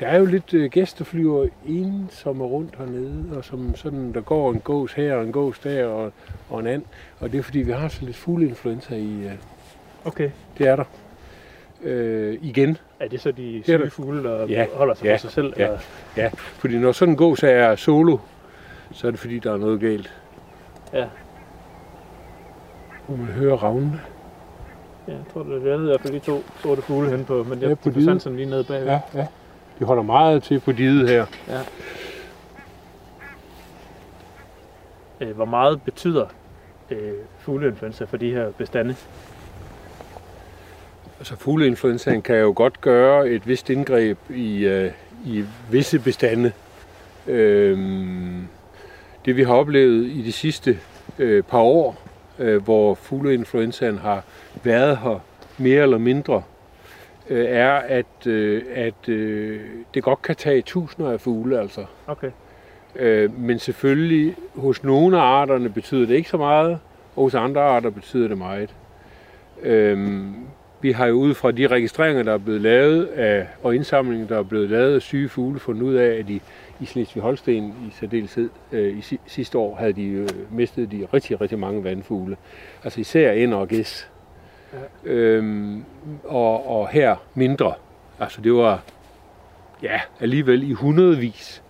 [0.00, 4.60] Der er jo lidt øh, gæsteflyver ensomme rundt hernede, og som sådan, der går en
[4.60, 6.12] gås her og en gås der og,
[6.50, 6.82] og en and.
[7.20, 9.32] Og det er fordi, vi har så lidt fugleinfluenza i, øh,
[10.04, 10.30] Okay.
[10.58, 10.84] det er der.
[11.86, 12.76] Øh, igen.
[13.00, 13.92] Er det så de syge det.
[13.92, 15.52] fugle, der Ja, holder sig ja, for sig selv?
[15.56, 15.64] ja.
[15.64, 15.78] Eller?
[16.16, 18.18] Ja, fordi når sådan en gås er solo,
[18.92, 20.14] så er det fordi, der er noget galt.
[20.92, 21.06] Ja.
[23.08, 24.00] Må man høre ravnene.
[25.08, 27.52] ja, jeg tror, det er i hvert fald de to sorte fugle hen på, men
[27.52, 28.20] jeg Ja, ja, på diden.
[28.20, 28.86] sådan lige nede bagved.
[28.86, 29.26] Ja, ja.
[29.78, 31.26] De holder meget til på diget her.
[35.20, 36.26] Øh, hvor meget betyder
[36.90, 38.96] øh, fugleinfluenza for de her bestande?
[41.18, 44.90] Altså fugleinfluenzaen kan jo godt gøre et vist indgreb i, øh,
[45.24, 46.52] i visse bestande.
[47.26, 48.46] Øhm,
[49.24, 50.78] det vi har oplevet i de sidste
[51.18, 51.96] øh, par år,
[52.38, 54.24] øh, hvor fugleinfluenzaen har
[54.62, 55.20] været her
[55.58, 56.42] mere eller mindre,
[57.30, 59.60] øh, er, at, øh, at øh,
[59.94, 61.60] det godt kan tage tusinder af fugle.
[61.60, 61.84] Altså.
[62.06, 62.30] Okay.
[62.96, 66.78] Øh, men selvfølgelig, hos nogle af arterne betyder det ikke så meget,
[67.16, 68.74] og hos andre arter betyder det meget.
[69.62, 70.34] Øhm,
[70.86, 74.38] vi har jo ud fra de registreringer, der er blevet lavet af, og indsamlinger, der
[74.38, 76.40] er blevet lavet af syge fugle, fundet ud af, at de
[76.80, 81.40] i Slesvig-Holsten i særdeleshed øh, i si- sidste år havde de øh, mistet de rigtig,
[81.40, 82.36] rigtig mange vandfugle.
[82.84, 84.10] Altså især ender og gæs.
[84.72, 85.10] Ja.
[85.12, 85.84] Øhm,
[86.24, 87.74] og, og her mindre.
[88.20, 88.82] Altså det var
[89.82, 91.62] ja, alligevel i hundredvis.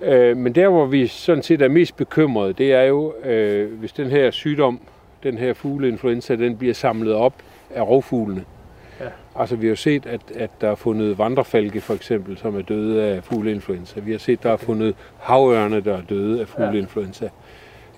[0.00, 3.92] Øh, men der, hvor vi sådan set er mest bekymrede, det er jo, øh, hvis
[3.92, 4.80] den her sygdom,
[5.22, 7.34] den her fugleinfluenza, den bliver samlet op
[7.76, 8.44] af rovfuglene.
[9.00, 9.08] Ja.
[9.34, 13.04] Altså vi har set, at, at der er fundet vandrefalke for eksempel, som er døde
[13.04, 14.00] af fugleinfluenza.
[14.00, 17.28] Vi har set, der er fundet havørne, der er døde af fugleinfluenza.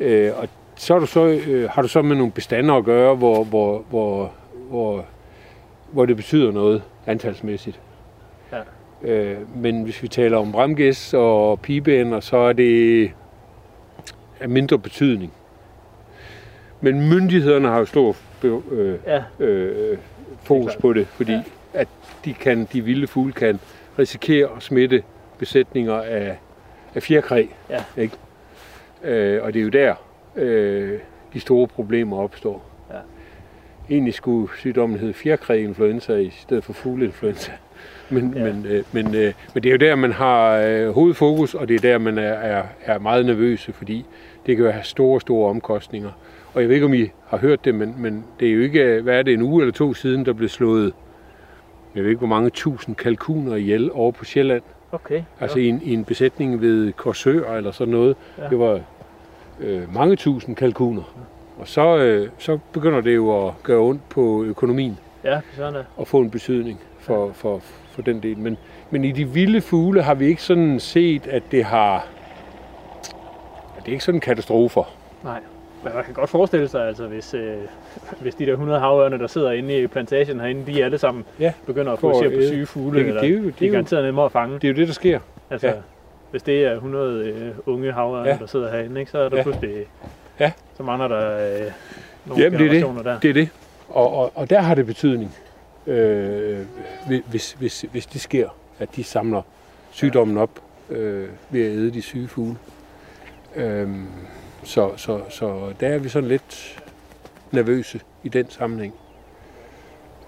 [0.01, 0.07] Ja.
[0.07, 3.15] Øh, og så, er du så øh, har du så med nogle bestander at gøre,
[3.15, 4.33] hvor, hvor, hvor,
[4.69, 5.05] hvor,
[5.93, 7.81] hvor det betyder noget antalsmæssigt.
[8.53, 8.61] Ja.
[9.03, 13.11] Øh, men hvis vi taler om bramgæs og pibeænder, så er det
[14.41, 15.33] af mindre betydning.
[16.81, 19.99] Men myndighederne har jo stor øh, Ja, øh,
[20.43, 20.81] fokus klart.
[20.81, 21.43] på det, fordi Ja.
[21.75, 21.89] at
[22.25, 23.61] de, kan, de vilde fugle kan
[23.99, 25.03] risikere at smitte
[25.39, 26.39] besætninger af,
[26.95, 27.47] af fjerkræ.
[27.71, 27.85] Ja.
[27.97, 28.17] Ikke?
[29.05, 29.95] Øh, og det er jo der,
[30.37, 30.99] øh,
[31.33, 32.65] de store problemer opstår.
[32.91, 32.97] Ja.
[33.91, 37.53] Egentlig skulle sygdommen hedde fjerkræ-influenza i stedet for fugleinfluenza.
[38.11, 38.45] Men, ja.
[38.45, 41.77] men, øh, men, øh, men det er jo der, man har øh, hovedfokus, og det
[41.77, 44.07] er der, man er, er, er meget nervøse, fordi
[44.47, 46.11] det kan jo have store, store omkostninger.
[46.59, 49.01] Og jeg ved ikke, om I har hørt det, men, men det er jo ikke,
[49.03, 50.93] hvad er det, en uge eller to siden, der blev slået,
[51.95, 54.63] jeg ved ikke, hvor mange tusind kalkuner ihjel over på Sjælland.
[54.93, 55.23] okay.
[55.41, 58.17] Altså i en, i en besætning ved Korsør eller sådan noget.
[58.39, 58.43] Ja.
[58.45, 58.49] Ja.
[58.49, 58.81] Det var
[59.61, 61.03] øh, mange tusind kalkuner.
[61.59, 65.85] Og så, øh, så begynder det jo at gøre ondt på økonomien Ja, sådan er.
[65.97, 67.61] og få en betydning for, for,
[67.91, 68.39] for den del.
[68.39, 68.57] Men,
[68.91, 71.97] men i de vilde fugle har vi ikke sådan set, at det har...
[73.77, 74.95] at det er ikke sådan katastrofer.
[75.25, 75.41] Nej.
[75.85, 77.57] Men man kan godt forestille sig, altså, hvis, øh,
[78.21, 81.53] hvis de der 100 havørne, der sidder inde i plantagen herinde, de alle sammen Ja.
[81.67, 83.73] begynder at at fokusere på syge fugle, Det, eller det, jo, det, de er er
[83.73, 84.55] garanteret nemmere at fange.
[84.55, 85.21] det er jo det, der sker.
[85.51, 85.73] Altså, Ja.
[86.31, 88.37] hvis det er 100 øh, unge havørne, Ja.
[88.41, 89.43] der sidder herinde, ikke, så er der Ja.
[89.43, 89.87] pludselig...
[90.41, 90.53] Ja.
[90.77, 91.61] Så mangler der øh,
[92.27, 93.05] nogle Jamen, det er det.
[93.05, 93.19] der.
[93.21, 93.49] Det er det.
[93.89, 95.35] Og, og, og der har det betydning,
[95.87, 96.59] øh,
[97.31, 98.49] hvis, hvis, hvis det sker,
[98.79, 99.43] at de samler
[99.91, 100.51] sygdommen op
[100.91, 102.57] øh, ved at æde de syge fugle.
[103.57, 104.07] Øhm,
[104.63, 106.83] så, så, så der er vi sådan lidt
[107.51, 108.95] nervøse i den sammenhæng.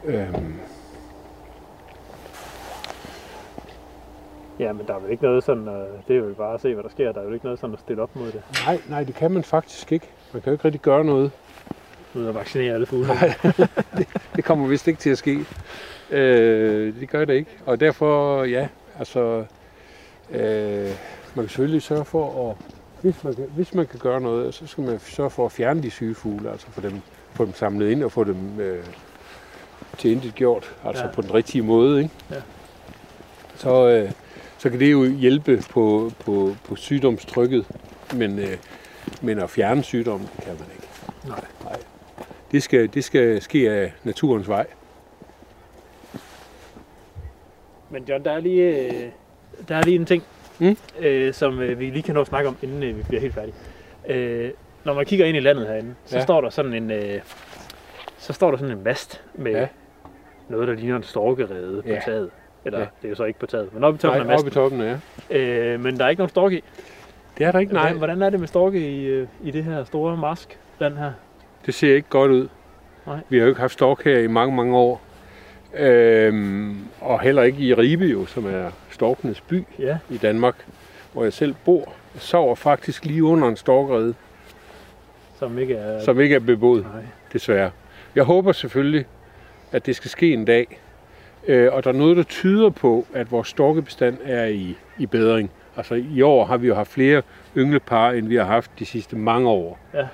[0.04, 0.60] Øhm,
[4.60, 6.74] Ja, men der er vel ikke noget sådan, øh, det er jo bare at se,
[6.74, 7.12] hvad der sker.
[7.12, 8.42] Der er jo ikke noget sådan at stille op mod det.
[8.66, 10.06] nej, nej, det kan man faktisk ikke.
[10.32, 11.30] Man kan jo ikke rigtig gøre noget.
[12.14, 13.06] Ud at vaccinere alle fugle.
[13.06, 13.34] Nej,
[13.98, 15.38] det, det kommer vist ikke til at ske.
[16.10, 17.50] Øh, det gør det ikke.
[17.66, 19.44] Og derfor, ja, altså,
[20.30, 20.88] øh,
[21.34, 22.56] man kan selvfølgelig sørge for at,
[23.02, 25.82] hvis man, kan, hvis man kan gøre noget, så skal man sørge for at fjerne
[25.82, 27.00] de syge fugle, altså få dem,
[27.34, 28.84] få dem samlet ind og få dem øh,
[29.98, 31.10] til intet gjort, altså Ja.
[31.10, 32.02] på den rigtige måde.
[32.02, 32.14] Ikke?
[32.30, 32.36] Ja.
[33.56, 34.10] Så, øh,
[34.58, 37.66] så kan det jo hjælpe på, på, på sygdomstrykket,
[38.14, 38.56] men, øh,
[39.22, 40.88] men at fjerne sygdommen, det kan man ikke.
[41.28, 41.44] Nej.
[41.64, 41.76] Nej.
[42.52, 44.66] Det skal, det skal ske af naturens vej.
[47.90, 49.10] Men John, der er lige, øh,
[49.68, 50.22] der er lige en ting,
[50.60, 50.76] Mm.
[51.00, 53.34] øh, som øh, vi lige kan nå at snakke om, inden øh, vi bliver helt
[53.34, 53.54] færdige.
[54.08, 54.50] Øh,
[54.84, 56.22] når man kigger ind i landet herinde, så Ja.
[56.22, 57.20] står der sådan en, øh,
[58.18, 59.66] så står der sådan en mast med Ja.
[60.48, 62.00] noget, der ligner en storkerede på Ja.
[62.04, 62.30] taget.
[62.64, 62.84] Eller Ja.
[63.02, 64.46] det er jo så ikke på taget, men oppe i toppen Nej, af oppe i
[64.46, 64.50] masten.
[64.62, 64.96] toppen, ja.
[65.74, 66.64] Øh, men der er ikke nogen storke i.
[67.38, 67.92] Det er der ikke, nej.
[67.92, 71.12] Hvordan, er det med storke i, øh, i det her store marskland her?
[71.66, 72.48] Det ser ikke godt ud.
[73.06, 73.18] Nej.
[73.28, 75.00] Vi har jo ikke haft stork her i mange, mange år.
[75.78, 78.70] Øhm, og heller ikke i Ribe, jo, som er
[79.00, 80.66] storkenes by Ja, i Danmark,
[81.12, 81.92] hvor jeg selv bor.
[82.14, 84.14] Jeg sover faktisk lige under en storkerede,
[85.38, 86.00] som ikke er...
[86.00, 87.02] som ikke er beboet, Nej.
[87.32, 87.70] desværre.
[88.14, 89.06] Jeg håber selvfølgelig,
[89.72, 90.80] at det skal ske en dag.
[91.46, 95.50] Øh, og der er noget, der tyder på, at vores storkebestand er i, i bedring.
[95.76, 97.22] Altså i år har vi jo haft flere
[97.56, 99.78] ynglepar, end vi har haft de sidste mange år.
[99.94, 100.06] Ja.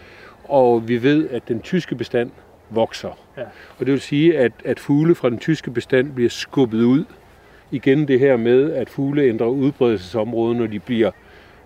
[0.44, 2.30] Og vi ved, at den tyske bestand
[2.70, 3.18] vokser.
[3.36, 3.42] Ja.
[3.78, 7.04] Og det vil sige, at, at fugle fra den tyske bestand bliver skubbet ud.
[7.70, 11.10] Igen det her med, at fugle ændrer udbredelsesområde, når de bliver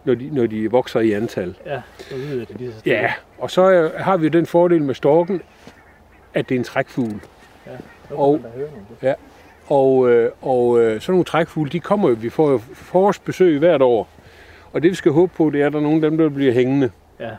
[0.04, 1.54] når de, når de vokser i antal.
[1.66, 2.98] Ja, så jeg det lige så stille.
[2.98, 5.42] Ja, og så øh, har vi den fordel med storken,
[6.34, 7.08] at det er en trækfugl.
[7.10, 7.18] Kan
[8.10, 8.40] og-
[9.02, 9.16] noget.
[9.66, 13.82] Og, øh, og øh, sådan nogle trækfugle, de kommer jo, vi får jo forårsbesøg hvert
[13.82, 14.08] år.
[14.72, 16.28] Og det vi skal håbe på, det er, at der er nogle af dem, der
[16.28, 16.90] bliver hængende.
[17.20, 17.30] Ja.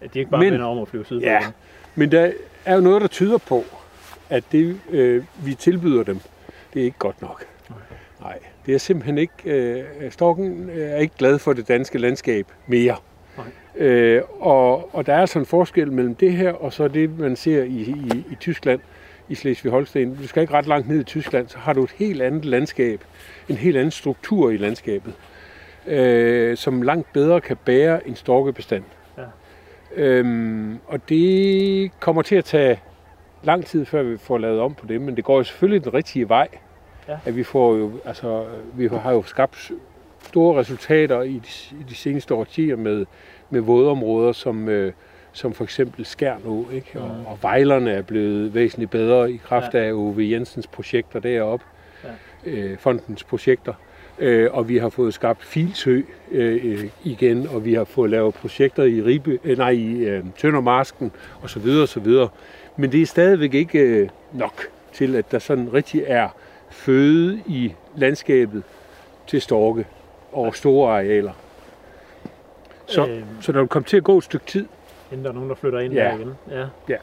[0.00, 1.24] At de ikke bare Men- vender om og flyver sydpå.
[1.24, 1.40] Ja.
[1.40, 1.52] igen.
[1.94, 2.30] Men der
[2.64, 3.64] er jo noget, der tyder på,
[4.30, 6.20] at det øh, vi tilbyder dem,
[6.74, 7.44] det er ikke godt nok.
[8.66, 12.96] Det er simpelthen ikke, øh, storken er ikke glad for det danske landskab mere.
[13.36, 13.46] Nej.
[13.86, 17.36] Øh, og, og der er altså en forskel mellem det her, og så det, man
[17.36, 18.80] ser i, i, i Tyskland,
[19.28, 20.16] i Slesvig-Holsten.
[20.22, 23.00] Du skal ikke ret langt ned i Tyskland, så har du et helt andet landskab,
[23.48, 25.14] en helt anden struktur i landskabet,
[25.86, 28.84] øh, som langt bedre kan bære en storkebestand.
[29.18, 29.22] Ja.
[29.96, 32.80] Øhm, og det kommer til at tage
[33.42, 35.94] lang tid, før vi får lavet om på det, men det går jo selvfølgelig den
[35.94, 36.48] rigtige vej.
[37.10, 37.18] Ja.
[37.24, 39.70] At vi får jo, altså, vi har jo skabt
[40.28, 43.06] store resultater i de, i de seneste årtier med,
[43.50, 44.92] med vådområder, som, øh,
[45.32, 47.00] som for eksempel Skærnå, ikke?
[47.00, 47.26] Og, Mm.
[47.26, 49.78] og vejlerne er blevet væsentligt bedre i kraft Ja.
[49.78, 51.64] af Ove Jensens projekter deroppe,
[52.04, 52.10] Ja.
[52.50, 53.74] øh, fondens projekter.
[54.18, 58.34] Øh, og vi har fået skabt Filsø øh, øh, igen, og vi har fået lavet
[58.34, 61.12] projekter i Ribe, øh, nej, i øh, Tøndermarsken
[61.42, 61.68] osv.
[61.82, 62.06] osv.
[62.76, 64.62] Men det er stadigvæk ikke øh, nok
[64.92, 66.28] til, at der sådan rigtig er
[66.90, 68.62] føde i landskabet
[69.26, 69.86] til storke
[70.32, 71.32] over store arealer.
[72.86, 73.24] Så, Øhm.
[73.40, 74.66] så der vil komme til at gå et stykke tid.
[75.12, 76.04] Inden der er nogen, der flytter ind Ja.
[76.04, 76.34] der igen.
[76.50, 76.66] Ja.
[76.88, 76.96] Ja.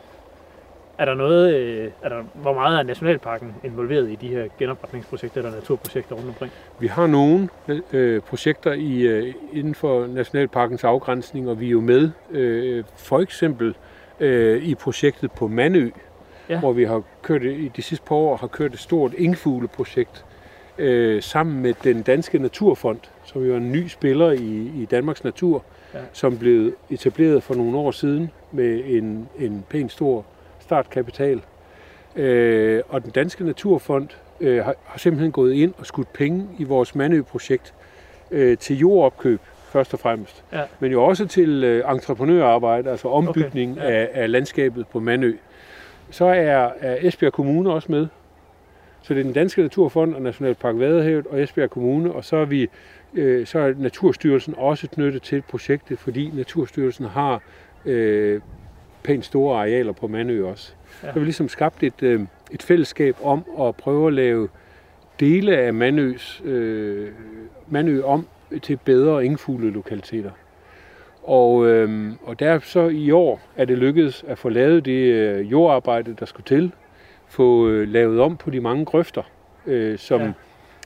[0.97, 5.41] Er der noget, øh, er der, hvor meget er Nationalparken involveret i de her genopretningsprojekter
[5.41, 6.51] eller naturprojekter rundt omkring?
[6.79, 7.49] Vi har nogle
[7.93, 13.19] øh, projekter i, øh, inden for Nationalparkens afgrænsning, og vi er jo med øh, for
[13.19, 13.75] eksempel
[14.19, 15.89] øh, i projektet på Mandø,
[16.49, 16.59] Ja.
[16.59, 20.25] hvor vi har kørt i de sidste par år har kørt et stort ingfugleprojekt
[20.77, 25.23] øh, sammen med den danske Naturfond, som jo er en ny spiller i, i Danmarks
[25.23, 25.63] natur,
[25.93, 25.99] Ja.
[26.13, 30.25] som blev etableret for nogle år siden med en, en pænt stor
[30.59, 31.41] startkapital.
[32.15, 34.07] Øh, og den danske Naturfond
[34.41, 37.73] øh, har, har simpelthen gået ind og skudt penge i vores Mandø-projekt
[38.31, 40.43] øh, til jordopkøb først og fremmest.
[40.53, 40.61] Ja.
[40.79, 43.95] Men jo også til øh, entreprenørarbejde, altså ombygning Okay, ja.
[43.99, 45.33] af, af landskabet på Mandø.
[46.09, 48.07] Så er, er Esbjerg Kommune også med.
[49.01, 52.45] Så det er den danske Naturfond og Nationalpark Vadehavet og Esbjerg Kommune, og så er,
[52.45, 52.69] vi,
[53.13, 57.41] øh, så er Naturstyrelsen også knyttet til projektet, fordi Naturstyrelsen har
[57.85, 58.41] øh,
[59.03, 60.73] pænt store arealer på Mandø også.
[61.03, 61.13] Ja.
[61.13, 62.21] Så vi ligesom skabt et, øh,
[62.51, 64.49] et fællesskab om at prøve at lave
[65.19, 67.07] dele af Mandøs, øh,
[67.67, 68.27] Mandø om
[68.61, 70.31] til bedre ingfugle lokaliteter.
[71.27, 75.51] Og, øh, og der så i år er det lykkedes at få lavet det øh,
[75.51, 76.71] jordarbejde, der skulle til.
[77.27, 79.23] Få øh, lavet om på de mange grøfter,
[79.65, 80.21] øh, som...
[80.21, 80.31] Ja.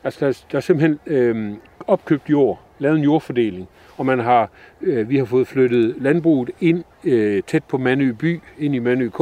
[0.04, 1.54] Altså, der, der er simpelthen øh,
[1.88, 4.50] opkøbt jord, lavet en jordfordeling, og man har,
[4.82, 9.10] øh, vi har fået flyttet landbruget ind øh, tæt på Mandø by, ind i Mandø
[9.10, 9.22] K,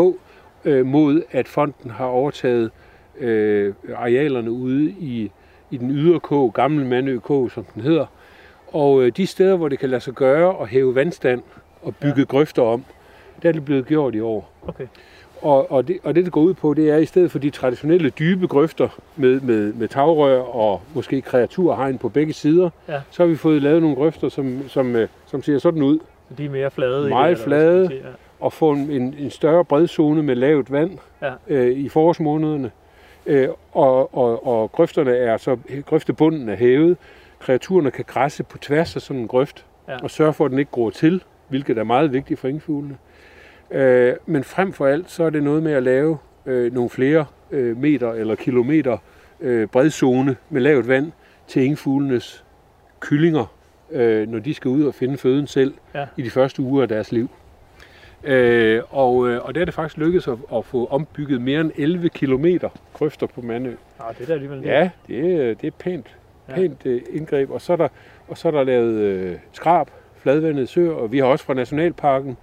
[0.65, 2.71] øh, mod at fonden har overtaget
[3.19, 5.31] øh, arealerne ude i,
[5.71, 8.05] i den ydre K, gamle Mandø K, som den hedder.
[8.73, 11.41] Og øh, de steder, hvor det kan lade sig gøre at hæve vandstand
[11.81, 12.23] og bygge ja.
[12.23, 12.83] grøfter om,
[13.43, 14.51] der er det blevet gjort i år.
[14.67, 14.87] Okay.
[15.41, 17.49] Og, og, det, og det, det går ud på, det er i stedet for de
[17.49, 23.01] traditionelle dybe grøfter med, med, med tagrør og måske kreaturhegn på begge sider, Ja.
[23.11, 26.35] så har vi fået lavet nogle grøfter, som, som, øh, som ser sådan ud, Så
[26.37, 27.07] de er mere flade?
[27.07, 28.03] i Meget det, hvad skal man sige?
[28.39, 30.91] og få en, en, en større bredzone med lavt vand
[31.21, 31.31] Ja.
[31.47, 32.71] øh, i forårsmånederne.
[33.25, 36.97] Øh, og, og, og grøfterne er så, grøftebunden er hævet.
[37.39, 39.97] Kreaturerne kan græsse på tværs af sådan en grøft, Ja.
[40.03, 42.97] og sørge for, at den ikke gror til, hvilket er meget vigtigt for ingfuglene.
[43.71, 47.25] Øh, men frem for alt, så er det noget med at lave øh, nogle flere
[47.51, 48.97] øh, meter eller kilometer
[49.41, 51.11] øh, bredzone med lavt vand
[51.47, 52.43] til ingfuglenes
[52.99, 53.53] kyllinger,
[53.91, 56.05] øh, når de skal ud og finde føden selv Ja.
[56.17, 57.29] i de første uger af deres liv.
[58.23, 61.71] Øh, og, øh, og der er det faktisk lykkedes at, at få ombygget mere end
[61.77, 63.69] 11 kilometer grøfter på Mandø.
[63.99, 66.18] Nå, det er da alligevel Ja, det er, det er pænt, Ja.
[66.55, 67.49] Pænt øh, indgreb.
[67.51, 67.87] Og så er der,
[68.27, 72.37] og så er der lavet øh, skrab, fladvandede søer, og vi har også fra Nationalparken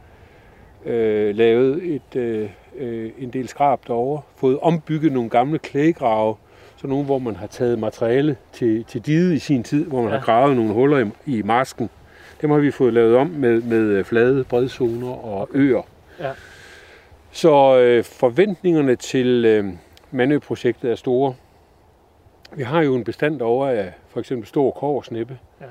[0.85, 4.23] øh, lavet et, øh, øh, en del skrab derovre.
[4.37, 6.35] Fået ombygget nogle gamle klægegrave,
[6.77, 10.11] så nogle, hvor man har taget materiale til, til dide i sin tid, hvor man
[10.13, 10.19] Ja.
[10.19, 11.91] har gravet nogle huller i, i marsken.
[12.41, 15.83] Dem har vi fået lavet om med, med øh, flade bredzoner og øer.
[16.21, 16.31] Ja.
[17.31, 19.65] Så øh, forventningerne til, øh,
[20.11, 21.35] Mandø-projektet er store.
[22.57, 25.39] Vi har jo en bestand over af for eksempel stor korsnippe.
[25.61, 25.67] Ja.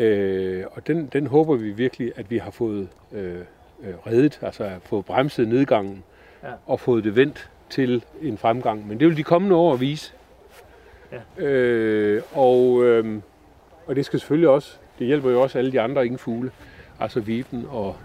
[0.00, 3.40] Øh, og den, den håber vi virkelig, at vi har fået øh,
[3.82, 6.04] øh, reddet, altså fået bremset nedgangen
[6.42, 6.48] ja.
[6.66, 8.88] og fået det vendt til en fremgang.
[8.88, 10.12] Men det vil de kommende år vise.
[11.12, 11.44] Ja.
[11.44, 13.18] Øh, og, øh,
[13.86, 16.50] og det skal selvfølgelig også, det hjælper jo også alle de andre ingfugle,
[17.00, 17.96] altså viben og,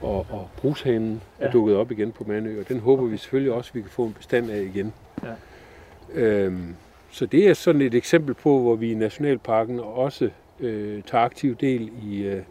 [0.00, 1.44] og, og brushanen ja.
[1.44, 3.90] er dukket op igen på Mandø, og den håber vi selvfølgelig også, at vi kan
[3.90, 4.92] få en bestand af igen.
[5.22, 5.32] Ja.
[6.14, 6.76] Øhm,
[7.10, 10.30] så det er sådan et eksempel på, hvor vi i Nationalparken også
[10.60, 12.42] øh, tager aktiv del i, øh,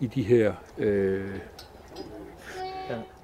[0.00, 1.24] i de her øh,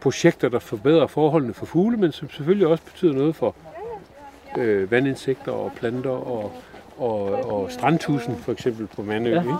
[0.00, 3.54] projekter, der forbedrer forholdene for fugle, men som selvfølgelig også betyder noget for
[4.58, 6.52] øh, vandinsekter og planter og,
[6.96, 9.30] og, og strandtusen for eksempel på Mandø.
[9.30, 9.40] Ja.
[9.40, 9.54] Ikke?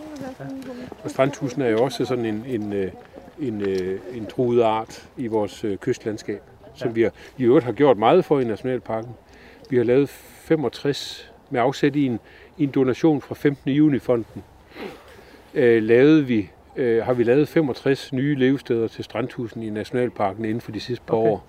[1.05, 2.93] Og strandtusen er jo også sådan en, en, øh,
[3.41, 6.43] en, øh, en truet art i vores øh, kystlandskab,
[6.75, 6.95] som ja.
[6.95, 9.11] vi har, i øvrigt har gjort meget for i Nationalparken.
[9.71, 10.11] Vi har lavet
[10.47, 12.21] 65 med afsæt i en,
[12.59, 13.71] i en donation fra 15.
[13.71, 14.43] juni-fonden.
[15.55, 20.61] Øh, lavede vi, øh, har vi lavet 65 nye levesteder til Strandhusen i Nationalparken inden
[20.61, 21.31] for de sidste par okay.
[21.31, 21.47] år.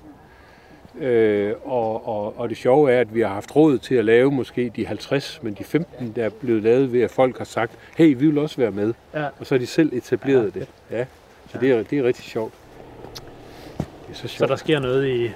[0.99, 4.32] Øh, og, og, og det sjove er, at vi har haft råd til at lave
[4.32, 7.72] måske de 50, men de 15, der er blevet lavet ved, at folk har sagt,
[7.98, 8.94] hey, vi vil også være med.
[9.14, 9.28] Ja.
[9.40, 10.60] Og så har de selv etableret ja.
[10.60, 10.69] det.
[10.91, 11.06] Ja.
[11.52, 12.53] Så det er, det er rigtig sjovt.
[13.78, 14.32] Det er så, sjovt.
[14.32, 15.32] så der sker noget i...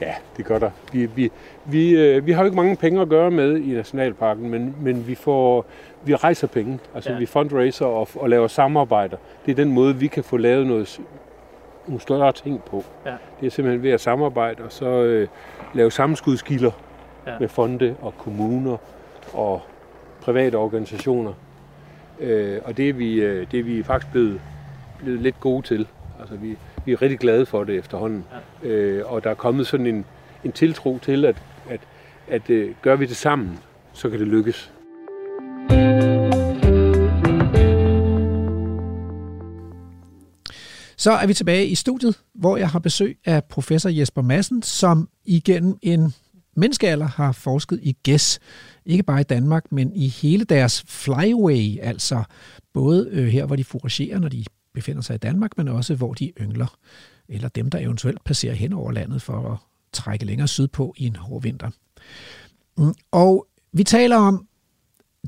[0.00, 0.70] Ja, det gør der.
[0.92, 1.30] Vi, vi,
[1.66, 5.06] vi, øh, vi har jo ikke mange penge at gøre med i Nationalparken, men, men
[5.06, 5.66] vi, får,
[6.04, 6.78] vi rejser penge.
[6.94, 7.18] Altså ja.
[7.18, 9.16] vi fundraiser og, og laver samarbejder.
[9.46, 11.00] Det er den måde, vi kan få lavet noget,
[11.86, 12.84] nogle større ting på.
[13.06, 13.14] Ja.
[13.40, 15.28] Det er simpelthen ved at samarbejde og så øh,
[15.74, 16.70] lave sammenskudskilder
[17.26, 17.32] ja.
[17.40, 18.76] med fonde og kommuner
[19.32, 19.62] og
[20.20, 21.32] private organisationer.
[22.20, 24.40] Øh, og det er, vi, øh, det er vi faktisk blevet
[24.98, 25.88] blevet lidt gode til.
[26.20, 28.24] Altså, vi, vi er rigtig glade for det efterhånden.
[28.62, 28.68] Ja.
[28.68, 30.04] Øh, og der er kommet sådan en,
[30.44, 31.36] en tiltro til, at,
[32.28, 33.58] at, øh, gør vi det sammen,
[33.92, 34.70] så kan det lykkes.
[40.96, 45.08] Så er vi tilbage i studiet, hvor jeg har besøg af professor Jesper Madsen, som
[45.24, 46.14] igennem en
[46.56, 48.38] menneskealder har forsket i gæs.
[48.86, 52.24] Ikke bare i Danmark, men i hele deres flyway, altså
[52.72, 54.44] både øh, her, hvor de foragerer, når de
[54.74, 56.76] befinder sig i Danmark, men også hvor de yngler,
[57.28, 59.58] eller dem, der eventuelt passerer hen over landet for at
[59.92, 61.70] trække længere sydpå i en hård vinter.
[62.78, 64.46] Mm, og vi taler om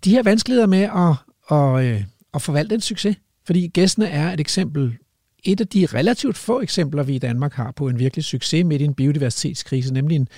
[0.05, 1.15] de her vanskeligheder med at,
[1.57, 2.05] at, øh,
[2.35, 3.16] at forvalte en succes,
[3.47, 4.97] fordi gæstene er et eksempel,
[5.44, 8.82] et af de relativt få eksempler, vi i Danmark har på en virkelig succes midt
[8.82, 10.28] i en biodiversitetskrise, nemlig en,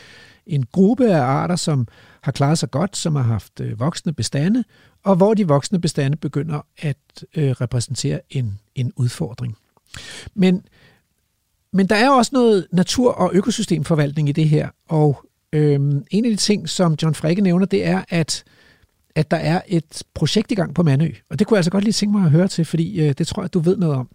[0.47, 1.89] en gruppe af arter, som
[2.20, 4.65] har klaret sig godt, som har haft øh, voksne bestande,
[5.05, 6.97] og hvor de voksne bestande begynder at
[7.35, 9.56] øh, repræsentere en, en udfordring.
[10.35, 10.66] Men,
[11.73, 16.30] men der er også noget natur- og økosystemforvaltning i det her, og Øhm, en af
[16.30, 18.44] de ting, som John Frege nævner, det er, at
[19.18, 21.10] at der er et projekt i gang på Manø.
[21.30, 23.26] Og det kunne jeg altså godt lige tænke mig at høre til, fordi øh, det
[23.26, 24.08] tror jeg, du ved noget om.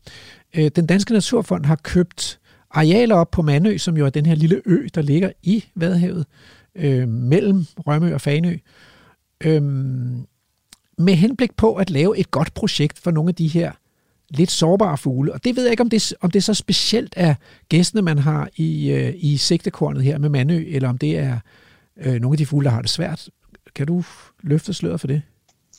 [0.55, 2.39] Øh, den Danske Naturfond har købt
[2.71, 6.25] arealer op på Manø, som jo er den her lille ø, der ligger i Vadehavet,
[6.75, 8.57] øh, mellem Rømø og Fanø.
[9.43, 9.61] Øh,
[10.97, 13.71] med henblik på at lave et godt projekt for nogle af de her
[14.33, 15.33] lidt sårbare fugle.
[15.33, 17.35] Og det ved jeg ikke, om det, om det så specielt er
[17.69, 21.39] gæstene, man har i, øh, i sigtekornet her med Mandø, eller om det er
[21.97, 23.29] øh, nogle af de fugle, der har det svært.
[23.75, 24.03] Kan du
[24.43, 25.21] løfte sløret for det?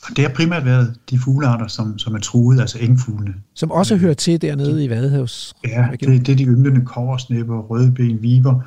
[0.03, 3.35] Og det har primært været de fuglearter, som, som er truet, altså engfuglene.
[3.55, 5.55] Som også hører til dernede de, i Vadehavs.
[5.65, 8.61] Ja, det, det er de ynglende koversnæpper, rødben, viber,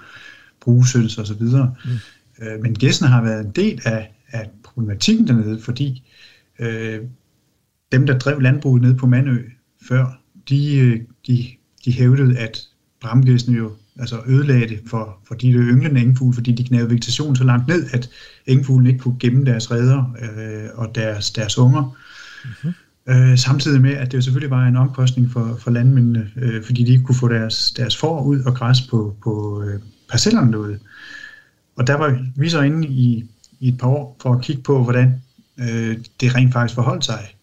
[0.62, 1.42] brusøls osv.
[1.42, 1.62] Mm.
[2.42, 6.04] Øh, men gæstene har været en del af, af problematikken dernede, fordi
[6.60, 7.00] øh,
[7.92, 9.38] dem, der drev landbruget nede på Mandø
[9.88, 11.46] før, de, øh, de,
[11.86, 12.60] de hævdede, at
[13.02, 17.44] bramgæsten jo altså ødelagde det for, for de ynglende engfugle, fordi de knævede vegetationen så
[17.44, 18.10] langt ned, at
[18.46, 21.98] engfuglen ikke kunne gemme deres redder øh, og deres, deres unger.
[22.46, 22.74] Mm-hmm.
[23.10, 26.84] Øh, samtidig med, at det jo selvfølgelig var en omkostning for, for landmændene, øh, fordi
[26.84, 30.80] de ikke kunne få deres, deres får ud og græs på, på øh, parcellerne derude.
[31.76, 33.26] Og der var vi så inde i,
[33.60, 35.22] i et par år for at kigge på, hvordan
[35.60, 37.37] øh, det rent faktisk forholdt sig.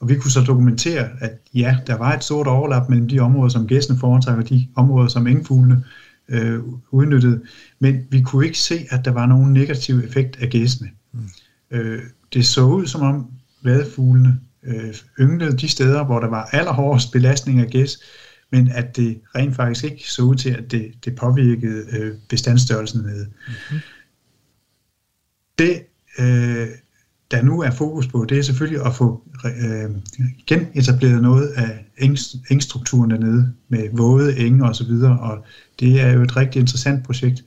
[0.00, 3.48] Og vi kunne så dokumentere, at ja, der var et stort overlap mellem de områder,
[3.48, 5.84] som gæstene foretrækker, og de områder, som engfuglene
[6.28, 6.60] øh,
[6.90, 7.42] udnyttede.
[7.78, 10.90] Men vi kunne ikke se, at der var nogen negativ effekt af gæstene.
[11.12, 11.20] Mm.
[11.70, 12.02] Øh,
[12.32, 13.26] det så ud som om
[13.62, 17.98] vadefuglene øh, ynglede de steder, hvor der var allerhårdest belastning af gæs,
[18.52, 23.02] men at det rent faktisk ikke så ud til, at det, det påvirkede øh, bestandstørrelsen
[23.02, 23.26] nede.
[23.26, 23.80] Mm-hmm.
[25.58, 25.82] Det
[26.18, 26.68] øh,
[27.30, 29.90] der nu er fokus på, det er selvfølgelig at få øh,
[30.46, 31.84] genetableret noget af
[32.50, 35.44] engstrukturen dernede med våde enge og så videre, og
[35.80, 37.44] det er jo et rigtig interessant projekt.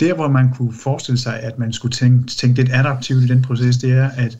[0.00, 3.42] der, hvor man kunne forestille sig, at man skulle tænke, tænke lidt adaptivt i den
[3.42, 4.38] proces, det er, at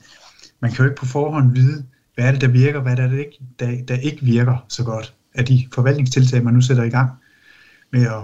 [0.60, 1.84] man kan jo ikke på forhånd vide,
[2.14, 4.84] hvad er det, der virker, hvad er det, der ikke, der, der ikke virker så
[4.84, 7.10] godt af de forvaltningstiltag, man nu sætter i gang
[7.92, 8.22] med at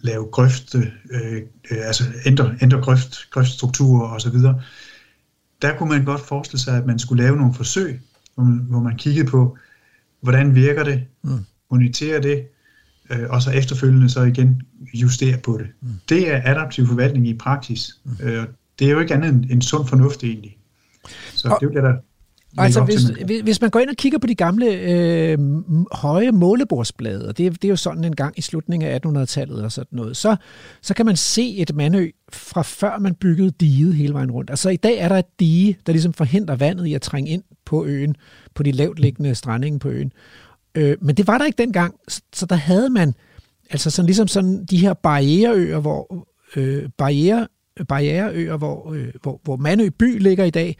[0.00, 4.36] lave grøfte, øh, øh, altså ændre, ændre grøft, grøftstrukturer osv.,
[5.62, 8.00] der kunne man godt forestille sig, at man skulle lave nogle forsøg,
[8.34, 9.56] hvor man, hvor man kiggede på,
[10.20, 11.44] hvordan virker det, mm.
[11.70, 12.46] monitere det,
[13.10, 14.62] øh, og så efterfølgende så igen
[14.94, 15.66] justere på det.
[15.80, 15.88] Mm.
[16.08, 17.98] Det er adaptiv forvaltning i praksis.
[18.04, 18.26] Mm.
[18.26, 18.46] Øh,
[18.78, 20.56] det er jo ikke andet end, end sund fornuft egentlig.
[21.34, 21.96] Så og, det er jo det, der
[22.58, 25.38] Altså, hvis, man hvis man går ind og kigger på de gamle øh,
[25.92, 29.68] høje målebordsblade, og det, det er jo sådan en gang i slutningen af 1800-tallet eller
[29.68, 30.36] sådan noget, så,
[30.82, 34.50] så kan man se et mandø fra før man byggede diget hele vejen rundt.
[34.50, 37.42] Altså i dag er der et dige, der ligesom forhindrer vandet i at trænge ind
[37.64, 38.16] på øen,
[38.54, 40.12] på de lavt liggende strandingen på øen.
[40.74, 41.94] Øh, men det var der ikke dengang,
[42.32, 43.14] så der havde man
[43.70, 47.48] altså sådan ligesom sådan de her barriereøer, hvor øh, barriere,
[47.88, 50.76] barriereøer, hvor, øh, hvor, hvor Manø by ligger i dag,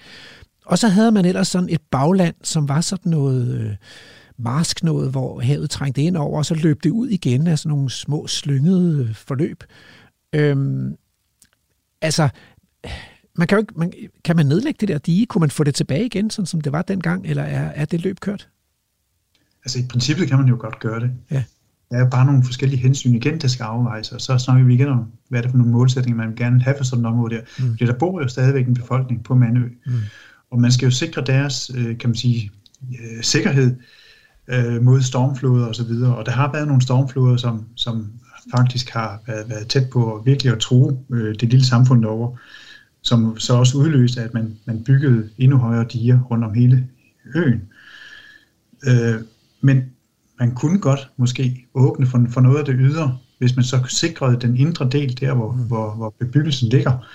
[0.67, 3.75] og så havde man ellers sådan et bagland, som var sådan noget øh,
[4.39, 7.71] marsk noget, hvor havet trængte ind over, og så løb det ud igen af sådan
[7.71, 9.65] nogle små slyngede øh, forløb.
[10.33, 10.97] Øhm,
[12.05, 12.29] altså,
[13.39, 13.93] man kan, jo ikke, man,
[14.25, 15.27] kan man nedlægge det der dige?
[15.27, 18.01] Kunne man få det tilbage igen, sådan som det var dengang, eller er, er det
[18.01, 18.49] løb kørt?
[19.65, 21.11] Altså i princippet kan man jo godt gøre det.
[21.31, 21.45] Ja.
[21.91, 24.89] Der er bare nogle forskellige hensyn igen, der skal afvejes, og så snakker vi igen
[24.89, 27.35] om, hvad er det for nogle målsætninger, man vil gerne have for sådan et område
[27.35, 27.41] der.
[27.59, 27.71] Mm.
[27.71, 29.69] Fordi der bor jo stadigvæk en befolkning på Mandø.
[29.87, 29.93] Mm
[30.55, 32.51] og man skal jo sikre deres, øh, kan man sige,
[32.83, 33.77] øh, sikkerhed
[34.49, 38.13] øh, mod stormfloder osv., og, og der har været nogle stormfloder, som, som
[38.51, 42.37] faktisk har været, været tæt på virkelig at true øh, det lille samfund derovre,
[43.03, 46.89] som så også udløste, at man, man byggede endnu højere diger rundt om hele
[47.35, 47.63] øen.
[48.87, 49.21] Øh,
[49.61, 49.85] men
[50.39, 54.41] man kunne godt måske åbne for, for noget af det ydre, hvis man så sikrede
[54.41, 55.59] den indre del der, hvor, mm.
[55.59, 57.07] hvor, hvor bebyggelsen ligger,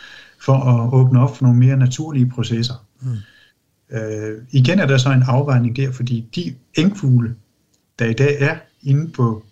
[0.41, 2.85] for at åbne op for nogle mere naturlige processer.
[3.01, 3.97] Mm.
[3.97, 7.35] Øh, igen er der så en afvejning der, fordi de engfugle,
[7.99, 9.43] der i dag er inde på,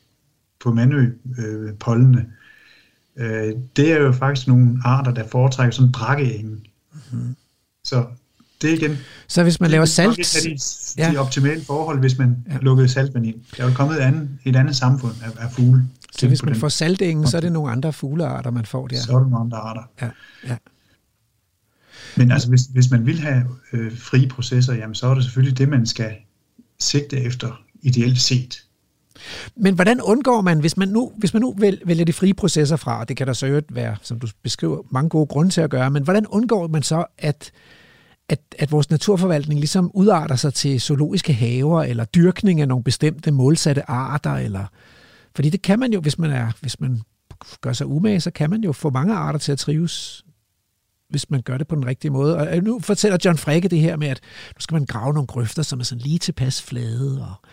[0.60, 2.26] på Mandø-pollene,
[3.18, 6.58] øh, øh, det er jo faktisk nogle arter, der foretrækker sådan brakkeenge.
[7.12, 7.36] Mm-hmm.
[7.84, 8.06] Så
[8.62, 8.98] det igen...
[9.28, 10.18] Så hvis man laver salt...
[10.18, 10.56] Det er
[10.98, 11.12] de, ja.
[11.12, 12.58] de optimale forhold, hvis man ja.
[12.62, 13.36] lukkede saltvand ind.
[13.58, 15.88] Der er jo kommet et andet, et andet samfund af, af fugle.
[16.12, 18.98] Så hvis man får saltingen, så er det nogle andre fuglearter, man får der?
[18.98, 19.82] Så er det nogle andre arter.
[20.02, 20.10] Ja,
[20.48, 20.58] ja.
[22.18, 23.44] Men altså, hvis, hvis man vil have
[23.74, 26.16] øh, frie processer, jamen, så er det selvfølgelig det, man skal
[26.80, 28.64] sigte efter ideelt set.
[29.56, 33.00] Men hvordan undgår man, hvis man nu, hvis man nu vælger de frie processer fra,
[33.00, 35.92] og det kan der så være, som du beskriver, mange gode grunde til at gøre,
[35.92, 37.52] men hvordan undgår man så, at,
[38.30, 43.32] at, at vores naturforvaltning ligesom udarter sig til zoologiske haver, eller dyrkning af nogle bestemte
[43.32, 44.66] målsatte arter, eller,
[45.36, 47.02] fordi det kan man jo, hvis man, er, hvis man
[47.62, 50.24] gør sig umage, så kan man jo få mange arter til at trives
[51.10, 52.38] hvis man gør det på den rigtige måde.
[52.38, 54.20] Og øh, nu fortæller John Frække det her med, at
[54.56, 57.48] nu skal man grave nogle grøfter, som er sådan lige tilpas flade, og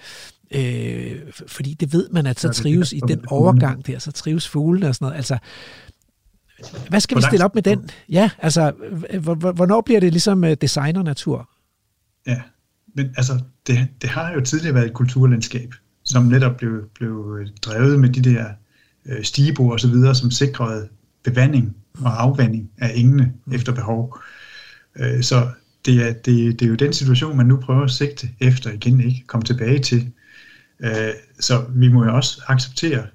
[0.55, 4.89] Øh, fordi det ved man, at så trives i den overgang der, så trives fuglene
[4.89, 5.16] og sådan noget.
[5.16, 5.39] Altså,
[6.89, 7.90] hvad skal vi stille op med den?
[8.09, 8.72] Ja, altså,
[9.55, 11.51] hvornår bliver det ligesom øh, designer-natur?
[12.26, 12.40] Ja,
[12.94, 15.74] men altså, det, det har jo tidligere været et kulturlandskab,
[16.05, 18.47] som netop blev, blev drevet med de der
[19.06, 20.89] øh, stigebord og så videre, som sikrede
[21.24, 24.18] bevanding og afvanding af engene efter behov.
[24.97, 25.48] Øh, så
[25.86, 29.01] det er, det, det er jo den situation, man nu prøver at sigte efter igen,
[29.01, 30.12] ikke komme tilbage til.
[30.80, 31.10] Øh,
[31.40, 33.06] så vi må jo også acceptere,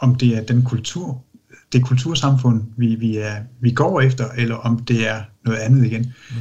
[0.00, 1.24] om det er den kultur,
[1.72, 6.02] det kultursamfund, vi, vi, er, vi går efter, eller om det er noget andet igen.
[6.30, 6.36] Mm.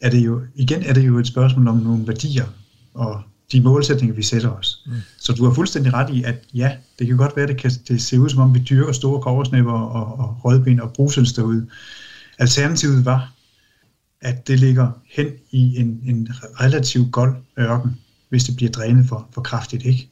[0.00, 2.46] Er det jo, igen er det jo et spørgsmål om nogle værdier,
[2.94, 3.22] og
[3.52, 4.82] de målsætninger, vi sætter os.
[4.86, 4.92] Mm.
[5.18, 8.02] Så du har fuldstændig ret i, at ja, det kan godt være, det kan det
[8.02, 11.66] se ud, som om vi dyrker store koversnæpper og, og rødben og brusels derude.
[12.38, 13.32] Alternativet var,
[14.20, 16.28] at det ligger hen i en, en
[16.60, 17.98] relativt gold ørken,
[18.34, 20.08] hvis det bliver drænet for, for kraftigt, ikke?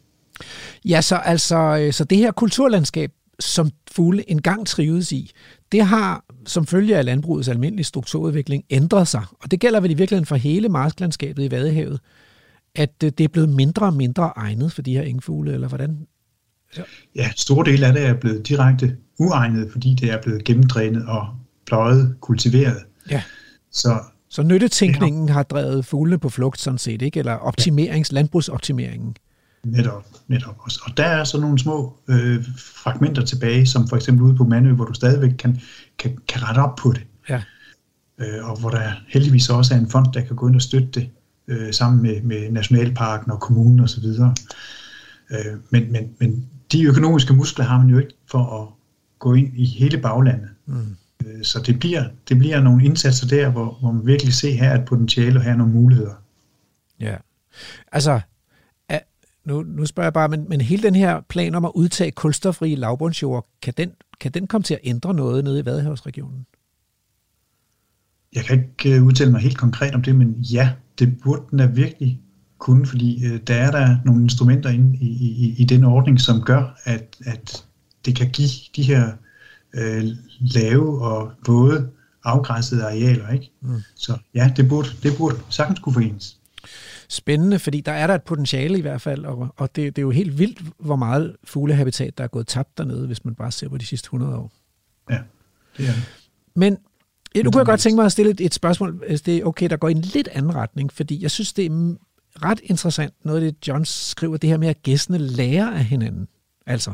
[0.85, 5.31] Ja, så altså, øh, så det her kulturlandskab, som fugle engang trives i,
[5.73, 9.23] det har som følge af landbrugets almindelige strukturudvikling ændret sig.
[9.43, 12.01] Og det gælder vel i virkeligheden for hele marsklandskabet i Vadehavet
[12.75, 16.07] at øh, det er blevet mindre og mindre egnet for de her engfugle, eller hvordan?
[16.77, 16.83] Ja,
[17.17, 21.29] ja store dele af det er blevet direkte uegnet, fordi det er blevet gennemdrænet og
[21.67, 22.79] pløjet, kultiveret.
[23.11, 23.23] Ja.
[23.71, 23.99] Så,
[24.33, 27.19] så nyttetænkningen har drevet fuglene på flugt, sådan set, ikke?
[27.19, 28.15] Eller optimerings, ja.
[28.15, 29.17] landbrugsoptimeringen.
[29.65, 30.57] Netop, netop.
[30.83, 34.73] Og der er så nogle små øh, fragmenter tilbage, som for eksempel ude på Mandø,
[34.73, 35.61] hvor du stadigvæk kan,
[35.99, 37.03] kan, kan rette op på det.
[37.29, 37.43] Ja.
[38.19, 40.89] Øh, og hvor der heldigvis også er en fond, der kan gå ind og støtte
[40.89, 41.11] det
[41.49, 44.05] øh, sammen med, med Nationalparken og kommunen osv.
[45.31, 45.39] Øh,
[45.71, 48.69] men, men, men de økonomiske muskler har man jo ikke for at
[49.19, 50.49] gå ind i hele baglandet.
[50.67, 50.97] Mm.
[51.43, 54.85] Så det bliver, det bliver nogle indsatser der, hvor, hvor man virkelig ser her et
[54.85, 56.15] potentiale og her nogle muligheder.
[57.01, 57.17] Ja,
[57.93, 58.21] altså,
[59.45, 62.77] nu, nu spørger jeg bare, men, men hele den her plan om at udtage kulstofrige
[62.77, 66.47] lavbundsjord, kan den, kan den komme til at ændre noget nede i Vadehavsregionen?
[68.35, 71.59] Jeg kan ikke øh, udtale mig helt konkret om det, men ja, det burde den
[71.59, 72.21] da virkelig
[72.59, 76.43] kunne, fordi øh, der er der nogle instrumenter inde i, i, i den ordning, som
[76.43, 77.65] gør, at, at
[78.05, 79.13] det kan give de her
[79.75, 80.05] øh,
[80.41, 81.91] lave og våde
[82.25, 83.31] afgrænsede arealer.
[83.31, 83.51] Ikke?
[83.61, 83.81] Mm.
[83.95, 86.39] Så ja, det burde, det burde sagtens kunne forenes.
[87.09, 90.07] Spændende, fordi der er der et potentiale i hvert fald, og, og det, det er
[90.07, 93.69] jo helt vildt, hvor meget fuglehabitat, der er gået tabt dernede, hvis man bare ser
[93.69, 94.53] på de sidste 100 år.
[95.11, 95.19] Ja,
[95.77, 96.03] det er det.
[96.57, 96.79] Men
[97.37, 99.71] nu kunne jeg godt tænke mig at stille et, et spørgsmål, hvis det er okay,
[99.71, 101.95] der går i en lidt anden retning, fordi jeg synes, det er
[102.45, 106.29] ret interessant, noget af det, John skriver, det her med, at gæstene lærer af hinanden.
[106.67, 106.93] Altså,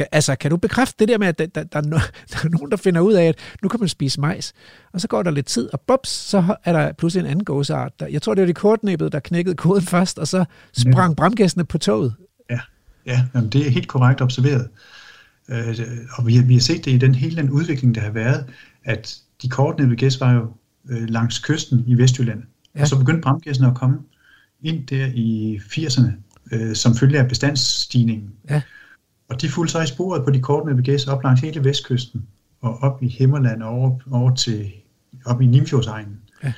[0.00, 1.96] kan, altså, kan du bekræfte det der med, at der, der, der, er no,
[2.32, 4.52] der er nogen, der finder ud af, at nu kan man spise majs,
[4.92, 8.00] og så går der lidt tid, og bops, så er der pludselig en anden gåseart.
[8.00, 11.14] Der, jeg tror, det var de kortnæbbede, der knækkede koden først, og så sprang ja.
[11.14, 12.14] bramgæstene på toget.
[12.50, 12.60] Ja,
[13.06, 14.68] ja jamen, det er helt korrekt observeret.
[15.48, 15.78] Øh,
[16.16, 18.44] og vi har, vi har set det i den hele den udvikling, der har været,
[18.84, 20.52] at de kortnæbbede gæs var jo
[20.90, 22.42] øh, langs kysten i Vestjylland.
[22.76, 22.80] Ja.
[22.80, 23.98] Og så begyndte bramgæsene at komme
[24.62, 26.10] ind der i 80'erne,
[26.52, 28.30] øh, som følge af bestandsstigningen.
[28.50, 28.62] Ja.
[29.30, 32.26] Og de fulgte så i sporet på de kortnæbbede gæs op langs hele vestkysten,
[32.60, 34.72] og op i Himmerland og over, over til
[35.24, 36.18] op i Nimfjordsegnen.
[36.44, 36.52] Ja.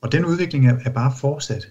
[0.00, 1.68] Og den udvikling er, er bare fortsat.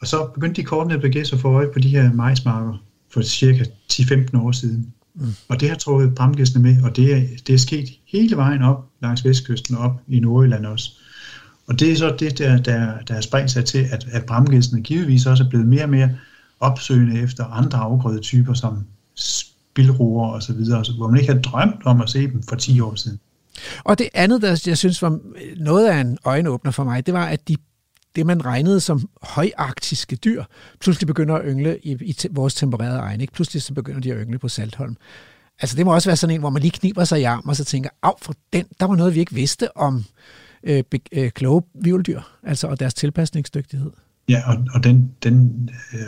[0.00, 3.64] Og så begyndte de kortnæbbede gæs at få øje på de her majsmarker for cirka
[3.92, 4.92] 10-15 år siden.
[5.14, 5.26] Mm.
[5.48, 8.84] Og det har trukket bramgæsene med, og det er, det er sket hele vejen op
[9.02, 10.90] langs vestkysten og op i Nordjylland også.
[11.66, 14.82] Og det er så det, der, der, der er spredt sig til, at, at bramgæsene
[14.82, 16.10] givetvis også er blevet mere og mere
[16.60, 18.84] opsøgende efter andre afgrødetyper, som
[20.42, 23.20] så videre, hvor man ikke havde drømt om at se dem for 10 år siden.
[23.84, 25.18] Og det andet, der jeg synes var
[25.56, 27.56] noget af en øjenåbner for mig, det var, at de
[28.16, 30.44] det, man regnede som højarktiske dyr,
[30.80, 33.22] pludselig begynder at yngle i, i vores tempererede egne.
[33.22, 33.32] Ikke?
[33.32, 34.96] Pludselig så begynder de at yngle på Saltholm.
[35.60, 37.56] Altså det må også være sådan en, hvor man lige kniber sig i armen og
[37.56, 40.04] så tænker, af for den, der var noget, vi ikke vidste om
[40.62, 43.90] øh, be, øh, kloge vivldyr, altså og deres tilpasningsdygtighed.
[44.28, 46.00] Ja, og, og den, den øh,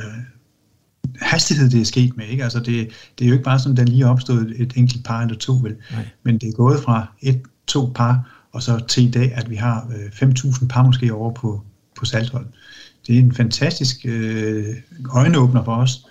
[1.21, 2.45] hastighed, det er sket med, ikke?
[2.45, 5.21] Altså det, det er jo ikke bare sådan, der lige er opstået et enkelt par
[5.21, 5.77] eller to, vel?
[5.93, 6.07] Nej.
[6.23, 9.57] men det er gået fra et, to par, og så til i dag, at vi
[9.57, 9.91] har
[10.23, 11.63] øh, 5.000 par måske over på,
[11.99, 12.47] på Saltholm.
[13.07, 14.67] Det er en fantastisk øh,
[15.11, 16.07] øjenåbner for os,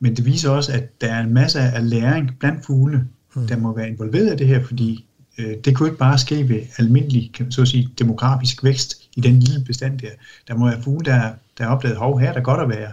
[0.00, 3.04] men det viser også, at der er en masse af læring blandt fugle,
[3.34, 3.46] hmm.
[3.46, 5.06] der må være involveret i det her, fordi
[5.38, 9.40] øh, det kunne ikke bare ske ved almindelig, så at sige, demografisk vækst i den
[9.40, 10.10] lille bestand der.
[10.48, 12.92] Der må være fugle, der, der er oplevet, hov, her er der godt at være.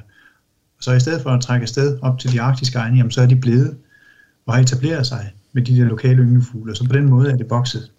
[0.80, 3.26] Så i stedet for at trække afsted op til de arktiske egne, jamen, så er
[3.26, 3.78] de blevet
[4.46, 7.50] og har etableret sig med de der lokale ynglefugle, så på den måde er det
[7.50, 7.92] vokset.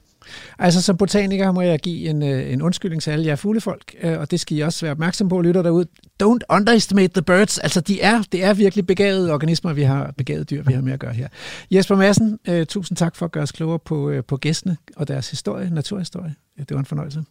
[0.59, 4.19] Altså som botaniker må jeg give en, øh, en undskyldning til alle jer fuglefolk, øh,
[4.19, 5.87] og det skal I også være opmærksom på, lytter derude.
[6.23, 7.59] Don't underestimate the birds.
[7.59, 10.93] Altså de er, det er virkelig begavede organismer, vi har begavede dyr, vi har med
[10.93, 11.29] at gøre her.
[11.71, 15.31] Jesper Madsen, uh, tusind tak for at gøre os klogere på, på gæstene og deres
[15.31, 16.35] historie, naturhistorie.
[16.59, 17.25] Det var en fornøjelse.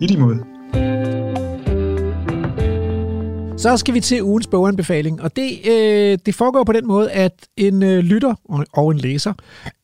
[0.00, 1.47] I lige måde.
[3.58, 7.48] Så skal vi til ugens boganbefaling, og det, øh, det foregår på den måde, at
[7.56, 8.34] en øh, lytter
[8.72, 9.32] og en læser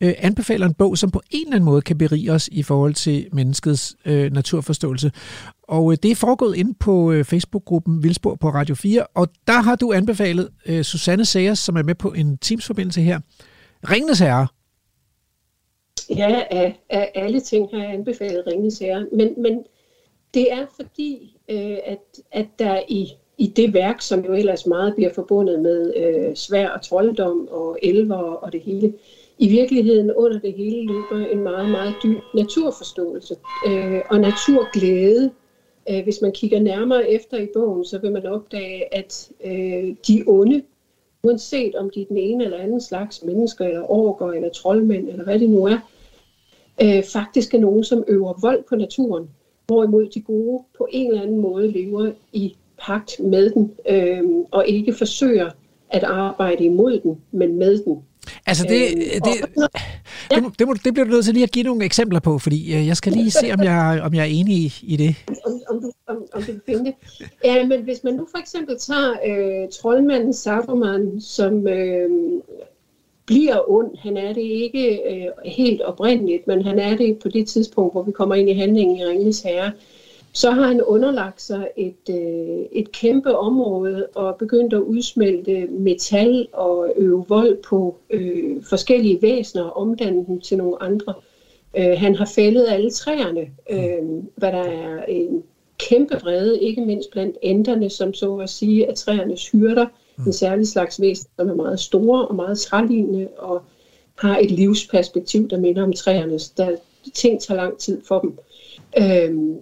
[0.01, 2.93] øh, anbefaler en bog, som på en eller anden måde kan berige os i forhold
[2.93, 5.11] til menneskets øh, naturforståelse.
[5.63, 9.61] Og øh, det er foregået inde på øh, Facebook-gruppen Vildspor på Radio 4, og der
[9.61, 13.19] har du anbefalet øh, Susanne Sayers, som er med på en Teams-forbindelse her.
[13.91, 14.47] Ringnes Herre.
[16.09, 19.63] Ja, af, af alle ting har jeg anbefalet Ringnes Herre, men, men
[20.33, 21.99] det er fordi, øh, at,
[22.31, 26.69] at der i i det værk, som jo ellers meget bliver forbundet med øh, svær
[26.69, 28.93] og trolddom og elver og det hele,
[29.37, 33.35] i virkeligheden under det hele løber en meget, meget dyb naturforståelse
[33.67, 35.31] øh, og naturglæde.
[35.89, 40.23] Øh, hvis man kigger nærmere efter i bogen, så vil man opdage, at øh, de
[40.27, 40.61] onde,
[41.23, 45.23] uanset om de er den ene eller anden slags mennesker, eller orker, eller troldmænd, eller
[45.23, 45.77] hvad det nu er,
[46.83, 49.29] øh, faktisk er nogen, som øver vold på naturen,
[49.67, 54.67] hvorimod de gode på en eller anden måde lever i pagt med den, øh, og
[54.67, 55.49] ikke forsøger
[55.89, 57.97] at arbejde imod den, men med den.
[58.45, 59.31] Altså det, øh, det, det,
[60.31, 62.39] det, må, det, må, det bliver du nødt til lige at give nogle eksempler på,
[62.39, 65.15] fordi øh, jeg skal lige se, om jeg, om jeg er enig i, i det.
[65.45, 66.93] Om, om, du, om, om du kan finde det.
[67.43, 72.09] Ja, men hvis man nu for eksempel tager øh, troldmanden Saruman, som øh,
[73.25, 77.47] bliver ond, han er det ikke øh, helt oprindeligt, men han er det på det
[77.47, 79.71] tidspunkt, hvor vi kommer ind i handlingen i Ringens Herre,
[80.35, 86.47] så har han underlagt sig et, øh, et kæmpe område og begyndt at udsmelte metal
[86.53, 91.13] og øve vold på øh, forskellige væsener og omdanne dem til nogle andre.
[91.77, 95.43] Øh, han har fældet alle træerne, øh, hvad der er en
[95.77, 99.85] kæmpe vrede, ikke mindst blandt ænderne, som så at sige er træernes hyrder,
[100.25, 103.61] en særlig slags væsen, som er meget store og meget trælignende og
[104.15, 106.49] har et livsperspektiv, der minder om træernes.
[106.49, 106.75] Der
[107.13, 108.37] ting tager lang tid for dem.
[108.97, 109.57] Øhm,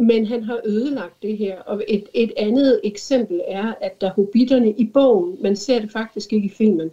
[0.00, 1.58] men han har ødelagt det her.
[1.60, 6.32] Og et, et andet eksempel er, at da hobitterne i bogen, man ser det faktisk
[6.32, 6.90] ikke i filmen,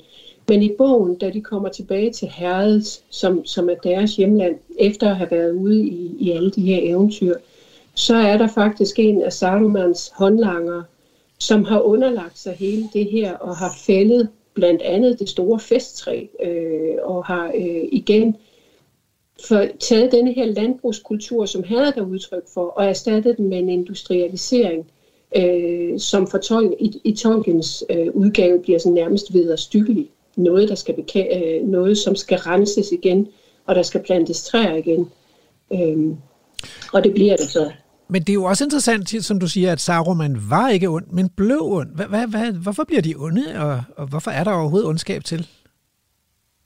[0.47, 5.09] men i bogen, da de kommer tilbage til Herredet, som, som er deres hjemland, efter
[5.09, 7.35] at have været ude i, i alle de her eventyr,
[7.95, 10.83] så er der faktisk en af Sarumans håndlanger,
[11.39, 16.25] som har underlagt sig hele det her og har fældet blandt andet det store festtræ
[16.43, 18.35] øh, og har øh, igen
[19.47, 23.69] for taget denne her landbrugskultur, som havde der udtryk for, og erstattet den med en
[23.69, 24.85] industrialisering,
[25.37, 30.09] øh, som for tol- i, i Tolkiens øh, udgave bliver sådan nærmest vederstykkelig.
[30.35, 33.27] Noget, der skal beka- øh, noget, som skal renses igen,
[33.65, 35.09] og der skal plantes træer igen.
[35.73, 36.15] Øh,
[36.93, 37.71] og det bliver det så.
[38.07, 41.29] Men det er jo også interessant, som du siger, at Saruman var ikke ond, men
[41.29, 41.95] blev ond.
[41.95, 45.47] Hvad, hvad, hvad, hvorfor bliver de onde, og, og hvorfor er der overhovedet ondskab til?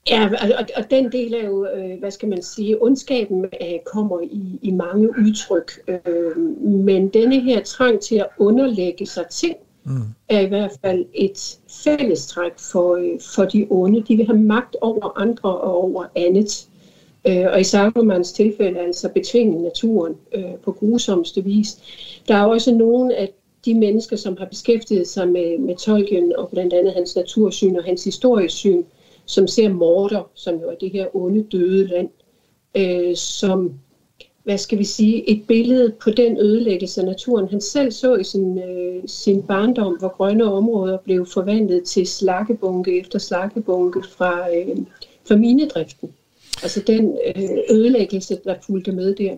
[0.08, 0.28] Ja,
[0.58, 4.58] og, og den del er jo, øh, hvad skal man sige, ondskaben øh, kommer i,
[4.62, 5.72] i mange udtryk.
[5.88, 10.02] Øh, men denne her trang til at underlægge sig ting, mm.
[10.28, 14.02] er i hvert fald et fællestræk for, øh, for de onde.
[14.08, 16.66] De vil have magt over andre og over andet.
[17.26, 21.78] Øh, og i Sarumans tilfælde altså betvinge naturen øh, på grusomste vis.
[22.28, 23.32] Der er også nogle af
[23.64, 27.84] de mennesker, som har beskæftiget sig med, med Tolkien og blandt andet hans natursyn og
[27.84, 28.82] hans historiesyn,
[29.30, 32.08] som ser Morder, som jo er det her onde døde land,
[32.74, 33.72] øh, som,
[34.44, 38.24] hvad skal vi sige, et billede på den ødelæggelse af naturen, han selv så i
[38.24, 44.76] sin, øh, sin barndom, hvor grønne områder blev forvandlet til slakkebunke efter slakkebunke fra, øh,
[45.28, 46.12] fra minedriften.
[46.62, 49.36] Altså den øh, ødelæggelse, der fulgte med der.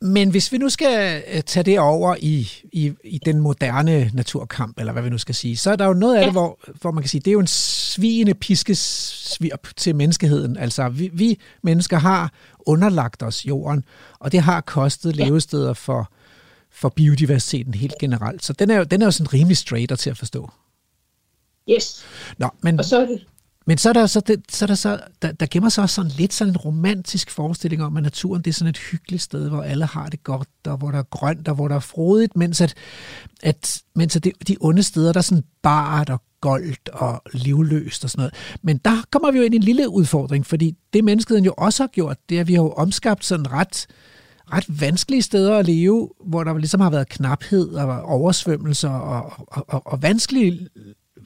[0.00, 4.78] Men hvis vi nu skal øh, tage det over i, i, i den moderne naturkamp,
[4.78, 6.24] eller hvad vi nu skal sige, så er der jo noget af ja.
[6.24, 10.56] det, hvor, hvor man kan sige, det er jo en svigende piskesvirp til menneskeheden.
[10.56, 12.32] Altså, vi, vi mennesker har
[12.66, 13.84] underlagt os jorden,
[14.18, 15.24] og det har kostet ja.
[15.24, 16.12] levesteder for,
[16.70, 18.44] for biodiversiteten helt generelt.
[18.44, 20.50] Så den er jo, den er jo sådan rimelig straighter til at forstå.
[21.70, 22.04] Yes.
[22.38, 23.26] Nå, men, og så er det,
[23.66, 25.94] men så er der så, det, så er der, så, der, der gemmer sig også
[25.94, 29.48] sådan lidt sådan en romantisk forestilling om, at naturen det er sådan et hyggeligt sted,
[29.48, 32.36] hvor alle har det godt, og hvor der er grønt, og hvor der er frodigt,
[32.36, 32.74] mens at,
[33.42, 38.04] at mens at det, de onde steder, der er sådan bart og goldt og livløst
[38.04, 38.34] og sådan noget.
[38.62, 41.82] Men der kommer vi jo ind i en lille udfordring, fordi det menneskeheden jo også
[41.82, 43.86] har gjort, det er, at vi har jo omskabt sådan ret,
[44.52, 49.64] ret vanskelige steder at leve, hvor der ligesom har været knaphed og oversvømmelser og, og,
[49.68, 50.68] og, og vanskelige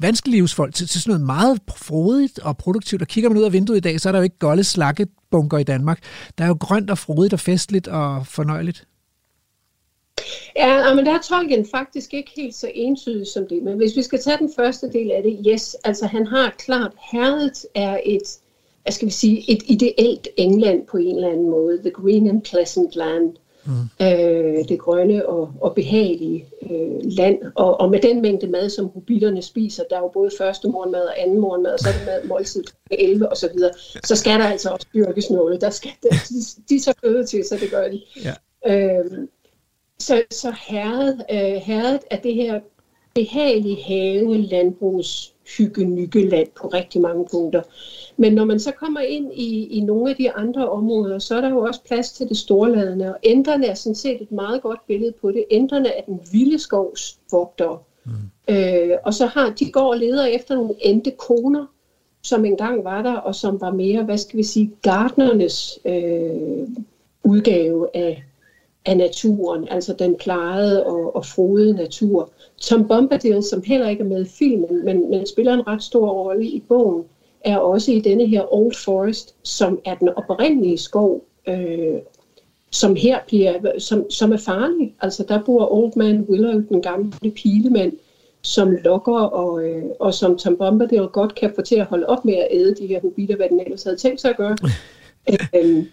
[0.00, 3.02] vanskelivsfolk til, til sådan noget meget frodigt og produktivt.
[3.02, 5.58] Og kigger man ud af vinduet i dag, så er der jo ikke golde slakkebunker
[5.58, 6.02] i Danmark.
[6.38, 8.86] Der er jo grønt og frodigt og festligt og fornøjeligt.
[10.56, 13.62] Ja, men der er Tolkien faktisk ikke helt så entydig som det.
[13.62, 16.92] Men hvis vi skal tage den første del af det, yes, altså han har klart,
[17.12, 18.38] herret er et,
[18.82, 21.78] hvad skal vi sige, et ideelt England på en eller anden måde.
[21.78, 23.36] The green and pleasant land
[23.68, 24.06] mm.
[24.06, 27.38] øh, det grønne og, og behagelige øh, land.
[27.54, 31.00] Og, og med den mængde mad, som hobitterne spiser, der er jo både første morgenmad
[31.00, 33.72] og anden morgenmad, og så er det mad, måltid 11 og så videre,
[34.04, 35.60] så skal der altså også dyrkes noget.
[35.60, 36.08] Der skal, de,
[36.68, 38.02] de tager føde til, så det gør de.
[38.24, 38.34] Ja.
[38.66, 39.28] Øh,
[39.98, 42.60] så, så herret, øh, herret er det her
[43.14, 47.62] behagelige have landbrugs hygge på rigtig mange punkter.
[48.16, 51.40] Men når man så kommer ind i, i nogle af de andre områder, så er
[51.40, 54.86] der jo også plads til det storladende, og ændrene er sådan set et meget godt
[54.86, 55.44] billede på det.
[55.50, 57.78] Ændrene er den vilde skovs vogtere.
[58.04, 58.54] Mm.
[58.54, 61.66] Øh, og så har de går og leder efter nogle endte koner,
[62.22, 66.68] som engang var der, og som var mere, hvad skal vi sige, gardnernes øh,
[67.24, 68.24] udgave af,
[68.86, 72.30] af naturen, altså den plejede og, og froede natur.
[72.60, 76.10] Tom Bombadil, som heller ikke er med i filmen, men, men spiller en ret stor
[76.10, 77.04] rolle i bogen,
[77.40, 81.94] er også i denne her Old Forest, som er den oprindelige skov, øh,
[82.70, 84.94] som her bliver, som, som er farlig.
[85.00, 87.92] Altså der bor Old Man Willow, den gamle pilemand,
[88.42, 92.24] som lokker, og, øh, og som Tom Bombadil godt kan få til at holde op
[92.24, 94.56] med at æde de her hobitter, hvad den ellers havde tænkt sig at gøre.
[95.56, 95.84] øh,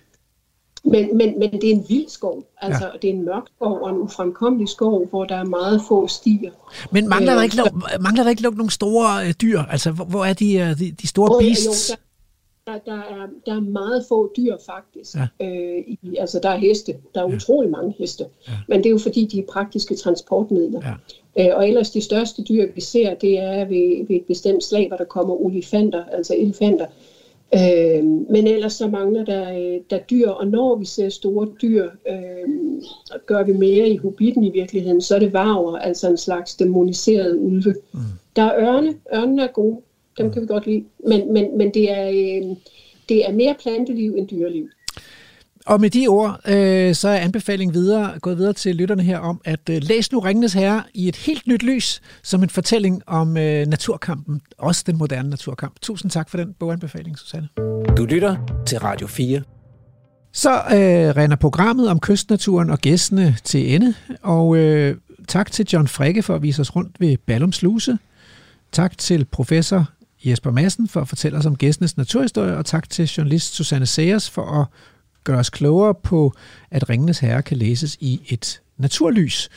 [0.86, 2.44] men, men, men det er en vild skov.
[2.62, 2.92] Altså, ja.
[3.02, 6.52] det er en mørk skov og en ufremkommelig skov, hvor der er meget få stier.
[6.92, 9.60] Men mangler der øh, ikke, øh, mangler der ikke nogle store øh, dyr?
[9.60, 11.90] Altså, hvor, hvor er de, øh, de, de store oh, beasts?
[11.90, 11.96] Jo,
[12.68, 15.16] der, der, er, der er meget få dyr faktisk.
[15.16, 15.46] Ja.
[15.46, 18.26] Øh, i, altså der er heste, der er utrolig mange heste.
[18.48, 18.54] Ja.
[18.68, 20.82] Men det er jo fordi, de er praktiske transportmidler.
[21.38, 21.50] Ja.
[21.50, 24.88] Øh, og ellers de største dyr, vi ser, det er ved, ved et bestemt slag,
[24.88, 26.86] hvor der kommer olifanter, altså elefanter.
[27.54, 31.90] Øh, men ellers så mangler der, øh, der dyr, og når vi ser store dyr,
[32.10, 32.50] øh,
[33.26, 37.40] gør vi mere i Hobbiten i virkeligheden, så er det varver, altså en slags demoniserede
[37.40, 37.76] ulve.
[37.94, 38.00] Mm.
[38.36, 39.82] Der er ørne, ørnene er gode,
[40.18, 42.56] dem kan vi godt lide, men, men, men det, er, øh,
[43.10, 44.70] det er mere planteliv end dyreliv.
[45.66, 49.42] Og med de ord, øh, så er anbefalingen videre, gået videre til lytterne her om,
[49.46, 53.38] at øh, læs nu Ringenes Herre i et helt nyt lys, som en fortælling om
[53.38, 55.82] øh, naturkampen, også den moderne naturkamp.
[55.82, 57.48] Tusind tak for den boganbefaling, Susanne.
[57.98, 59.42] Du lytter til Radio 4.
[60.34, 63.94] Så øh, render programmet om kystnaturen og gæstene til ende,
[64.24, 64.96] og øh,
[65.28, 67.98] tak til John Frikke for at vise os rundt ved Ballum Sluse.
[68.72, 69.90] Tak til professor
[70.26, 74.30] Jesper Madsen for at fortælle os om gæstenes naturhistorie, og tak til journalist Susanne Sayers
[74.30, 74.68] for at
[75.26, 76.34] gøre os klogere på,
[76.72, 79.50] at Ringenes Herre kan læses i et naturlys.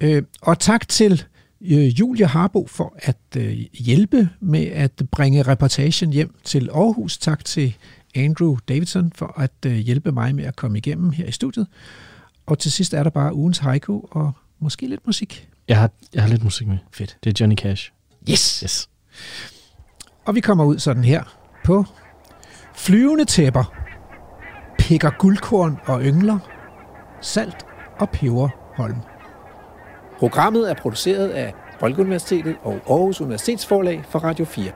[0.00, 1.24] Øh, og tak til
[1.60, 7.18] øh, Julia Harbo for at øh, hjælpe med at bringe reportagen hjem til Aarhus.
[7.18, 7.76] Tak til
[8.14, 11.66] Andrew Davidson for at øh, hjælpe mig med at komme igennem her i studiet.
[12.46, 15.48] Og til sidst er der bare ugens haiku og måske lidt musik.
[15.68, 16.78] Jeg har, jeg har lidt musik med.
[16.92, 17.16] Fedt.
[17.24, 17.92] Det er Johnny Cash.
[18.30, 18.60] Yes!
[18.60, 18.88] Yes.
[20.24, 21.22] Og vi kommer ud sådan her
[21.64, 21.84] på
[22.74, 23.74] flyvende tæpper,
[24.88, 26.38] pikker guldkorn og yngler,
[27.20, 27.66] salt
[27.98, 28.96] og peberholm.
[30.18, 34.72] Programmet er produceret af Folkeuniversitetet og Aarhus Universitetsforlag for Radio 4.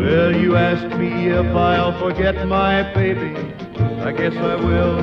[0.00, 3.32] Well, you ask me if I'll forget my baby.
[4.08, 4.96] I guess I will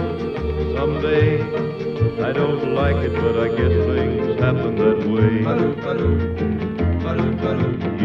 [0.76, 1.42] someday.
[2.30, 5.36] I don't like it, but I guess things happen that way.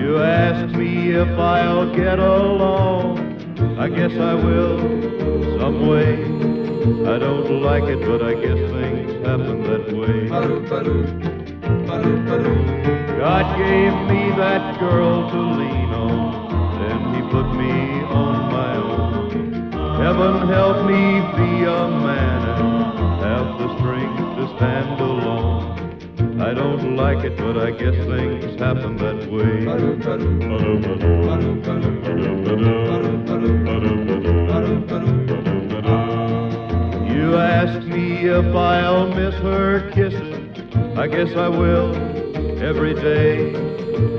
[0.01, 3.19] You ask me if I'll get along.
[3.77, 4.79] I guess I will
[5.59, 6.15] some way.
[7.13, 10.29] I don't like it, but I guess things happen that way.
[13.19, 17.75] God gave me that girl to lean on, then he put me
[18.23, 19.73] on my own.
[20.01, 21.03] Heaven help me
[21.37, 25.78] be a man and have the strength to stand alone.
[26.41, 29.61] I don't like it, but I guess things happen that way.
[37.13, 40.39] You ask me if I'll miss her kisses.
[40.97, 41.95] I guess I will
[42.63, 43.51] every day.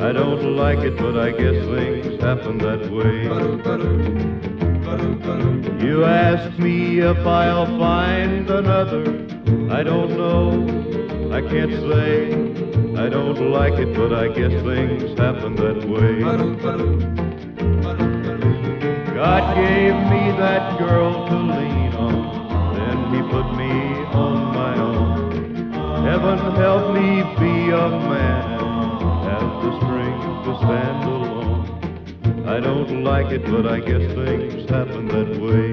[0.02, 3.24] I don't like it, but I guess things happen that way.
[5.88, 9.04] You ask me if I'll find another.
[9.74, 11.09] I don't know.
[11.32, 12.34] I can't say.
[13.00, 16.22] I don't like it, but I guess things happen that way.
[19.14, 23.74] God gave me that girl to lean on, then he put me
[24.14, 25.72] on my own.
[26.04, 28.60] Heaven help me be a man
[29.30, 31.64] have the strength to stand alone.
[32.48, 35.70] I don't like it, but I guess things happen that way.